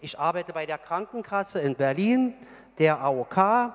Ich 0.00 0.18
arbeite 0.18 0.52
bei 0.52 0.66
der 0.66 0.78
Krankenkasse 0.78 1.60
in 1.60 1.74
Berlin, 1.74 2.34
der 2.78 3.00
AOK, 3.00 3.72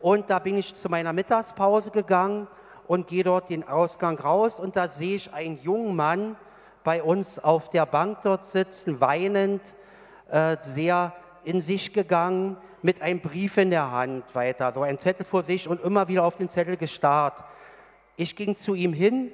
und 0.00 0.30
da 0.30 0.38
bin 0.38 0.56
ich 0.56 0.74
zu 0.74 0.88
meiner 0.88 1.12
Mittagspause 1.12 1.90
gegangen 1.90 2.46
und 2.86 3.08
gehe 3.08 3.24
dort 3.24 3.50
den 3.50 3.66
Ausgang 3.66 4.18
raus 4.18 4.60
und 4.60 4.76
da 4.76 4.88
sehe 4.88 5.16
ich 5.16 5.34
einen 5.34 5.60
jungen 5.60 5.96
Mann 5.96 6.36
bei 6.84 7.02
uns 7.02 7.38
auf 7.38 7.68
der 7.68 7.84
Bank 7.84 8.18
dort 8.22 8.44
sitzen, 8.44 9.00
weinend, 9.00 9.60
äh, 10.30 10.56
sehr 10.60 11.12
in 11.44 11.60
sich 11.60 11.92
gegangen, 11.92 12.56
mit 12.80 13.02
einem 13.02 13.20
Brief 13.20 13.56
in 13.56 13.70
der 13.70 13.90
Hand 13.90 14.34
weiter, 14.34 14.72
so 14.72 14.82
ein 14.82 14.98
Zettel 14.98 15.26
vor 15.26 15.42
sich 15.42 15.68
und 15.68 15.82
immer 15.82 16.08
wieder 16.08 16.24
auf 16.24 16.36
den 16.36 16.48
Zettel 16.48 16.76
gestarrt. 16.76 17.42
Ich 18.20 18.34
ging 18.34 18.56
zu 18.56 18.74
ihm 18.74 18.92
hin, 18.92 19.30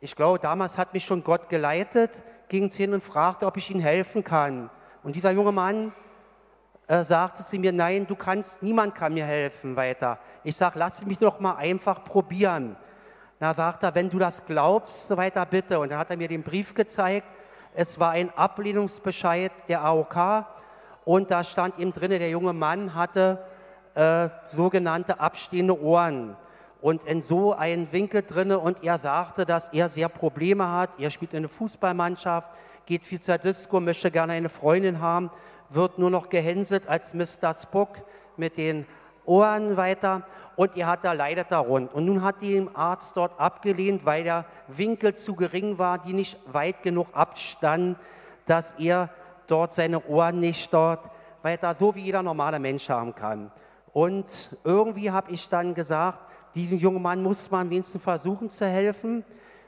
ich 0.00 0.14
glaube, 0.14 0.38
damals 0.38 0.78
hat 0.78 0.94
mich 0.94 1.04
schon 1.04 1.24
Gott 1.24 1.48
geleitet, 1.48 2.22
ging 2.46 2.70
hin 2.70 2.94
und 2.94 3.02
fragte, 3.02 3.46
ob 3.46 3.56
ich 3.56 3.68
ihm 3.68 3.80
helfen 3.80 4.22
kann. 4.22 4.70
Und 5.02 5.16
dieser 5.16 5.32
junge 5.32 5.50
Mann 5.50 5.92
äh, 6.86 7.02
sagte 7.02 7.42
sie 7.42 7.58
mir, 7.58 7.72
nein, 7.72 8.06
du 8.06 8.14
kannst, 8.14 8.62
niemand 8.62 8.94
kann 8.94 9.14
mir 9.14 9.24
helfen 9.24 9.74
weiter. 9.74 10.20
Ich 10.44 10.54
sage, 10.54 10.78
lass 10.78 11.04
mich 11.04 11.18
doch 11.18 11.40
mal 11.40 11.56
einfach 11.56 12.04
probieren. 12.04 12.76
Da 13.40 13.52
sagt 13.54 13.82
er, 13.82 13.92
wenn 13.96 14.08
du 14.08 14.20
das 14.20 14.46
glaubst, 14.46 15.08
so 15.08 15.16
weiter, 15.16 15.44
bitte. 15.44 15.80
Und 15.80 15.90
dann 15.90 15.98
hat 15.98 16.10
er 16.10 16.16
mir 16.16 16.28
den 16.28 16.44
Brief 16.44 16.74
gezeigt. 16.74 17.26
Es 17.74 17.98
war 17.98 18.12
ein 18.12 18.30
Ablehnungsbescheid 18.36 19.50
der 19.66 19.82
AOK 19.82 20.46
und 21.04 21.32
da 21.32 21.42
stand 21.42 21.76
ihm 21.78 21.92
drin, 21.92 22.10
der 22.10 22.30
junge 22.30 22.52
Mann 22.52 22.94
hatte 22.94 23.44
äh, 23.94 24.28
sogenannte 24.54 25.18
abstehende 25.18 25.76
Ohren 25.80 26.36
und 26.86 27.02
in 27.02 27.20
so 27.20 27.52
einen 27.52 27.90
Winkel 27.90 28.22
drinne 28.22 28.60
und 28.60 28.84
er 28.84 29.00
sagte, 29.00 29.44
dass 29.44 29.70
er 29.70 29.88
sehr 29.88 30.08
Probleme 30.08 30.70
hat. 30.70 31.00
Er 31.00 31.10
spielt 31.10 31.32
in 31.32 31.38
einer 31.38 31.48
Fußballmannschaft, 31.48 32.48
geht 32.86 33.04
viel 33.04 33.20
zur 33.20 33.38
Disco, 33.38 33.80
möchte 33.80 34.12
gerne 34.12 34.34
eine 34.34 34.48
Freundin 34.48 35.00
haben 35.00 35.32
wird 35.68 35.98
nur 35.98 36.10
noch 36.10 36.28
gehänselt 36.28 36.86
als 36.86 37.12
Mr. 37.12 37.52
Spock, 37.52 37.98
mit 38.36 38.56
den 38.56 38.86
Ohren 39.24 39.76
weiter 39.76 40.22
und 40.54 40.76
er 40.76 40.86
hat 40.86 41.04
da 41.04 41.12
leidet 41.12 41.50
da 41.50 41.58
rund. 41.58 41.92
Und 41.92 42.04
nun 42.04 42.22
hat 42.22 42.40
dem 42.40 42.70
Arzt 42.76 43.16
dort 43.16 43.40
abgelehnt, 43.40 44.06
weil 44.06 44.22
der 44.22 44.44
Winkel 44.68 45.16
zu 45.16 45.34
gering 45.34 45.78
war, 45.78 45.98
die 45.98 46.12
nicht 46.12 46.38
weit 46.46 46.84
genug 46.84 47.08
abstanden, 47.14 47.96
dass 48.44 48.74
er 48.78 49.10
dort 49.48 49.72
seine 49.72 50.04
Ohren 50.06 50.38
nicht 50.38 50.72
dort 50.72 51.10
weiter, 51.42 51.74
so 51.76 51.96
wie 51.96 52.02
jeder 52.02 52.22
normale 52.22 52.60
Mensch 52.60 52.88
haben 52.88 53.12
kann. 53.16 53.50
Und 53.92 54.56
irgendwie 54.62 55.10
habe 55.10 55.32
ich 55.32 55.48
dann 55.48 55.74
gesagt, 55.74 56.20
diesem 56.56 56.78
jungen 56.78 57.02
Mann 57.02 57.22
muss 57.22 57.50
man 57.50 57.70
wenigstens 57.70 58.02
versuchen 58.02 58.50
zu 58.50 58.66
helfen. 58.66 59.24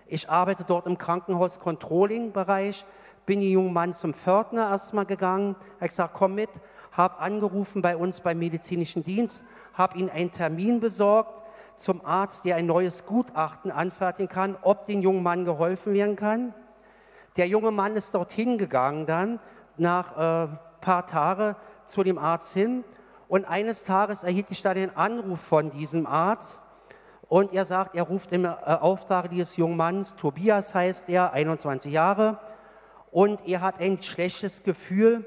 Ich 0.06 0.28
arbeite 0.28 0.64
dort 0.64 0.86
im 0.86 0.98
Krankenhaus-Controlling-Bereich, 0.98 2.84
bin 3.26 3.40
den 3.40 3.50
jungen 3.50 3.74
Mann 3.74 3.92
zum 3.92 4.14
Pförtner 4.14 4.70
erstmal 4.70 5.04
gegangen, 5.04 5.54
habe 5.76 5.88
gesagt, 5.88 6.14
komm 6.14 6.34
mit, 6.34 6.48
habe 6.92 7.18
angerufen 7.18 7.82
bei 7.82 7.96
uns 7.96 8.20
beim 8.20 8.38
medizinischen 8.38 9.04
Dienst, 9.04 9.44
habe 9.74 9.98
ihm 9.98 10.10
einen 10.12 10.32
Termin 10.32 10.80
besorgt 10.80 11.42
zum 11.76 12.04
Arzt, 12.04 12.44
der 12.44 12.56
ein 12.56 12.66
neues 12.66 13.04
Gutachten 13.04 13.70
anfertigen 13.70 14.28
kann, 14.28 14.56
ob 14.62 14.86
dem 14.86 15.02
jungen 15.02 15.22
Mann 15.22 15.44
geholfen 15.44 15.92
werden 15.92 16.16
kann. 16.16 16.54
Der 17.36 17.46
junge 17.46 17.70
Mann 17.70 17.94
ist 17.96 18.14
dorthin 18.14 18.58
gegangen 18.58 19.06
dann, 19.06 19.38
nach 19.76 20.16
ein 20.16 20.48
äh, 20.48 20.56
paar 20.80 21.06
Tagen 21.06 21.54
zu 21.84 22.02
dem 22.02 22.18
Arzt 22.18 22.52
hin. 22.54 22.82
Und 23.28 23.44
eines 23.44 23.84
Tages 23.84 24.24
erhielt 24.24 24.46
ich 24.48 24.62
dann 24.62 24.74
den 24.74 24.96
Anruf 24.96 25.40
von 25.40 25.70
diesem 25.70 26.06
Arzt. 26.06 26.64
Und 27.28 27.52
er 27.52 27.66
sagt, 27.66 27.94
er 27.94 28.04
ruft 28.04 28.32
im 28.32 28.44
äh, 28.46 28.48
Auftrag 28.48 29.30
dieses 29.30 29.56
jungen 29.56 29.76
Manns, 29.76 30.16
Tobias 30.16 30.74
heißt 30.74 31.08
er, 31.10 31.32
21 31.32 31.92
Jahre. 31.92 32.38
Und 33.10 33.46
er 33.46 33.60
hat 33.60 33.80
ein 33.80 34.02
schlechtes 34.02 34.62
Gefühl, 34.62 35.24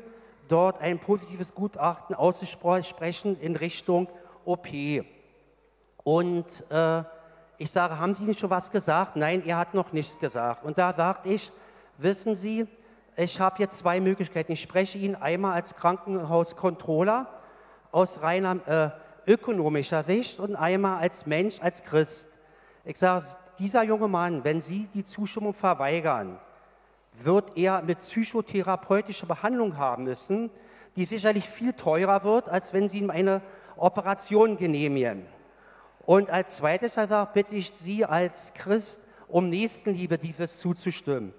dort 0.47 0.81
ein 0.81 0.99
positives 0.99 1.53
Gutachten 1.53 2.15
auszusprechen 2.15 3.39
in 3.39 3.55
Richtung 3.55 4.07
OP. 4.45 4.67
Und 6.03 6.45
äh, 6.71 7.03
ich 7.57 7.69
sage, 7.69 7.99
haben 7.99 8.15
Sie 8.15 8.23
nicht 8.23 8.39
schon 8.39 8.49
was 8.49 8.71
gesagt? 8.71 9.15
Nein, 9.15 9.43
er 9.45 9.57
hat 9.57 9.75
noch 9.75 9.93
nichts 9.93 10.17
gesagt. 10.17 10.63
Und 10.63 10.79
da 10.79 10.93
sagte 10.93 11.29
ich, 11.29 11.51
wissen 11.99 12.35
Sie, 12.35 12.67
ich 13.15 13.39
habe 13.39 13.59
jetzt 13.59 13.77
zwei 13.77 13.99
Möglichkeiten. 13.99 14.53
Ich 14.53 14.61
spreche 14.61 14.97
Ihnen 14.97 15.15
einmal 15.15 15.53
als 15.53 15.75
Krankenhauskontroller 15.75 17.27
aus 17.91 18.21
reiner 18.21 18.55
äh, 18.67 18.89
ökonomischer 19.27 20.03
Sicht 20.03 20.39
und 20.39 20.55
einmal 20.55 20.99
als 20.99 21.25
Mensch, 21.25 21.61
als 21.61 21.83
Christ. 21.83 22.29
Ich 22.85 22.97
sage, 22.97 23.25
dieser 23.59 23.83
junge 23.83 24.07
Mann, 24.07 24.43
wenn 24.43 24.61
Sie 24.61 24.89
die 24.93 25.03
Zustimmung 25.03 25.53
verweigern, 25.53 26.39
wird 27.23 27.57
er 27.57 27.81
mit 27.81 27.99
psychotherapeutischer 27.99 29.27
Behandlung 29.27 29.77
haben 29.77 30.05
müssen, 30.05 30.49
die 30.95 31.05
sicherlich 31.05 31.47
viel 31.47 31.73
teurer 31.73 32.23
wird, 32.23 32.49
als 32.49 32.73
wenn 32.73 32.89
Sie 32.89 32.99
ihm 32.99 33.09
eine 33.09 33.41
Operation 33.77 34.57
genehmigen. 34.57 35.25
Und 36.05 36.29
als 36.29 36.55
zweites, 36.55 36.97
er 36.97 37.07
sagt, 37.07 37.33
bitte 37.33 37.55
ich 37.55 37.71
Sie 37.71 38.05
als 38.05 38.53
Christ 38.53 39.01
um 39.27 39.49
Nächstenliebe 39.49 40.17
dieses 40.17 40.59
zuzustimmen. 40.59 41.33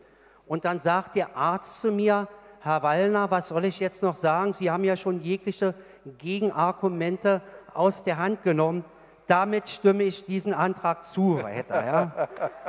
Und 0.46 0.64
dann 0.64 0.78
sagt 0.78 1.16
der 1.16 1.36
Arzt 1.36 1.80
zu 1.80 1.92
mir, 1.92 2.28
Herr 2.60 2.82
Wallner, 2.82 3.30
was 3.30 3.48
soll 3.48 3.64
ich 3.64 3.80
jetzt 3.80 4.02
noch 4.02 4.14
sagen? 4.14 4.54
Sie 4.54 4.70
haben 4.70 4.84
ja 4.84 4.96
schon 4.96 5.20
jegliche 5.20 5.74
Gegenargumente 6.18 7.42
aus 7.74 8.02
der 8.02 8.18
Hand 8.18 8.42
genommen. 8.42 8.84
Damit 9.26 9.68
stimme 9.68 10.02
ich 10.02 10.24
diesen 10.24 10.52
Antrag 10.52 11.04
zu. 11.04 11.42
Weiter, 11.42 11.86
ja. 11.86 12.28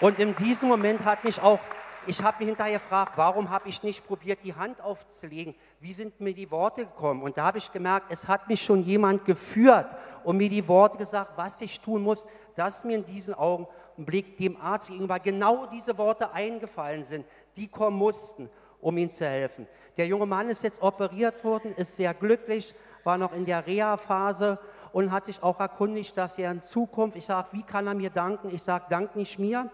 Und 0.00 0.18
in 0.18 0.34
diesem 0.34 0.68
Moment 0.68 1.04
hat 1.04 1.24
mich 1.24 1.42
auch, 1.42 1.58
ich 2.06 2.22
habe 2.22 2.38
mich 2.38 2.48
hinterher 2.48 2.78
gefragt, 2.78 3.12
warum 3.16 3.50
habe 3.50 3.68
ich 3.68 3.82
nicht 3.82 4.06
probiert, 4.06 4.38
die 4.42 4.54
Hand 4.54 4.80
aufzulegen? 4.80 5.54
Wie 5.80 5.92
sind 5.92 6.18
mir 6.20 6.32
die 6.32 6.50
Worte 6.50 6.86
gekommen? 6.86 7.22
Und 7.22 7.36
da 7.36 7.44
habe 7.44 7.58
ich 7.58 7.70
gemerkt, 7.70 8.10
es 8.10 8.26
hat 8.26 8.48
mich 8.48 8.62
schon 8.64 8.82
jemand 8.82 9.26
geführt 9.26 9.94
und 10.24 10.38
mir 10.38 10.48
die 10.48 10.66
Worte 10.66 10.96
gesagt, 10.96 11.32
was 11.36 11.60
ich 11.60 11.80
tun 11.80 12.02
muss, 12.02 12.26
dass 12.54 12.82
mir 12.84 12.96
in 12.96 13.04
diesem 13.04 13.34
Augenblick 13.34 14.38
dem 14.38 14.58
Arzt 14.58 14.88
gegenüber 14.88 15.18
genau 15.18 15.66
diese 15.66 15.98
Worte 15.98 16.32
eingefallen 16.32 17.04
sind, 17.04 17.26
die 17.56 17.68
kommen 17.68 17.98
mussten, 17.98 18.48
um 18.80 18.96
ihm 18.96 19.10
zu 19.10 19.26
helfen. 19.26 19.66
Der 19.96 20.06
junge 20.06 20.26
Mann 20.26 20.48
ist 20.50 20.62
jetzt 20.62 20.82
operiert 20.82 21.44
worden, 21.44 21.74
ist 21.76 21.96
sehr 21.96 22.14
glücklich, 22.14 22.74
war 23.04 23.18
noch 23.18 23.32
in 23.32 23.44
der 23.44 23.66
Reha-Phase 23.66 24.58
und 24.92 25.12
hat 25.12 25.24
sich 25.24 25.42
auch 25.42 25.60
erkundigt, 25.60 26.16
dass 26.16 26.38
er 26.38 26.50
in 26.50 26.60
Zukunft, 26.60 27.16
ich 27.16 27.26
sage, 27.26 27.48
wie 27.52 27.62
kann 27.62 27.86
er 27.86 27.94
mir 27.94 28.10
danken? 28.10 28.50
Ich 28.52 28.62
sage, 28.62 28.86
dank 28.88 29.16
nicht 29.16 29.38
mir, 29.38 29.70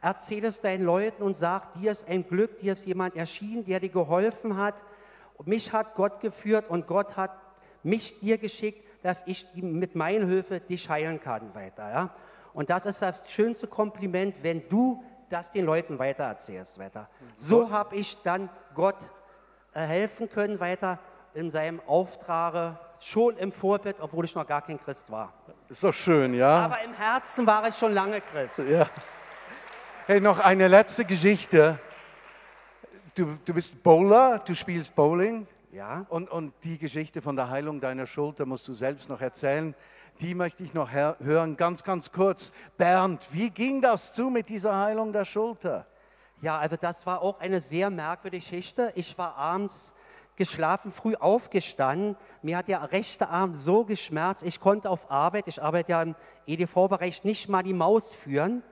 Erzähl 0.00 0.44
es 0.44 0.60
deinen 0.60 0.84
Leuten 0.84 1.22
und 1.22 1.36
sag, 1.36 1.72
dir 1.74 1.90
ist 1.90 2.08
ein 2.08 2.26
Glück, 2.26 2.60
dir 2.60 2.74
ist 2.74 2.86
jemand 2.86 3.16
erschienen, 3.16 3.64
der 3.64 3.80
dir 3.80 3.88
geholfen 3.88 4.56
hat. 4.56 4.84
Mich 5.44 5.72
hat 5.72 5.94
Gott 5.96 6.20
geführt 6.20 6.70
und 6.70 6.86
Gott 6.86 7.16
hat 7.16 7.32
mich 7.82 8.20
dir 8.20 8.38
geschickt, 8.38 8.84
dass 9.02 9.18
ich 9.26 9.46
mit 9.54 9.96
meiner 9.96 10.26
Hilfe 10.26 10.60
dich 10.60 10.88
heilen 10.88 11.20
kann 11.20 11.52
weiter. 11.54 11.90
Ja? 11.90 12.10
Und 12.54 12.70
das 12.70 12.86
ist 12.86 13.02
das 13.02 13.30
schönste 13.30 13.66
Kompliment, 13.66 14.36
wenn 14.42 14.68
du 14.68 15.02
das 15.28 15.50
den 15.50 15.64
Leuten 15.64 15.98
weitererzählst 15.98 16.78
weiter. 16.78 17.08
So 17.36 17.70
habe 17.70 17.96
ich 17.96 18.20
dann 18.22 18.48
Gott 18.74 18.96
äh, 19.74 19.80
helfen 19.80 20.30
können 20.30 20.60
weiter 20.60 20.98
in 21.34 21.50
seinem 21.50 21.80
Auftrag 21.86 22.78
schon 23.00 23.36
im 23.36 23.52
Vorbild, 23.52 23.96
obwohl 24.00 24.24
ich 24.24 24.34
noch 24.34 24.46
gar 24.46 24.62
kein 24.62 24.80
Christ 24.80 25.10
war. 25.10 25.32
Ist 25.68 25.84
doch 25.84 25.94
schön, 25.94 26.34
ja. 26.34 26.64
Aber 26.64 26.82
im 26.82 26.92
Herzen 26.92 27.46
war 27.46 27.66
ich 27.68 27.76
schon 27.76 27.92
lange 27.92 28.20
Christ. 28.20 28.58
Ja. 28.68 28.88
Hey, 30.06 30.20
noch 30.20 30.40
eine 30.40 30.68
letzte 30.68 31.04
Geschichte. 31.04 31.78
Du, 33.14 33.38
du 33.44 33.54
bist 33.54 33.82
Bowler, 33.82 34.38
du 34.38 34.54
spielst 34.54 34.94
Bowling. 34.96 35.46
Ja. 35.72 36.06
Und, 36.08 36.30
und 36.30 36.54
die 36.64 36.78
Geschichte 36.78 37.20
von 37.20 37.36
der 37.36 37.50
Heilung 37.50 37.78
deiner 37.78 38.06
Schulter 38.06 38.46
musst 38.46 38.66
du 38.68 38.74
selbst 38.74 39.08
noch 39.08 39.20
erzählen. 39.20 39.74
Die 40.20 40.34
möchte 40.34 40.64
ich 40.64 40.74
noch 40.74 40.90
hören, 40.90 41.56
ganz, 41.56 41.84
ganz 41.84 42.10
kurz. 42.10 42.52
Bernd, 42.76 43.24
wie 43.30 43.50
ging 43.50 43.80
das 43.80 44.14
zu 44.14 44.30
mit 44.30 44.48
dieser 44.48 44.76
Heilung 44.76 45.12
der 45.12 45.24
Schulter? 45.24 45.86
Ja, 46.40 46.58
also 46.58 46.76
das 46.76 47.06
war 47.06 47.22
auch 47.22 47.38
eine 47.38 47.60
sehr 47.60 47.88
merkwürdige 47.88 48.42
Geschichte. 48.42 48.92
Ich 48.96 49.16
war 49.16 49.36
abends 49.36 49.94
geschlafen, 50.34 50.90
früh 50.90 51.14
aufgestanden. 51.14 52.16
Mir 52.42 52.56
hat 52.56 52.66
der 52.66 52.90
rechte 52.90 53.28
Arm 53.28 53.54
so 53.54 53.84
geschmerzt, 53.84 54.42
ich 54.42 54.58
konnte 54.58 54.90
auf 54.90 55.08
Arbeit, 55.08 55.46
ich 55.46 55.62
arbeite 55.62 55.92
ja 55.92 56.02
im 56.02 56.16
EDV-Bereich, 56.46 57.22
nicht 57.22 57.48
mal 57.48 57.62
die 57.62 57.72
Maus 57.72 58.12
führen 58.12 58.64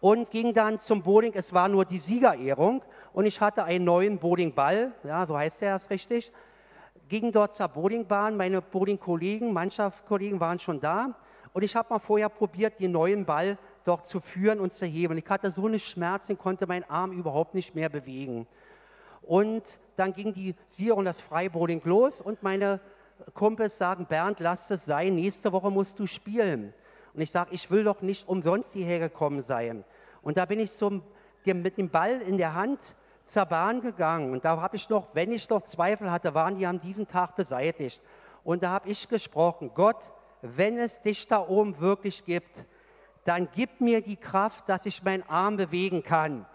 und 0.00 0.30
ging 0.30 0.54
dann 0.54 0.78
zum 0.78 1.02
Bowling. 1.02 1.32
Es 1.34 1.52
war 1.52 1.68
nur 1.68 1.84
die 1.84 1.98
Siegerehrung 1.98 2.82
und 3.12 3.26
ich 3.26 3.42
hatte 3.42 3.64
einen 3.64 3.84
neuen 3.84 4.18
Bowlingball, 4.18 4.92
ja, 5.04 5.26
so 5.26 5.36
heißt 5.36 5.60
er 5.60 5.74
das 5.74 5.90
richtig. 5.90 6.32
Ging 7.10 7.32
dort 7.32 7.52
zur 7.52 7.66
Bowlingbahn, 7.66 8.36
meine 8.36 8.62
Bowlingkollegen, 8.62 9.52
Mannschaftskollegen 9.52 10.38
waren 10.38 10.60
schon 10.60 10.78
da 10.78 11.16
und 11.52 11.64
ich 11.64 11.74
habe 11.74 11.92
mal 11.92 11.98
vorher 11.98 12.28
probiert, 12.28 12.78
den 12.78 12.92
neuen 12.92 13.24
Ball 13.24 13.58
dort 13.82 14.06
zu 14.06 14.20
führen 14.20 14.60
und 14.60 14.72
zu 14.72 14.86
heben. 14.86 15.18
Ich 15.18 15.28
hatte 15.28 15.50
so 15.50 15.66
eine 15.66 15.80
Schmerzen, 15.80 16.38
konnte 16.38 16.68
meinen 16.68 16.84
Arm 16.84 17.10
überhaupt 17.10 17.56
nicht 17.56 17.74
mehr 17.74 17.88
bewegen. 17.88 18.46
Und 19.22 19.80
dann 19.96 20.12
ging 20.12 20.32
die 20.32 20.54
Sieger 20.68 20.94
und 20.94 21.04
das 21.04 21.20
Freibowling 21.20 21.82
los 21.82 22.20
und 22.20 22.44
meine 22.44 22.78
Kumpels 23.34 23.76
sagen, 23.76 24.06
Bernd, 24.06 24.38
lass 24.38 24.70
es 24.70 24.84
sein, 24.84 25.16
nächste 25.16 25.50
Woche 25.50 25.72
musst 25.72 25.98
du 25.98 26.06
spielen. 26.06 26.72
Und 27.12 27.22
ich 27.22 27.32
sage, 27.32 27.52
ich 27.52 27.72
will 27.72 27.82
doch 27.82 28.02
nicht 28.02 28.28
umsonst 28.28 28.72
hierher 28.72 29.00
gekommen 29.00 29.42
sein. 29.42 29.82
Und 30.22 30.36
da 30.36 30.44
bin 30.44 30.60
ich 30.60 30.72
zum, 30.72 31.02
mit 31.44 31.76
dem 31.76 31.90
Ball 31.90 32.20
in 32.20 32.38
der 32.38 32.54
Hand 32.54 32.94
zur 33.30 33.46
Bahn 33.46 33.80
gegangen. 33.80 34.32
Und 34.32 34.44
da 34.44 34.60
habe 34.60 34.76
ich 34.76 34.88
noch, 34.88 35.08
wenn 35.14 35.30
ich 35.30 35.48
noch 35.48 35.62
Zweifel 35.62 36.10
hatte, 36.10 36.34
waren 36.34 36.56
die 36.58 36.66
an 36.66 36.80
diesem 36.80 37.06
Tag 37.06 37.36
beseitigt. 37.36 38.02
Und 38.42 38.62
da 38.62 38.70
habe 38.70 38.88
ich 38.88 39.08
gesprochen, 39.08 39.70
Gott, 39.74 40.10
wenn 40.42 40.78
es 40.78 41.00
dich 41.00 41.28
da 41.28 41.46
oben 41.46 41.78
wirklich 41.78 42.24
gibt, 42.24 42.64
dann 43.24 43.48
gib 43.54 43.80
mir 43.80 44.02
die 44.02 44.16
Kraft, 44.16 44.68
dass 44.68 44.86
ich 44.86 45.04
meinen 45.04 45.22
Arm 45.28 45.56
bewegen 45.56 46.02
kann. 46.02 46.46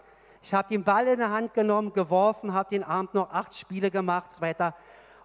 Ich 0.42 0.52
habe 0.52 0.68
den 0.68 0.84
Ball 0.84 1.06
in 1.06 1.18
der 1.18 1.30
Hand 1.30 1.54
genommen, 1.54 1.92
geworfen, 1.92 2.52
habe 2.52 2.70
den 2.70 2.84
Abend 2.84 3.14
noch 3.14 3.30
acht 3.30 3.56
Spiele 3.56 3.90
gemacht, 3.90 4.40
weiter. 4.40 4.74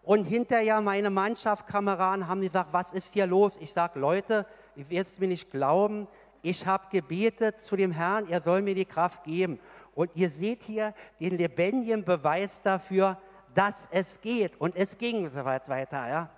Und 0.04 0.24
hinterher 0.24 0.82
meine 0.82 1.10
Mannschaftskameraden 1.10 2.28
haben 2.28 2.42
gesagt, 2.42 2.70
was 2.72 2.94
ist 2.94 3.14
hier 3.14 3.28
los? 3.28 3.58
Ich 3.60 3.74
sage, 3.74 4.00
Leute, 4.00 4.46
ihr 4.76 4.90
werdet 4.90 5.20
mir 5.20 5.28
nicht 5.28 5.52
glauben, 5.52 6.08
ich 6.44 6.66
habe 6.66 6.86
gebetet 6.90 7.62
zu 7.62 7.76
dem 7.76 7.92
Herrn, 7.92 8.28
er 8.28 8.42
soll 8.42 8.64
mir 8.64 8.74
die 8.74 8.86
Kraft 8.86 9.24
geben. 9.24 9.60
Und 9.94 10.16
ihr 10.16 10.30
seht 10.30 10.64
hier 10.64 10.94
den 11.20 11.38
lebendigen 11.38 12.06
Beweis 12.06 12.62
dafür, 12.62 13.18
dass 13.54 13.88
es 13.92 14.22
geht. 14.22 14.56
Und 14.60 14.76
es 14.76 14.98
ging 14.98 15.30
so 15.30 15.44
weit 15.46 15.68
weiter. 15.70 16.08
Ja. 16.08 16.30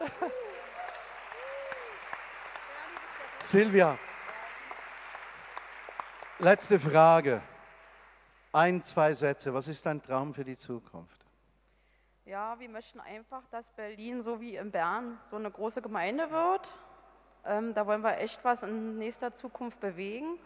Silvia, 3.40 3.98
letzte 6.38 6.78
Frage. 6.80 7.42
Ein, 8.52 8.82
zwei 8.82 9.12
Sätze. 9.12 9.54
Was 9.54 9.68
ist 9.68 9.86
dein 9.86 10.02
Traum 10.02 10.34
für 10.34 10.44
die 10.44 10.56
Zukunft? 10.56 11.24
Ja, 12.24 12.58
wir 12.58 12.68
möchten 12.68 13.00
einfach, 13.00 13.46
dass 13.50 13.70
Berlin 13.70 14.22
so 14.22 14.40
wie 14.40 14.56
in 14.56 14.70
Bern 14.70 15.18
so 15.24 15.36
eine 15.36 15.50
große 15.50 15.82
Gemeinde 15.82 16.30
wird 16.30 16.72
ähm, 17.44 17.72
da 17.74 17.86
wollen 17.86 18.02
wir 18.02 18.18
echt 18.18 18.44
was 18.44 18.62
in 18.62 18.98
nächster 18.98 19.32
Zukunft 19.32 19.80
bewegen 19.80 20.38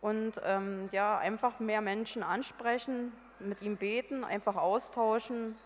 und 0.00 0.40
ähm, 0.44 0.88
ja, 0.92 1.18
einfach 1.18 1.60
mehr 1.60 1.80
Menschen 1.80 2.22
ansprechen, 2.22 3.12
mit 3.38 3.62
ihm 3.62 3.76
beten, 3.76 4.24
einfach 4.24 4.56
austauschen 4.56 5.56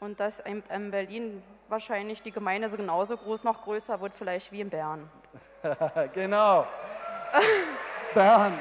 und 0.00 0.20
dass 0.20 0.40
in 0.40 0.62
in 0.74 0.90
Berlin 0.90 1.42
wahrscheinlich 1.68 2.22
die 2.22 2.32
Gemeinde 2.32 2.68
so 2.68 2.76
genauso 2.76 3.16
groß, 3.16 3.44
noch 3.44 3.62
größer 3.62 4.00
wird, 4.00 4.14
vielleicht 4.14 4.52
wie 4.52 4.60
in 4.60 4.70
Bern. 4.70 5.08
genau. 6.14 6.66
Bernd. 8.14 8.58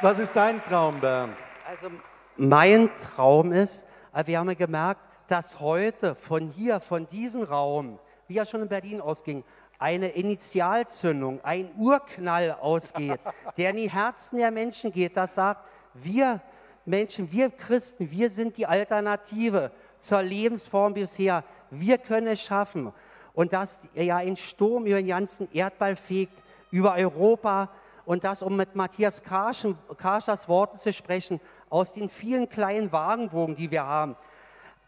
Was 0.00 0.18
ist 0.18 0.36
dein 0.36 0.62
Traum, 0.62 1.00
Bernd? 1.00 1.36
Also 1.68 1.90
mein 2.36 2.90
Traum 2.96 3.52
ist, 3.52 3.86
wir 4.24 4.38
haben 4.38 4.48
ja 4.48 4.54
gemerkt, 4.54 5.00
dass 5.28 5.60
heute 5.60 6.14
von 6.14 6.48
hier, 6.48 6.80
von 6.80 7.06
diesem 7.08 7.42
Raum, 7.42 7.98
wie 8.28 8.38
er 8.38 8.44
schon 8.44 8.62
in 8.62 8.68
Berlin 8.68 9.00
ausging, 9.00 9.44
eine 9.78 10.08
Initialzündung, 10.08 11.40
ein 11.44 11.70
Urknall 11.76 12.52
ausgeht, 12.52 13.20
der 13.56 13.70
in 13.70 13.76
die 13.76 13.90
Herzen 13.90 14.38
der 14.38 14.50
Menschen 14.50 14.92
geht, 14.92 15.16
das 15.16 15.34
sagt, 15.34 15.64
wir 15.94 16.40
Menschen, 16.86 17.32
wir 17.32 17.50
Christen, 17.50 18.10
wir 18.10 18.28
sind 18.28 18.56
die 18.56 18.66
Alternative 18.66 19.70
zur 19.98 20.22
Lebensform 20.22 20.94
bisher. 20.94 21.44
Wir 21.70 21.98
können 21.98 22.26
es 22.26 22.42
schaffen. 22.42 22.92
Und 23.32 23.52
dass 23.52 23.88
ja 23.94 24.18
ein 24.18 24.36
Sturm 24.36 24.86
über 24.86 24.96
den 24.96 25.08
ganzen 25.08 25.50
Erdball 25.52 25.96
fegt, 25.96 26.42
über 26.70 26.94
Europa, 26.94 27.70
und 28.04 28.22
das, 28.22 28.42
um 28.42 28.56
mit 28.56 28.74
Matthias 28.74 29.22
Karschen, 29.22 29.78
Karschers 29.96 30.46
Worten 30.46 30.76
zu 30.76 30.92
sprechen, 30.92 31.40
aus 31.70 31.94
den 31.94 32.10
vielen 32.10 32.48
kleinen 32.48 32.92
Wagenbogen, 32.92 33.56
die 33.56 33.70
wir 33.70 33.86
haben. 33.86 34.16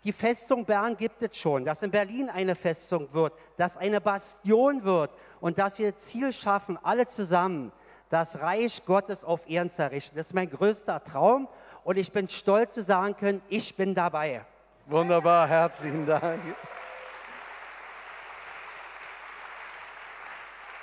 Die 0.06 0.12
Festung 0.12 0.64
Bern 0.64 0.96
gibt 0.96 1.20
es 1.20 1.36
schon, 1.36 1.64
dass 1.64 1.82
in 1.82 1.90
Berlin 1.90 2.30
eine 2.30 2.54
Festung 2.54 3.12
wird, 3.12 3.32
dass 3.56 3.76
eine 3.76 4.00
Bastion 4.00 4.84
wird 4.84 5.10
und 5.40 5.58
dass 5.58 5.80
wir 5.80 5.96
Ziel 5.96 6.32
schaffen, 6.32 6.78
alle 6.80 7.06
zusammen, 7.06 7.72
das 8.08 8.38
Reich 8.38 8.84
Gottes 8.86 9.24
auf 9.24 9.50
Erden 9.50 9.68
zu 9.68 9.82
errichten. 9.82 10.16
Das 10.16 10.28
ist 10.28 10.32
mein 10.32 10.48
größter 10.48 11.02
Traum 11.02 11.48
und 11.82 11.98
ich 11.98 12.12
bin 12.12 12.28
stolz 12.28 12.74
zu 12.74 12.82
sagen 12.82 13.16
können, 13.16 13.42
ich 13.48 13.74
bin 13.74 13.96
dabei. 13.96 14.44
Wunderbar, 14.86 15.48
herzlichen 15.48 16.06
Dank. 16.06 16.40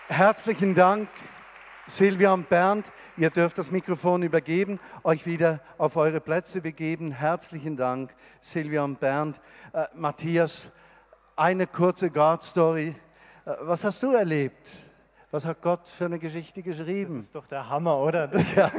Herzlichen 0.09 0.75
Dank, 0.75 1.07
Silvia 1.85 2.33
und 2.33 2.47
Bernd. 2.49 2.91
Ihr 3.17 3.29
dürft 3.29 3.57
das 3.57 3.69
Mikrofon 3.69 4.23
übergeben, 4.23 4.79
euch 5.03 5.25
wieder 5.25 5.59
auf 5.77 5.97
eure 5.97 6.21
Plätze 6.21 6.61
begeben. 6.61 7.11
Herzlichen 7.11 7.75
Dank, 7.75 8.13
Silvia 8.39 8.83
und 8.83 8.99
Bernd. 8.99 9.39
Äh, 9.73 9.85
Matthias, 9.93 10.71
eine 11.35 11.67
kurze 11.67 12.09
God-Story. 12.09 12.95
Äh, 13.45 13.51
was 13.61 13.83
hast 13.83 14.01
du 14.01 14.11
erlebt? 14.11 14.69
Was 15.29 15.45
hat 15.45 15.61
Gott 15.61 15.89
für 15.89 16.05
eine 16.05 16.19
Geschichte 16.19 16.61
geschrieben? 16.61 17.15
Das 17.15 17.25
ist 17.25 17.35
doch 17.35 17.47
der 17.47 17.67
Hammer, 17.67 17.97
oder? 17.97 18.29
Ja. 18.55 18.69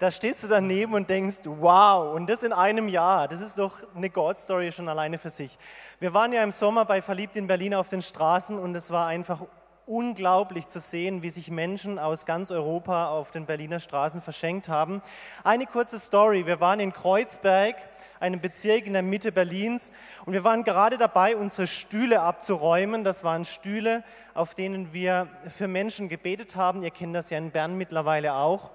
da 0.00 0.10
stehst 0.10 0.42
du 0.42 0.48
daneben 0.48 0.94
und 0.94 1.08
denkst, 1.08 1.42
wow, 1.44 2.14
und 2.14 2.28
das 2.28 2.42
in 2.42 2.52
einem 2.52 2.88
Jahr. 2.88 3.28
Das 3.28 3.40
ist 3.40 3.58
doch 3.58 3.72
eine 3.94 4.10
God-Story 4.10 4.72
schon 4.72 4.88
alleine 4.88 5.18
für 5.18 5.30
sich. 5.30 5.56
Wir 6.00 6.12
waren 6.12 6.32
ja 6.32 6.42
im 6.42 6.50
Sommer 6.50 6.86
bei 6.86 7.02
Verliebt 7.02 7.36
in 7.36 7.46
Berlin 7.46 7.74
auf 7.74 7.88
den 7.88 8.02
Straßen 8.02 8.58
und 8.58 8.74
es 8.74 8.90
war 8.90 9.06
einfach 9.06 9.42
unglaublich 9.86 10.66
zu 10.66 10.80
sehen, 10.80 11.22
wie 11.22 11.30
sich 11.30 11.50
Menschen 11.50 11.98
aus 11.98 12.26
ganz 12.26 12.50
Europa 12.50 13.08
auf 13.08 13.30
den 13.30 13.46
Berliner 13.46 13.80
Straßen 13.80 14.20
verschenkt 14.20 14.68
haben. 14.68 15.02
Eine 15.42 15.66
kurze 15.66 15.98
Story. 15.98 16.46
Wir 16.46 16.60
waren 16.60 16.80
in 16.80 16.92
Kreuzberg, 16.92 17.76
einem 18.20 18.40
Bezirk 18.40 18.86
in 18.86 18.94
der 18.94 19.02
Mitte 19.02 19.32
Berlins, 19.32 19.92
und 20.24 20.32
wir 20.32 20.44
waren 20.44 20.64
gerade 20.64 20.96
dabei, 20.96 21.36
unsere 21.36 21.66
Stühle 21.66 22.20
abzuräumen. 22.20 23.04
Das 23.04 23.24
waren 23.24 23.44
Stühle, 23.44 24.04
auf 24.32 24.54
denen 24.54 24.92
wir 24.92 25.28
für 25.48 25.68
Menschen 25.68 26.08
gebetet 26.08 26.56
haben. 26.56 26.82
Ihr 26.82 26.90
kennt 26.90 27.14
das 27.14 27.30
ja 27.30 27.38
in 27.38 27.50
Bern 27.50 27.76
mittlerweile 27.76 28.34
auch. 28.34 28.70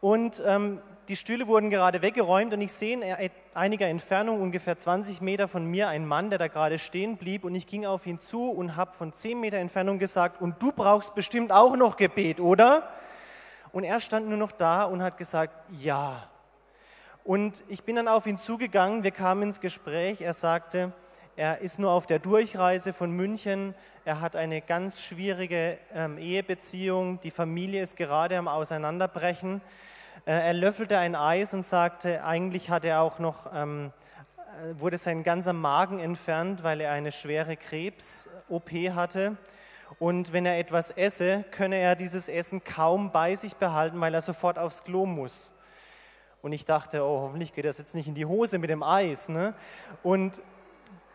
Und 0.00 0.42
ähm, 0.44 0.80
die 1.08 1.16
Stühle 1.16 1.46
wurden 1.46 1.70
gerade 1.70 2.02
weggeräumt 2.02 2.52
und 2.52 2.60
ich 2.60 2.72
sehe 2.72 2.94
in 2.94 3.30
einiger 3.54 3.86
Entfernung, 3.86 4.40
ungefähr 4.40 4.76
20 4.76 5.20
Meter 5.20 5.48
von 5.48 5.64
mir, 5.64 5.88
einen 5.88 6.06
Mann, 6.06 6.30
der 6.30 6.38
da 6.38 6.48
gerade 6.48 6.78
stehen 6.78 7.16
blieb 7.16 7.44
und 7.44 7.54
ich 7.54 7.66
ging 7.66 7.86
auf 7.86 8.06
ihn 8.06 8.18
zu 8.18 8.50
und 8.50 8.76
habe 8.76 8.92
von 8.92 9.12
10 9.12 9.38
Meter 9.38 9.58
Entfernung 9.58 9.98
gesagt, 9.98 10.40
und 10.40 10.60
du 10.62 10.72
brauchst 10.72 11.14
bestimmt 11.14 11.52
auch 11.52 11.76
noch 11.76 11.96
Gebet, 11.96 12.40
oder? 12.40 12.88
Und 13.72 13.84
er 13.84 14.00
stand 14.00 14.28
nur 14.28 14.38
noch 14.38 14.52
da 14.52 14.84
und 14.84 15.02
hat 15.02 15.16
gesagt, 15.16 15.54
ja. 15.80 16.28
Und 17.24 17.62
ich 17.68 17.84
bin 17.84 17.96
dann 17.96 18.08
auf 18.08 18.26
ihn 18.26 18.38
zugegangen, 18.38 19.04
wir 19.04 19.10
kamen 19.10 19.42
ins 19.42 19.60
Gespräch, 19.60 20.20
er 20.20 20.34
sagte, 20.34 20.92
er 21.36 21.60
ist 21.60 21.78
nur 21.78 21.90
auf 21.90 22.06
der 22.06 22.18
Durchreise 22.18 22.92
von 22.92 23.10
München, 23.10 23.74
er 24.04 24.20
hat 24.20 24.36
eine 24.36 24.60
ganz 24.60 25.00
schwierige 25.00 25.78
ähm, 25.94 26.18
Ehebeziehung, 26.18 27.20
die 27.20 27.30
Familie 27.30 27.82
ist 27.82 27.96
gerade 27.96 28.38
am 28.38 28.48
Auseinanderbrechen. 28.48 29.60
Äh, 30.24 30.32
er 30.32 30.54
löffelte 30.54 30.98
ein 30.98 31.14
Eis 31.14 31.52
und 31.52 31.62
sagte, 31.62 32.24
eigentlich 32.24 32.70
hat 32.70 32.84
er 32.84 33.02
auch 33.02 33.18
noch, 33.18 33.52
ähm, 33.54 33.92
äh, 34.36 34.80
wurde 34.80 34.98
sein 34.98 35.22
ganzer 35.22 35.52
Magen 35.52 35.98
entfernt, 35.98 36.62
weil 36.62 36.80
er 36.80 36.92
eine 36.92 37.12
schwere 37.12 37.56
Krebs-OP 37.56 38.70
hatte. 38.94 39.36
Und 39.98 40.32
wenn 40.32 40.46
er 40.46 40.58
etwas 40.58 40.90
esse, 40.90 41.44
könne 41.50 41.76
er 41.76 41.94
dieses 41.94 42.28
Essen 42.28 42.64
kaum 42.64 43.12
bei 43.12 43.34
sich 43.34 43.56
behalten, 43.56 44.00
weil 44.00 44.14
er 44.14 44.22
sofort 44.22 44.58
aufs 44.58 44.84
Klo 44.84 45.06
muss. 45.06 45.52
Und 46.42 46.52
ich 46.52 46.64
dachte, 46.64 47.04
oh, 47.04 47.22
hoffentlich 47.22 47.52
geht 47.52 47.64
das 47.64 47.78
jetzt 47.78 47.94
nicht 47.94 48.08
in 48.08 48.14
die 48.14 48.26
Hose 48.26 48.58
mit 48.58 48.70
dem 48.70 48.82
Eis. 48.82 49.28
Ne? 49.28 49.54
Und 50.02 50.42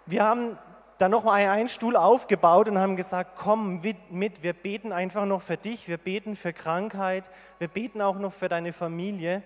wir 0.05 0.23
haben 0.23 0.57
dann 1.01 1.09
noch 1.09 1.23
mal 1.23 1.33
einen 1.33 1.67
Stuhl 1.67 1.95
aufgebaut 1.95 2.67
und 2.67 2.77
haben 2.77 2.95
gesagt, 2.95 3.31
komm 3.35 3.81
mit, 4.11 4.43
wir 4.43 4.53
beten 4.53 4.91
einfach 4.91 5.25
noch 5.25 5.41
für 5.41 5.57
dich, 5.57 5.87
wir 5.87 5.97
beten 5.97 6.35
für 6.35 6.53
Krankheit, 6.53 7.27
wir 7.57 7.69
beten 7.69 8.03
auch 8.03 8.19
noch 8.19 8.31
für 8.31 8.49
deine 8.49 8.71
Familie. 8.71 9.41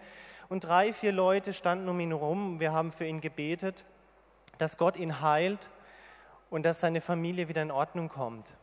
Und 0.50 0.66
drei, 0.66 0.92
vier 0.92 1.14
Leute 1.14 1.54
standen 1.54 1.88
um 1.88 1.98
ihn 2.02 2.10
herum, 2.10 2.60
wir 2.60 2.74
haben 2.74 2.92
für 2.92 3.06
ihn 3.06 3.22
gebetet, 3.22 3.86
dass 4.58 4.78
Gott 4.78 4.98
ihn 4.98 5.22
heilt 5.22 5.70
und 6.50 6.64
dass 6.64 6.82
seine 6.82 7.00
Familie 7.00 7.48
wieder 7.48 7.62
in 7.62 7.72
Ordnung 7.72 8.10
kommt. 8.10 8.54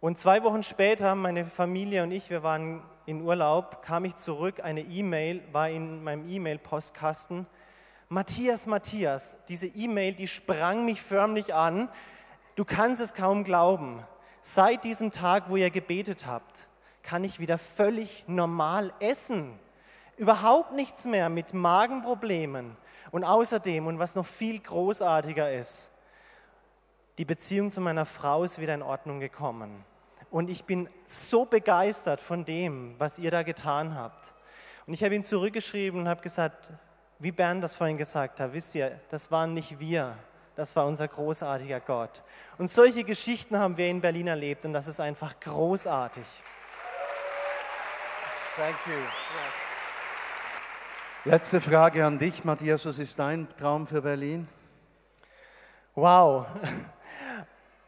Und 0.00 0.18
zwei 0.18 0.42
Wochen 0.42 0.62
später, 0.62 1.14
meine 1.14 1.46
Familie 1.46 2.02
und 2.02 2.12
ich, 2.12 2.28
wir 2.28 2.42
waren 2.42 2.82
in 3.06 3.22
Urlaub, 3.22 3.80
kam 3.80 4.04
ich 4.04 4.16
zurück, 4.16 4.62
eine 4.62 4.82
E-Mail 4.82 5.42
war 5.52 5.70
in 5.70 6.04
meinem 6.04 6.28
E-Mail-Postkasten 6.28 7.46
Matthias, 8.12 8.66
Matthias, 8.66 9.38
diese 9.48 9.66
E-Mail, 9.68 10.12
die 10.12 10.28
sprang 10.28 10.84
mich 10.84 11.00
förmlich 11.00 11.54
an. 11.54 11.88
Du 12.56 12.66
kannst 12.66 13.00
es 13.00 13.14
kaum 13.14 13.42
glauben. 13.42 14.04
Seit 14.42 14.84
diesem 14.84 15.12
Tag, 15.12 15.48
wo 15.48 15.56
ihr 15.56 15.70
gebetet 15.70 16.26
habt, 16.26 16.68
kann 17.02 17.24
ich 17.24 17.40
wieder 17.40 17.56
völlig 17.56 18.24
normal 18.26 18.92
essen. 19.00 19.58
Überhaupt 20.18 20.72
nichts 20.72 21.06
mehr 21.06 21.30
mit 21.30 21.54
Magenproblemen. 21.54 22.76
Und 23.12 23.24
außerdem, 23.24 23.86
und 23.86 23.98
was 23.98 24.14
noch 24.14 24.26
viel 24.26 24.58
großartiger 24.58 25.50
ist, 25.50 25.90
die 27.16 27.24
Beziehung 27.24 27.70
zu 27.70 27.80
meiner 27.80 28.04
Frau 28.04 28.44
ist 28.44 28.60
wieder 28.60 28.74
in 28.74 28.82
Ordnung 28.82 29.20
gekommen. 29.20 29.86
Und 30.30 30.50
ich 30.50 30.64
bin 30.64 30.86
so 31.06 31.46
begeistert 31.46 32.20
von 32.20 32.44
dem, 32.44 32.94
was 32.98 33.18
ihr 33.18 33.30
da 33.30 33.42
getan 33.42 33.94
habt. 33.94 34.34
Und 34.86 34.92
ich 34.92 35.02
habe 35.02 35.14
ihn 35.14 35.24
zurückgeschrieben 35.24 35.98
und 35.98 36.08
habe 36.08 36.20
gesagt, 36.20 36.72
wie 37.22 37.30
Bernd 37.30 37.62
das 37.62 37.76
vorhin 37.76 37.96
gesagt 37.96 38.40
hat, 38.40 38.52
wisst 38.52 38.74
ihr, 38.74 38.98
das 39.08 39.30
waren 39.30 39.54
nicht 39.54 39.78
wir, 39.78 40.16
das 40.56 40.74
war 40.74 40.86
unser 40.86 41.06
großartiger 41.06 41.78
Gott. 41.78 42.22
Und 42.58 42.68
solche 42.68 43.04
Geschichten 43.04 43.56
haben 43.58 43.76
wir 43.76 43.88
in 43.88 44.00
Berlin 44.00 44.26
erlebt 44.26 44.64
und 44.64 44.72
das 44.72 44.88
ist 44.88 44.98
einfach 44.98 45.38
großartig. 45.38 46.26
Thank 48.56 48.76
you. 48.86 48.92
Yes. 48.92 49.62
Letzte 51.24 51.60
Frage 51.60 52.04
an 52.04 52.18
dich, 52.18 52.44
Matthias. 52.44 52.84
Was 52.84 52.98
ist 52.98 53.16
dein 53.18 53.48
Traum 53.56 53.86
für 53.86 54.02
Berlin? 54.02 54.48
Wow. 55.94 56.46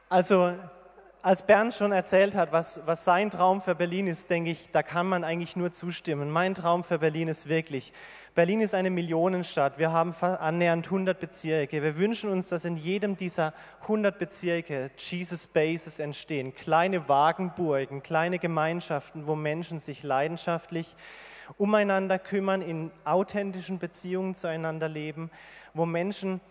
Also 0.09 0.55
als 1.25 1.47
Bernd 1.47 1.73
schon 1.73 1.91
erzählt 1.91 2.37
hat, 2.37 2.53
was, 2.53 2.83
was 2.85 3.07
sein 3.07 3.31
Traum 3.31 3.63
für 3.63 3.75
Berlin 3.75 4.09
ist, 4.09 4.29
denke 4.29 4.51
ich, 4.51 4.71
da 4.73 4.83
kann 4.83 5.07
man 5.07 5.25
eigentlich 5.25 5.57
nur 5.57 5.73
zustimmen. 5.73 6.29
Mein 6.29 6.55
Traum 6.55 6.85
für 6.85 6.99
Berlin 6.99 7.29
ist 7.29 7.49
wirklich, 7.49 7.95
Berlin 8.35 8.61
ist 8.61 8.75
eine 8.75 8.91
Millionenstadt. 8.91 9.79
Wir 9.79 9.91
haben 9.91 10.13
annähernd 10.21 10.85
100 10.85 11.19
Bezirke. 11.19 11.83
Wir 11.83 11.97
wünschen 11.97 12.29
uns, 12.29 12.49
dass 12.49 12.67
in 12.67 12.77
jedem 12.77 13.17
dieser 13.17 13.55
100 13.85 14.19
Bezirke 14.19 14.91
Jesus 14.99 15.47
Bases 15.47 15.99
entstehen. 15.99 16.55
Kleine 16.55 17.09
Wagenburgen, 17.09 18.03
kleine 18.03 18.39
Gemeinschaften, 18.39 19.27
wo 19.27 19.35
Menschen 19.35 19.79
sich 19.79 20.03
leidenschaftlich 20.03 20.95
umeinander 21.57 22.19
kümmern, 22.19 22.61
in 22.61 22.91
authentischen 23.07 23.79
Beziehungen 23.79 24.35
zueinander 24.35 24.91
leben, 24.91 25.31
wo 25.73 25.87
Menschen 25.87 26.43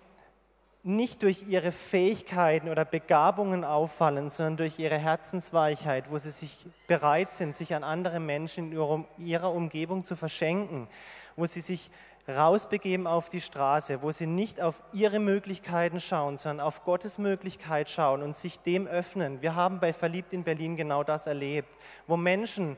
nicht 0.83 1.23
durch 1.23 1.47
ihre 1.47 1.71
Fähigkeiten 1.71 2.67
oder 2.67 2.83
Begabungen 2.83 3.63
auffallen, 3.63 4.29
sondern 4.29 4.57
durch 4.57 4.79
ihre 4.79 4.97
Herzensweichheit, 4.97 6.11
wo 6.11 6.17
sie 6.17 6.31
sich 6.31 6.65
bereit 6.87 7.31
sind, 7.31 7.55
sich 7.55 7.73
an 7.73 7.85
andere 7.85 8.19
Menschen 8.19 8.73
in 8.73 9.05
ihrer 9.17 9.53
Umgebung 9.53 10.03
zu 10.03 10.17
verschenken, 10.17 10.89
wo 11.37 11.45
sie 11.45 11.61
sich 11.61 11.89
rausbegeben 12.27 13.07
auf 13.07 13.29
die 13.29 13.41
Straße, 13.41 14.01
wo 14.01 14.11
sie 14.11 14.27
nicht 14.27 14.61
auf 14.61 14.81
ihre 14.91 15.19
Möglichkeiten 15.19 16.01
schauen, 16.01 16.37
sondern 16.37 16.65
auf 16.65 16.83
Gottes 16.83 17.17
Möglichkeit 17.17 17.89
schauen 17.89 18.21
und 18.21 18.35
sich 18.35 18.59
dem 18.59 18.85
öffnen. 18.85 19.41
Wir 19.41 19.55
haben 19.55 19.79
bei 19.79 19.93
Verliebt 19.93 20.33
in 20.33 20.43
Berlin 20.43 20.75
genau 20.75 21.03
das 21.03 21.27
erlebt, 21.27 21.77
wo 22.07 22.17
Menschen, 22.17 22.77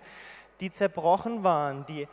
die 0.60 0.72
zerbrochen 0.72 1.43
waren, 1.43 1.86
die 1.88 2.08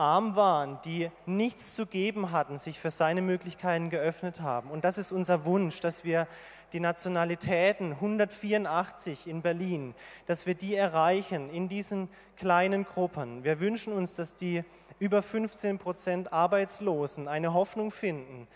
arm 0.00 0.34
waren, 0.34 0.78
die 0.84 1.10
nichts 1.26 1.74
zu 1.74 1.86
geben 1.86 2.32
hatten, 2.32 2.56
sich 2.56 2.80
für 2.80 2.90
seine 2.90 3.20
Möglichkeiten 3.20 3.90
geöffnet 3.90 4.40
haben. 4.40 4.70
Und 4.70 4.84
das 4.84 4.96
ist 4.96 5.12
unser 5.12 5.44
Wunsch, 5.44 5.80
dass 5.80 6.04
wir 6.04 6.26
die 6.72 6.80
Nationalitäten 6.80 7.92
184 7.92 9.26
in 9.26 9.42
Berlin, 9.42 9.94
dass 10.26 10.46
wir 10.46 10.54
die 10.54 10.74
erreichen 10.74 11.50
in 11.50 11.68
diesen 11.68 12.08
kleinen 12.36 12.84
Gruppen. 12.84 13.44
Wir 13.44 13.60
wünschen 13.60 13.92
uns, 13.92 14.14
dass 14.14 14.34
die 14.34 14.64
über 14.98 15.20
15 15.22 15.78
Prozent 15.78 16.32
Arbeitslosen 16.32 17.28
eine 17.28 17.52
Hoffnung 17.52 17.90
finden, 17.90 18.48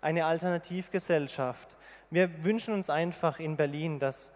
eine 0.00 0.24
Alternativgesellschaft. 0.24 1.76
Wir 2.10 2.42
wünschen 2.42 2.72
uns 2.72 2.88
einfach 2.88 3.38
in 3.38 3.56
Berlin, 3.56 3.98
dass, 3.98 4.32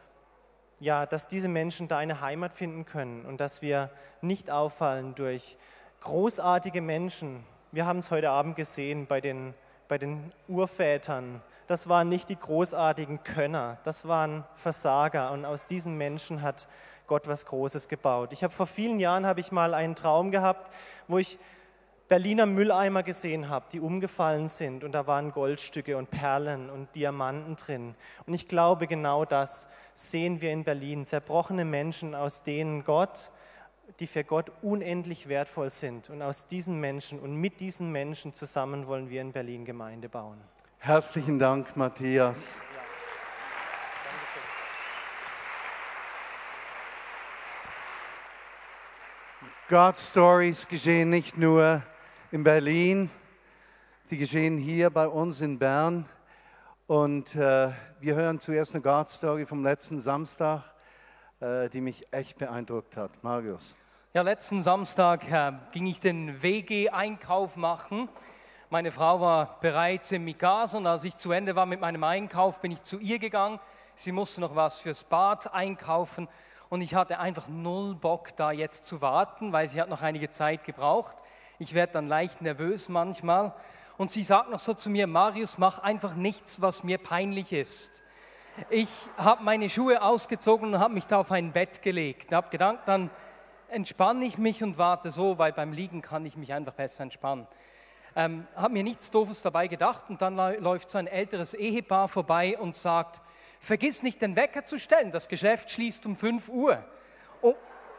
ja, 0.79 1.07
dass 1.07 1.27
diese 1.27 1.49
Menschen 1.49 1.89
da 1.89 1.99
eine 1.99 2.21
Heimat 2.21 2.53
finden 2.53 2.85
können 2.85 3.25
und 3.25 3.41
dass 3.41 3.63
wir 3.63 3.91
nicht 4.21 4.51
auffallen 4.51 5.15
durch 5.15 5.57
großartige 6.01 6.81
Menschen. 6.81 7.45
Wir 7.73 7.87
haben 7.87 7.99
es 7.99 8.11
heute 8.11 8.31
Abend 8.31 8.57
gesehen 8.57 9.07
bei 9.07 9.21
den, 9.21 9.55
bei 9.89 9.99
den 9.99 10.33
Urvätern. 10.49 11.43
Das 11.67 11.89
waren 11.89 12.09
nicht 12.09 12.29
die 12.29 12.39
großartigen 12.39 13.23
Könner, 13.23 13.79
das 13.85 14.09
waren 14.09 14.45
Versager 14.55 15.31
und 15.31 15.45
aus 15.45 15.67
diesen 15.67 15.97
Menschen 15.97 16.43
hat 16.43 16.67
Gott 17.07 17.29
was 17.29 17.47
Großes 17.47 17.87
gebaut. 17.87 18.33
Ich 18.33 18.43
habe 18.43 18.53
vor 18.53 18.67
vielen 18.67 18.99
Jahren 18.99 19.25
habe 19.25 19.39
ich 19.39 19.53
mal 19.53 19.75
einen 19.75 19.95
Traum 19.95 20.33
gehabt, 20.33 20.73
wo 21.07 21.19
ich 21.19 21.39
Berliner 22.09 22.47
Mülleimer 22.47 23.05
gesehen 23.05 23.49
habe, 23.49 23.67
die 23.73 23.79
umgefallen 23.79 24.49
sind 24.49 24.83
und 24.83 24.91
da 24.93 25.07
waren 25.07 25.31
Goldstücke 25.31 25.97
und 25.97 26.11
Perlen 26.11 26.69
und 26.71 26.93
Diamanten 26.97 27.55
drin. 27.55 27.95
Und 28.27 28.35
ich 28.35 28.49
glaube, 28.49 28.89
genau 28.89 29.25
das 29.25 29.69
sehen 29.95 30.41
wir 30.41 30.51
in 30.51 30.65
Berlin. 30.65 31.05
Zerbrochene 31.05 31.65
Menschen, 31.65 32.17
aus 32.17 32.43
denen 32.43 32.83
Gott, 32.83 33.31
die 33.99 34.07
für 34.07 34.25
Gott 34.25 34.53
unendlich 34.63 35.29
wertvoll 35.29 35.71
sind. 35.71 36.11
Und 36.11 36.23
aus 36.23 36.47
diesen 36.47 36.81
Menschen 36.81 37.19
und 37.19 37.35
mit 37.35 37.61
diesen 37.61 37.91
Menschen 37.91 38.33
zusammen 38.33 38.87
wollen 38.87 39.11
wir 39.11 39.21
in 39.21 39.33
Berlin 39.33 39.65
Gemeinde 39.65 40.09
bauen. 40.09 40.39
Herzlichen 40.79 41.39
Dank, 41.39 41.77
Matthias. 41.77 42.57
God 49.69 49.99
Stories 49.99 50.67
geschehen 50.67 51.11
nicht 51.11 51.37
nur 51.37 51.83
in 52.33 52.43
Berlin, 52.43 53.09
die 54.11 54.19
geschehen 54.19 54.59
hier 54.59 54.91
bei 54.91 55.07
uns 55.07 55.41
in 55.41 55.59
Bern. 55.59 56.07
Und 56.89 57.37
äh, 57.37 57.71
wir 58.01 58.15
hören 58.17 58.41
zuerst 58.41 58.75
eine 58.75 58.83
God 58.83 59.09
Story 59.09 59.47
vom 59.47 59.63
letzten 59.63 60.01
Samstag, 60.01 60.65
die 61.41 61.81
mich 61.81 62.07
echt 62.11 62.39
beeindruckt 62.39 62.97
hat. 62.97 63.11
Marius. 63.23 63.75
Ja, 64.13 64.23
letzten 64.23 64.61
Samstag 64.61 65.31
äh, 65.31 65.53
ging 65.73 65.87
ich 65.87 66.01
den 66.01 66.43
WG-Einkauf 66.43 67.57
machen. 67.57 68.09
Meine 68.69 68.93
Frau 68.93 69.21
war 69.21 69.59
bereits 69.61 70.13
im 70.13 70.25
Mikasa 70.25 70.79
und 70.79 70.87
als 70.87 71.05
ich 71.05 71.17
zu 71.17 71.33
Ende 71.33 71.57
war 71.57 71.65
mit 71.65 71.81
meinem 71.81 72.05
Einkauf, 72.05 72.61
bin 72.61 72.73
ich 72.73 72.83
zu 72.83 72.99
ihr 72.99 73.19
gegangen. 73.19 73.59
Sie 73.95 74.13
musste 74.13 74.41
noch 74.41 74.55
was 74.55 74.79
fürs 74.79 75.05
Bad 75.05 75.55
einkaufen 75.55 76.29
und 76.71 76.81
ich 76.81 76.95
hatte 76.95 77.19
einfach 77.19 77.49
null 77.49 77.95
Bock, 77.95 78.37
da 78.37 78.53
jetzt 78.53 78.85
zu 78.85 79.01
warten, 79.01 79.53
weil 79.53 79.69
sie 79.69 79.81
hat 79.81 79.89
noch 79.89 80.03
einige 80.03 80.31
Zeit 80.31 80.65
gebraucht. 80.65 81.17
Ich 81.59 81.75
werde 81.75 81.93
dann 81.95 82.09
leicht 82.09 82.43
nervös 82.43 82.89
manchmal. 82.89 83.55
Und 83.97 84.11
sie 84.11 84.23
sagt 84.23 84.51
noch 84.51 84.61
so 84.61 84.75
zu 84.75 84.89
mir, 84.89 85.07
Marius, 85.07 85.59
mach 85.59 85.79
einfach 85.79 86.15
nichts, 86.15 86.61
was 86.61 86.85
mir 86.85 86.99
peinlich 86.99 87.53
ist. 87.53 88.03
Ich 88.69 88.89
habe 89.17 89.43
meine 89.43 89.71
Schuhe 89.71 90.03
ausgezogen 90.03 90.75
und 90.75 90.81
habe 90.81 90.93
mich 90.93 91.07
da 91.07 91.21
auf 91.21 91.33
ein 91.33 91.53
Bett 91.53 91.81
gelegt. 91.81 92.27
Ich 92.29 92.33
habe 92.33 92.51
gedacht, 92.51 92.81
dann 92.87 93.11
entspanne 93.69 94.27
ich 94.27 94.37
mich 94.37 94.63
und 94.63 94.77
warte 94.77 95.11
so, 95.11 95.39
weil 95.39 95.53
beim 95.53 95.73
Liegen 95.73 96.03
kann 96.03 96.27
ich 96.27 96.37
mich 96.37 96.53
einfach 96.53 96.75
besser 96.75 97.05
entspannen. 97.05 97.47
Ähm, 98.15 98.47
habe 98.57 98.75
mir 98.75 98.83
nichts 98.83 99.11
Doofes 99.11 99.41
dabei 99.43 99.69
gedacht 99.69 100.11
und 100.11 100.21
dann 100.21 100.37
läuft 100.37 100.91
so 100.91 100.99
ein 100.99 101.07
älteres 101.07 101.55
Ehepaar 101.55 102.09
vorbei 102.09 102.59
und 102.59 102.75
sagt, 102.77 103.21
vergiss 103.61 104.03
nicht 104.03 104.21
den 104.21 104.37
Wecker 104.37 104.65
zu 104.65 104.79
stellen, 104.79 105.11
das 105.11 105.29
Geschäft 105.29 105.71
schließt 105.71 106.05
um 106.07 106.17
5 106.17 106.49
Uhr. 106.49 106.85
Oh, 107.41 107.55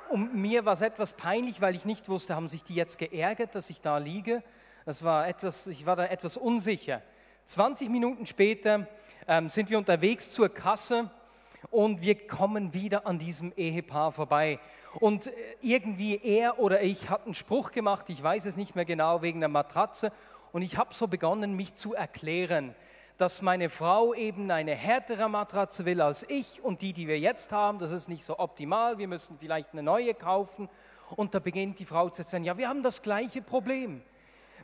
und 0.10 0.36
mir 0.36 0.66
war 0.66 0.74
es 0.74 0.82
etwas 0.82 1.14
peinlich, 1.14 1.62
weil 1.62 1.76
ich 1.76 1.86
nicht 1.86 2.10
wusste, 2.10 2.36
haben 2.36 2.50
sich 2.50 2.64
die 2.64 2.76
jetzt 2.76 3.00
geärgert, 3.00 3.56
dass 3.56 3.70
ich 3.70 3.82
da 3.82 3.98
liege. 3.98 4.44
Das 4.86 5.04
war 5.04 5.28
etwas, 5.28 5.68
ich 5.68 5.86
war 5.86 5.96
da 5.96 6.06
etwas 6.06 6.36
unsicher. 6.36 7.02
20 7.46 7.90
Minuten 7.90 8.26
später 8.26 8.88
ähm, 9.32 9.48
sind 9.48 9.70
wir 9.70 9.78
unterwegs 9.78 10.30
zur 10.30 10.50
Kasse 10.50 11.10
und 11.70 12.02
wir 12.02 12.28
kommen 12.28 12.74
wieder 12.74 13.08
an 13.08 13.18
diesem 13.18 13.54
Ehepaar 13.56 14.12
vorbei. 14.12 14.60
Und 15.00 15.28
äh, 15.28 15.32
irgendwie 15.62 16.20
er 16.22 16.60
oder 16.60 16.82
ich 16.82 17.10
hat 17.10 17.24
einen 17.24 17.34
Spruch 17.34 17.72
gemacht, 17.72 18.10
ich 18.10 18.22
weiß 18.22 18.46
es 18.46 18.58
nicht 18.58 18.76
mehr 18.76 18.84
genau, 18.84 19.22
wegen 19.22 19.40
der 19.40 19.48
Matratze. 19.48 20.12
Und 20.52 20.64
ich 20.64 20.76
habe 20.76 20.94
so 20.94 21.08
begonnen, 21.08 21.56
mich 21.56 21.76
zu 21.76 21.94
erklären 21.94 22.76
dass 23.18 23.44
meine 23.44 23.70
Frau 23.70 24.16
eben 24.16 24.50
eine 24.50 24.74
härtere 24.74 25.30
Matratze 25.30 25.86
will 25.86 26.02
als 26.02 26.28
ich 26.28 26.60
und 26.64 26.82
die, 26.82 26.92
die 26.92 27.08
wir 27.08 27.20
jetzt 27.20 27.52
haben, 27.52 27.78
das 27.78 27.92
ist 27.92 28.10
nicht 28.10 28.24
so 28.24 28.40
optimal, 28.40 28.98
wir 28.98 29.08
müssen 29.08 29.38
vielleicht 29.38 29.74
eine 29.74 29.84
neue 29.84 30.16
kaufen. 30.16 30.68
Und 31.16 31.36
da 31.36 31.40
beginnt 31.40 31.78
die 31.78 31.86
Frau 31.86 32.10
zu 32.10 32.24
sagen, 32.24 32.46
ja, 32.46 32.58
wir 32.58 32.68
haben 32.68 32.82
das 32.82 33.04
gleiche 33.04 33.44
Problem. 33.44 34.02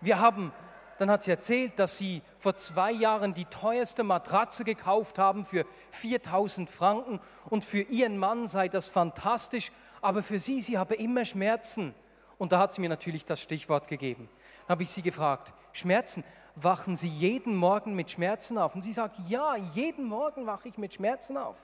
Wir 0.01 0.19
haben, 0.19 0.51
dann 0.97 1.11
hat 1.11 1.23
sie 1.23 1.31
erzählt, 1.31 1.79
dass 1.79 1.97
sie 1.97 2.21
vor 2.39 2.55
zwei 2.55 2.91
Jahren 2.91 3.33
die 3.33 3.45
teuerste 3.45 4.03
Matratze 4.03 4.63
gekauft 4.63 5.19
haben 5.19 5.45
für 5.45 5.65
4000 5.91 6.69
Franken 6.69 7.19
und 7.49 7.63
für 7.63 7.81
ihren 7.81 8.17
Mann 8.17 8.47
sei 8.47 8.67
das 8.67 8.87
fantastisch, 8.87 9.71
aber 10.01 10.23
für 10.23 10.39
sie, 10.39 10.61
sie 10.61 10.77
habe 10.77 10.95
immer 10.95 11.25
Schmerzen. 11.25 11.93
Und 12.37 12.51
da 12.51 12.59
hat 12.59 12.73
sie 12.73 12.81
mir 12.81 12.89
natürlich 12.89 13.25
das 13.25 13.41
Stichwort 13.41 13.87
gegeben. 13.87 14.29
Dann 14.67 14.75
habe 14.75 14.83
ich 14.83 14.91
sie 14.91 15.01
gefragt, 15.01 15.53
Schmerzen, 15.73 16.23
wachen 16.55 16.95
Sie 16.95 17.07
jeden 17.07 17.55
Morgen 17.55 17.95
mit 17.95 18.11
Schmerzen 18.11 18.57
auf? 18.57 18.75
Und 18.75 18.81
sie 18.81 18.93
sagt, 18.93 19.17
ja, 19.27 19.55
jeden 19.55 20.05
Morgen 20.05 20.45
wache 20.45 20.67
ich 20.67 20.77
mit 20.77 20.93
Schmerzen 20.93 21.37
auf. 21.37 21.63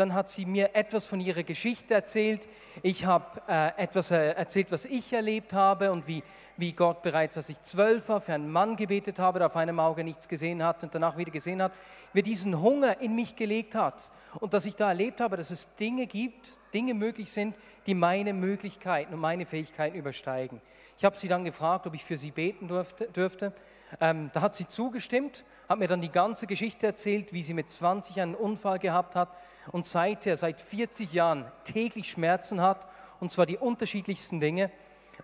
Dann 0.00 0.14
hat 0.14 0.30
sie 0.30 0.46
mir 0.46 0.74
etwas 0.74 1.04
von 1.04 1.20
ihrer 1.20 1.42
Geschichte 1.42 1.92
erzählt. 1.92 2.48
Ich 2.82 3.04
habe 3.04 3.42
äh, 3.46 3.82
etwas 3.82 4.10
äh, 4.10 4.30
erzählt, 4.30 4.72
was 4.72 4.86
ich 4.86 5.12
erlebt 5.12 5.52
habe 5.52 5.92
und 5.92 6.08
wie, 6.08 6.22
wie 6.56 6.72
Gott 6.72 7.02
bereits, 7.02 7.36
als 7.36 7.50
ich 7.50 7.60
zwölf 7.60 8.08
war, 8.08 8.22
für 8.22 8.32
einen 8.32 8.50
Mann 8.50 8.76
gebetet 8.76 9.18
habe, 9.18 9.40
der 9.40 9.48
auf 9.48 9.56
einem 9.56 9.78
Auge 9.78 10.02
nichts 10.02 10.26
gesehen 10.26 10.64
hat 10.64 10.82
und 10.82 10.94
danach 10.94 11.18
wieder 11.18 11.30
gesehen 11.30 11.60
hat, 11.60 11.72
wie 12.14 12.22
diesen 12.22 12.62
Hunger 12.62 12.98
in 13.02 13.14
mich 13.14 13.36
gelegt 13.36 13.74
hat. 13.74 14.10
Und 14.40 14.54
dass 14.54 14.64
ich 14.64 14.74
da 14.74 14.88
erlebt 14.88 15.20
habe, 15.20 15.36
dass 15.36 15.50
es 15.50 15.68
Dinge 15.74 16.06
gibt, 16.06 16.58
Dinge 16.72 16.94
möglich 16.94 17.30
sind, 17.30 17.54
die 17.84 17.92
meine 17.92 18.32
Möglichkeiten 18.32 19.12
und 19.12 19.20
meine 19.20 19.44
Fähigkeiten 19.44 19.98
übersteigen. 19.98 20.62
Ich 20.96 21.04
habe 21.04 21.18
sie 21.18 21.28
dann 21.28 21.44
gefragt, 21.44 21.86
ob 21.86 21.94
ich 21.94 22.04
für 22.06 22.16
sie 22.16 22.30
beten 22.30 22.68
durfte. 22.68 23.04
dürfte. 23.08 23.52
Ähm, 24.00 24.30
da 24.32 24.40
hat 24.40 24.54
sie 24.54 24.66
zugestimmt, 24.66 25.44
hat 25.68 25.78
mir 25.78 25.88
dann 25.88 26.00
die 26.00 26.10
ganze 26.10 26.46
Geschichte 26.46 26.86
erzählt, 26.86 27.32
wie 27.32 27.42
sie 27.42 27.54
mit 27.54 27.70
20 27.70 28.20
einen 28.20 28.34
Unfall 28.34 28.78
gehabt 28.78 29.16
hat 29.16 29.30
und 29.72 29.86
seither, 29.86 30.36
seit 30.36 30.60
40 30.60 31.12
Jahren, 31.12 31.50
täglich 31.64 32.10
Schmerzen 32.10 32.60
hat, 32.60 32.86
und 33.18 33.32
zwar 33.32 33.46
die 33.46 33.58
unterschiedlichsten 33.58 34.40
Dinge. 34.40 34.70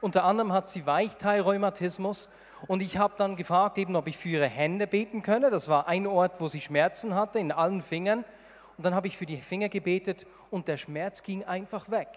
Unter 0.00 0.24
anderem 0.24 0.52
hat 0.52 0.68
sie 0.68 0.86
Weichteilrheumatismus 0.86 2.28
und 2.66 2.82
ich 2.82 2.98
habe 2.98 3.14
dann 3.16 3.36
gefragt, 3.36 3.78
eben, 3.78 3.96
ob 3.96 4.08
ich 4.08 4.16
für 4.16 4.28
ihre 4.30 4.48
Hände 4.48 4.86
beten 4.86 5.22
könne. 5.22 5.50
Das 5.50 5.68
war 5.68 5.88
ein 5.88 6.06
Ort, 6.06 6.40
wo 6.40 6.48
sie 6.48 6.60
Schmerzen 6.60 7.14
hatte, 7.14 7.38
in 7.38 7.52
allen 7.52 7.82
Fingern. 7.82 8.24
Und 8.76 8.84
dann 8.84 8.94
habe 8.94 9.06
ich 9.06 9.16
für 9.16 9.26
die 9.26 9.40
Finger 9.40 9.68
gebetet 9.68 10.26
und 10.50 10.68
der 10.68 10.76
Schmerz 10.76 11.22
ging 11.22 11.44
einfach 11.44 11.90
weg. 11.90 12.08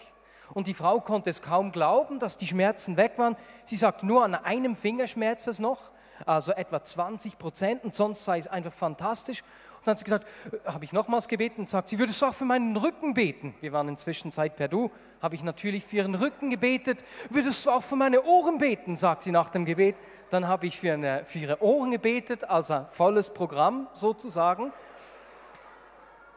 Und 0.53 0.67
die 0.67 0.73
Frau 0.73 0.99
konnte 0.99 1.29
es 1.29 1.41
kaum 1.41 1.71
glauben, 1.71 2.19
dass 2.19 2.35
die 2.35 2.47
Schmerzen 2.47 2.97
weg 2.97 3.13
waren. 3.17 3.37
Sie 3.65 3.75
sagt, 3.75 4.03
nur 4.03 4.23
an 4.23 4.33
einem 4.35 4.75
Finger 4.75 5.07
schmerzt 5.07 5.47
es 5.47 5.59
noch 5.59 5.91
also 6.25 6.51
etwa 6.51 6.83
20 6.83 7.37
Prozent 7.37 7.83
und 7.83 7.95
sonst 7.95 8.25
sei 8.25 8.37
es 8.37 8.47
einfach 8.47 8.73
fantastisch. 8.73 9.41
Und 9.79 9.87
dann 9.87 9.91
hat 9.93 9.99
sie 9.99 10.03
gesagt, 10.03 10.27
äh, 10.51 10.71
habe 10.71 10.83
ich 10.83 10.91
nochmals 10.91 11.27
gebeten 11.27 11.61
und 11.61 11.69
sagt, 11.69 11.87
sie 11.89 11.99
würde 11.99 12.11
auch 12.21 12.33
für 12.33 12.45
meinen 12.45 12.75
Rücken 12.75 13.13
beten. 13.13 13.55
Wir 13.61 13.71
waren 13.71 13.87
inzwischen 13.87 14.31
Zeit 14.31 14.55
per 14.55 14.67
Du, 14.67 14.91
habe 15.21 15.35
ich 15.35 15.43
natürlich 15.43 15.85
für 15.85 15.97
ihren 15.97 16.15
Rücken 16.15 16.49
gebetet. 16.49 17.03
Würdest 17.29 17.65
du 17.65 17.71
auch 17.71 17.83
für 17.83 17.95
meine 17.95 18.23
Ohren 18.23 18.57
beten, 18.57 18.95
sagt 18.95 19.23
sie 19.23 19.31
nach 19.31 19.49
dem 19.49 19.65
Gebet. 19.65 19.95
Dann 20.29 20.47
habe 20.47 20.67
ich 20.67 20.77
für, 20.77 20.93
eine, 20.93 21.23
für 21.23 21.39
ihre 21.39 21.61
Ohren 21.61 21.91
gebetet, 21.91 22.43
also 22.43 22.85
volles 22.89 23.33
Programm 23.33 23.87
sozusagen. 23.93 24.73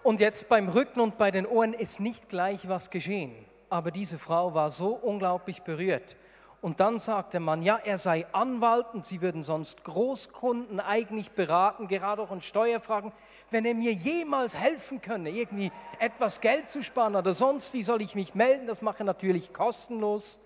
Und 0.05 0.20
jetzt 0.20 0.49
beim 0.49 0.68
Rücken 0.68 1.01
und 1.01 1.18
bei 1.18 1.30
den 1.30 1.47
Ohren 1.47 1.74
ist 1.74 2.01
nicht 2.01 2.28
gleich 2.28 2.68
was 2.68 2.91
geschehen. 2.91 3.35
Aber 3.70 3.91
diese 3.91 4.18
Frau 4.18 4.55
war 4.55 4.70
so 4.70 4.91
unglaublich 4.91 5.62
berührt. 5.62 6.16
Und 6.63 6.79
dann 6.79 7.01
sagte 7.01 7.41
man, 7.41 7.61
ja, 7.61 7.77
er 7.85 7.99
sei 7.99 8.25
Anwalt 8.31 8.87
und 8.95 9.05
sie 9.05 9.21
würden 9.21 9.43
sonst 9.43 9.83
Großkunden 9.83 10.79
eigentlich 10.79 11.33
beraten, 11.33 11.89
gerade 11.89 12.23
auch 12.23 12.31
in 12.31 12.41
Steuerfragen. 12.41 13.11
Wenn 13.51 13.65
er 13.65 13.75
mir 13.75 13.93
jemals 13.93 14.57
helfen 14.57 15.01
könne, 15.01 15.31
irgendwie 15.31 15.73
etwas 15.99 16.41
Geld 16.41 16.69
zu 16.69 16.85
sparen 16.85 17.17
oder 17.17 17.33
sonst, 17.33 17.75
wie 17.75 17.83
soll 17.83 18.01
ich 18.01 18.15
mich 18.15 18.37
melden? 18.37 18.69
Das 18.69 18.81
mache 18.81 18.99
ich 19.01 19.05
natürlich 19.07 19.53
kostenlos. 19.53 20.39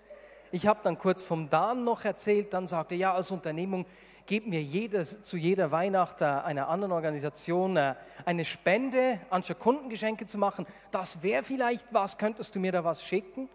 Ich 0.51 0.65
habe 0.65 0.79
dann 0.83 0.97
kurz 0.97 1.23
vom 1.23 1.51
Dan 1.51 1.83
noch 1.83 2.03
erzählt, 2.03 2.51
dann 2.51 2.65
sagte 2.65 2.95
er, 2.95 2.99
ja, 2.99 3.13
als 3.13 3.29
Unternehmung 3.29 3.85
gebt 4.25 4.47
mir 4.47 4.63
jedes, 4.63 5.21
zu 5.21 5.37
jeder 5.37 5.69
Weihnacht 5.69 6.21
äh, 6.21 6.25
einer 6.25 6.67
anderen 6.67 6.93
Organisation 6.93 7.77
äh, 7.77 7.93
eine 8.25 8.43
Spende, 8.43 9.19
anstatt 9.29 9.59
Kundengeschenke 9.59 10.25
zu 10.25 10.39
machen. 10.39 10.65
Das 10.89 11.21
wäre 11.21 11.43
vielleicht 11.43 11.93
was, 11.93 12.17
könntest 12.17 12.55
du 12.55 12.59
mir 12.59 12.71
da 12.71 12.83
was 12.83 13.03
schicken? 13.03 13.49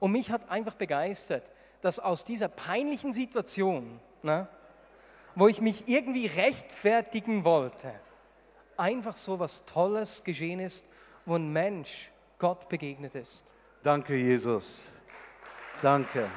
Und 0.00 0.10
mich 0.10 0.32
hat 0.32 0.50
einfach 0.50 0.74
begeistert, 0.74 1.44
dass 1.80 1.98
aus 1.98 2.24
dieser 2.24 2.48
peinlichen 2.48 3.12
Situation, 3.12 4.00
ne, 4.22 4.48
wo 5.34 5.48
ich 5.48 5.60
mich 5.60 5.88
irgendwie 5.88 6.26
rechtfertigen 6.26 7.44
wollte, 7.44 7.92
einfach 8.76 9.16
so 9.16 9.38
was 9.38 9.64
Tolles 9.64 10.24
geschehen 10.24 10.60
ist, 10.60 10.84
wo 11.26 11.36
ein 11.36 11.52
Mensch 11.52 12.10
Gott 12.38 12.68
begegnet 12.68 13.14
ist. 13.14 13.52
Danke, 13.82 14.16
Jesus. 14.16 14.90
Danke. 15.82 16.28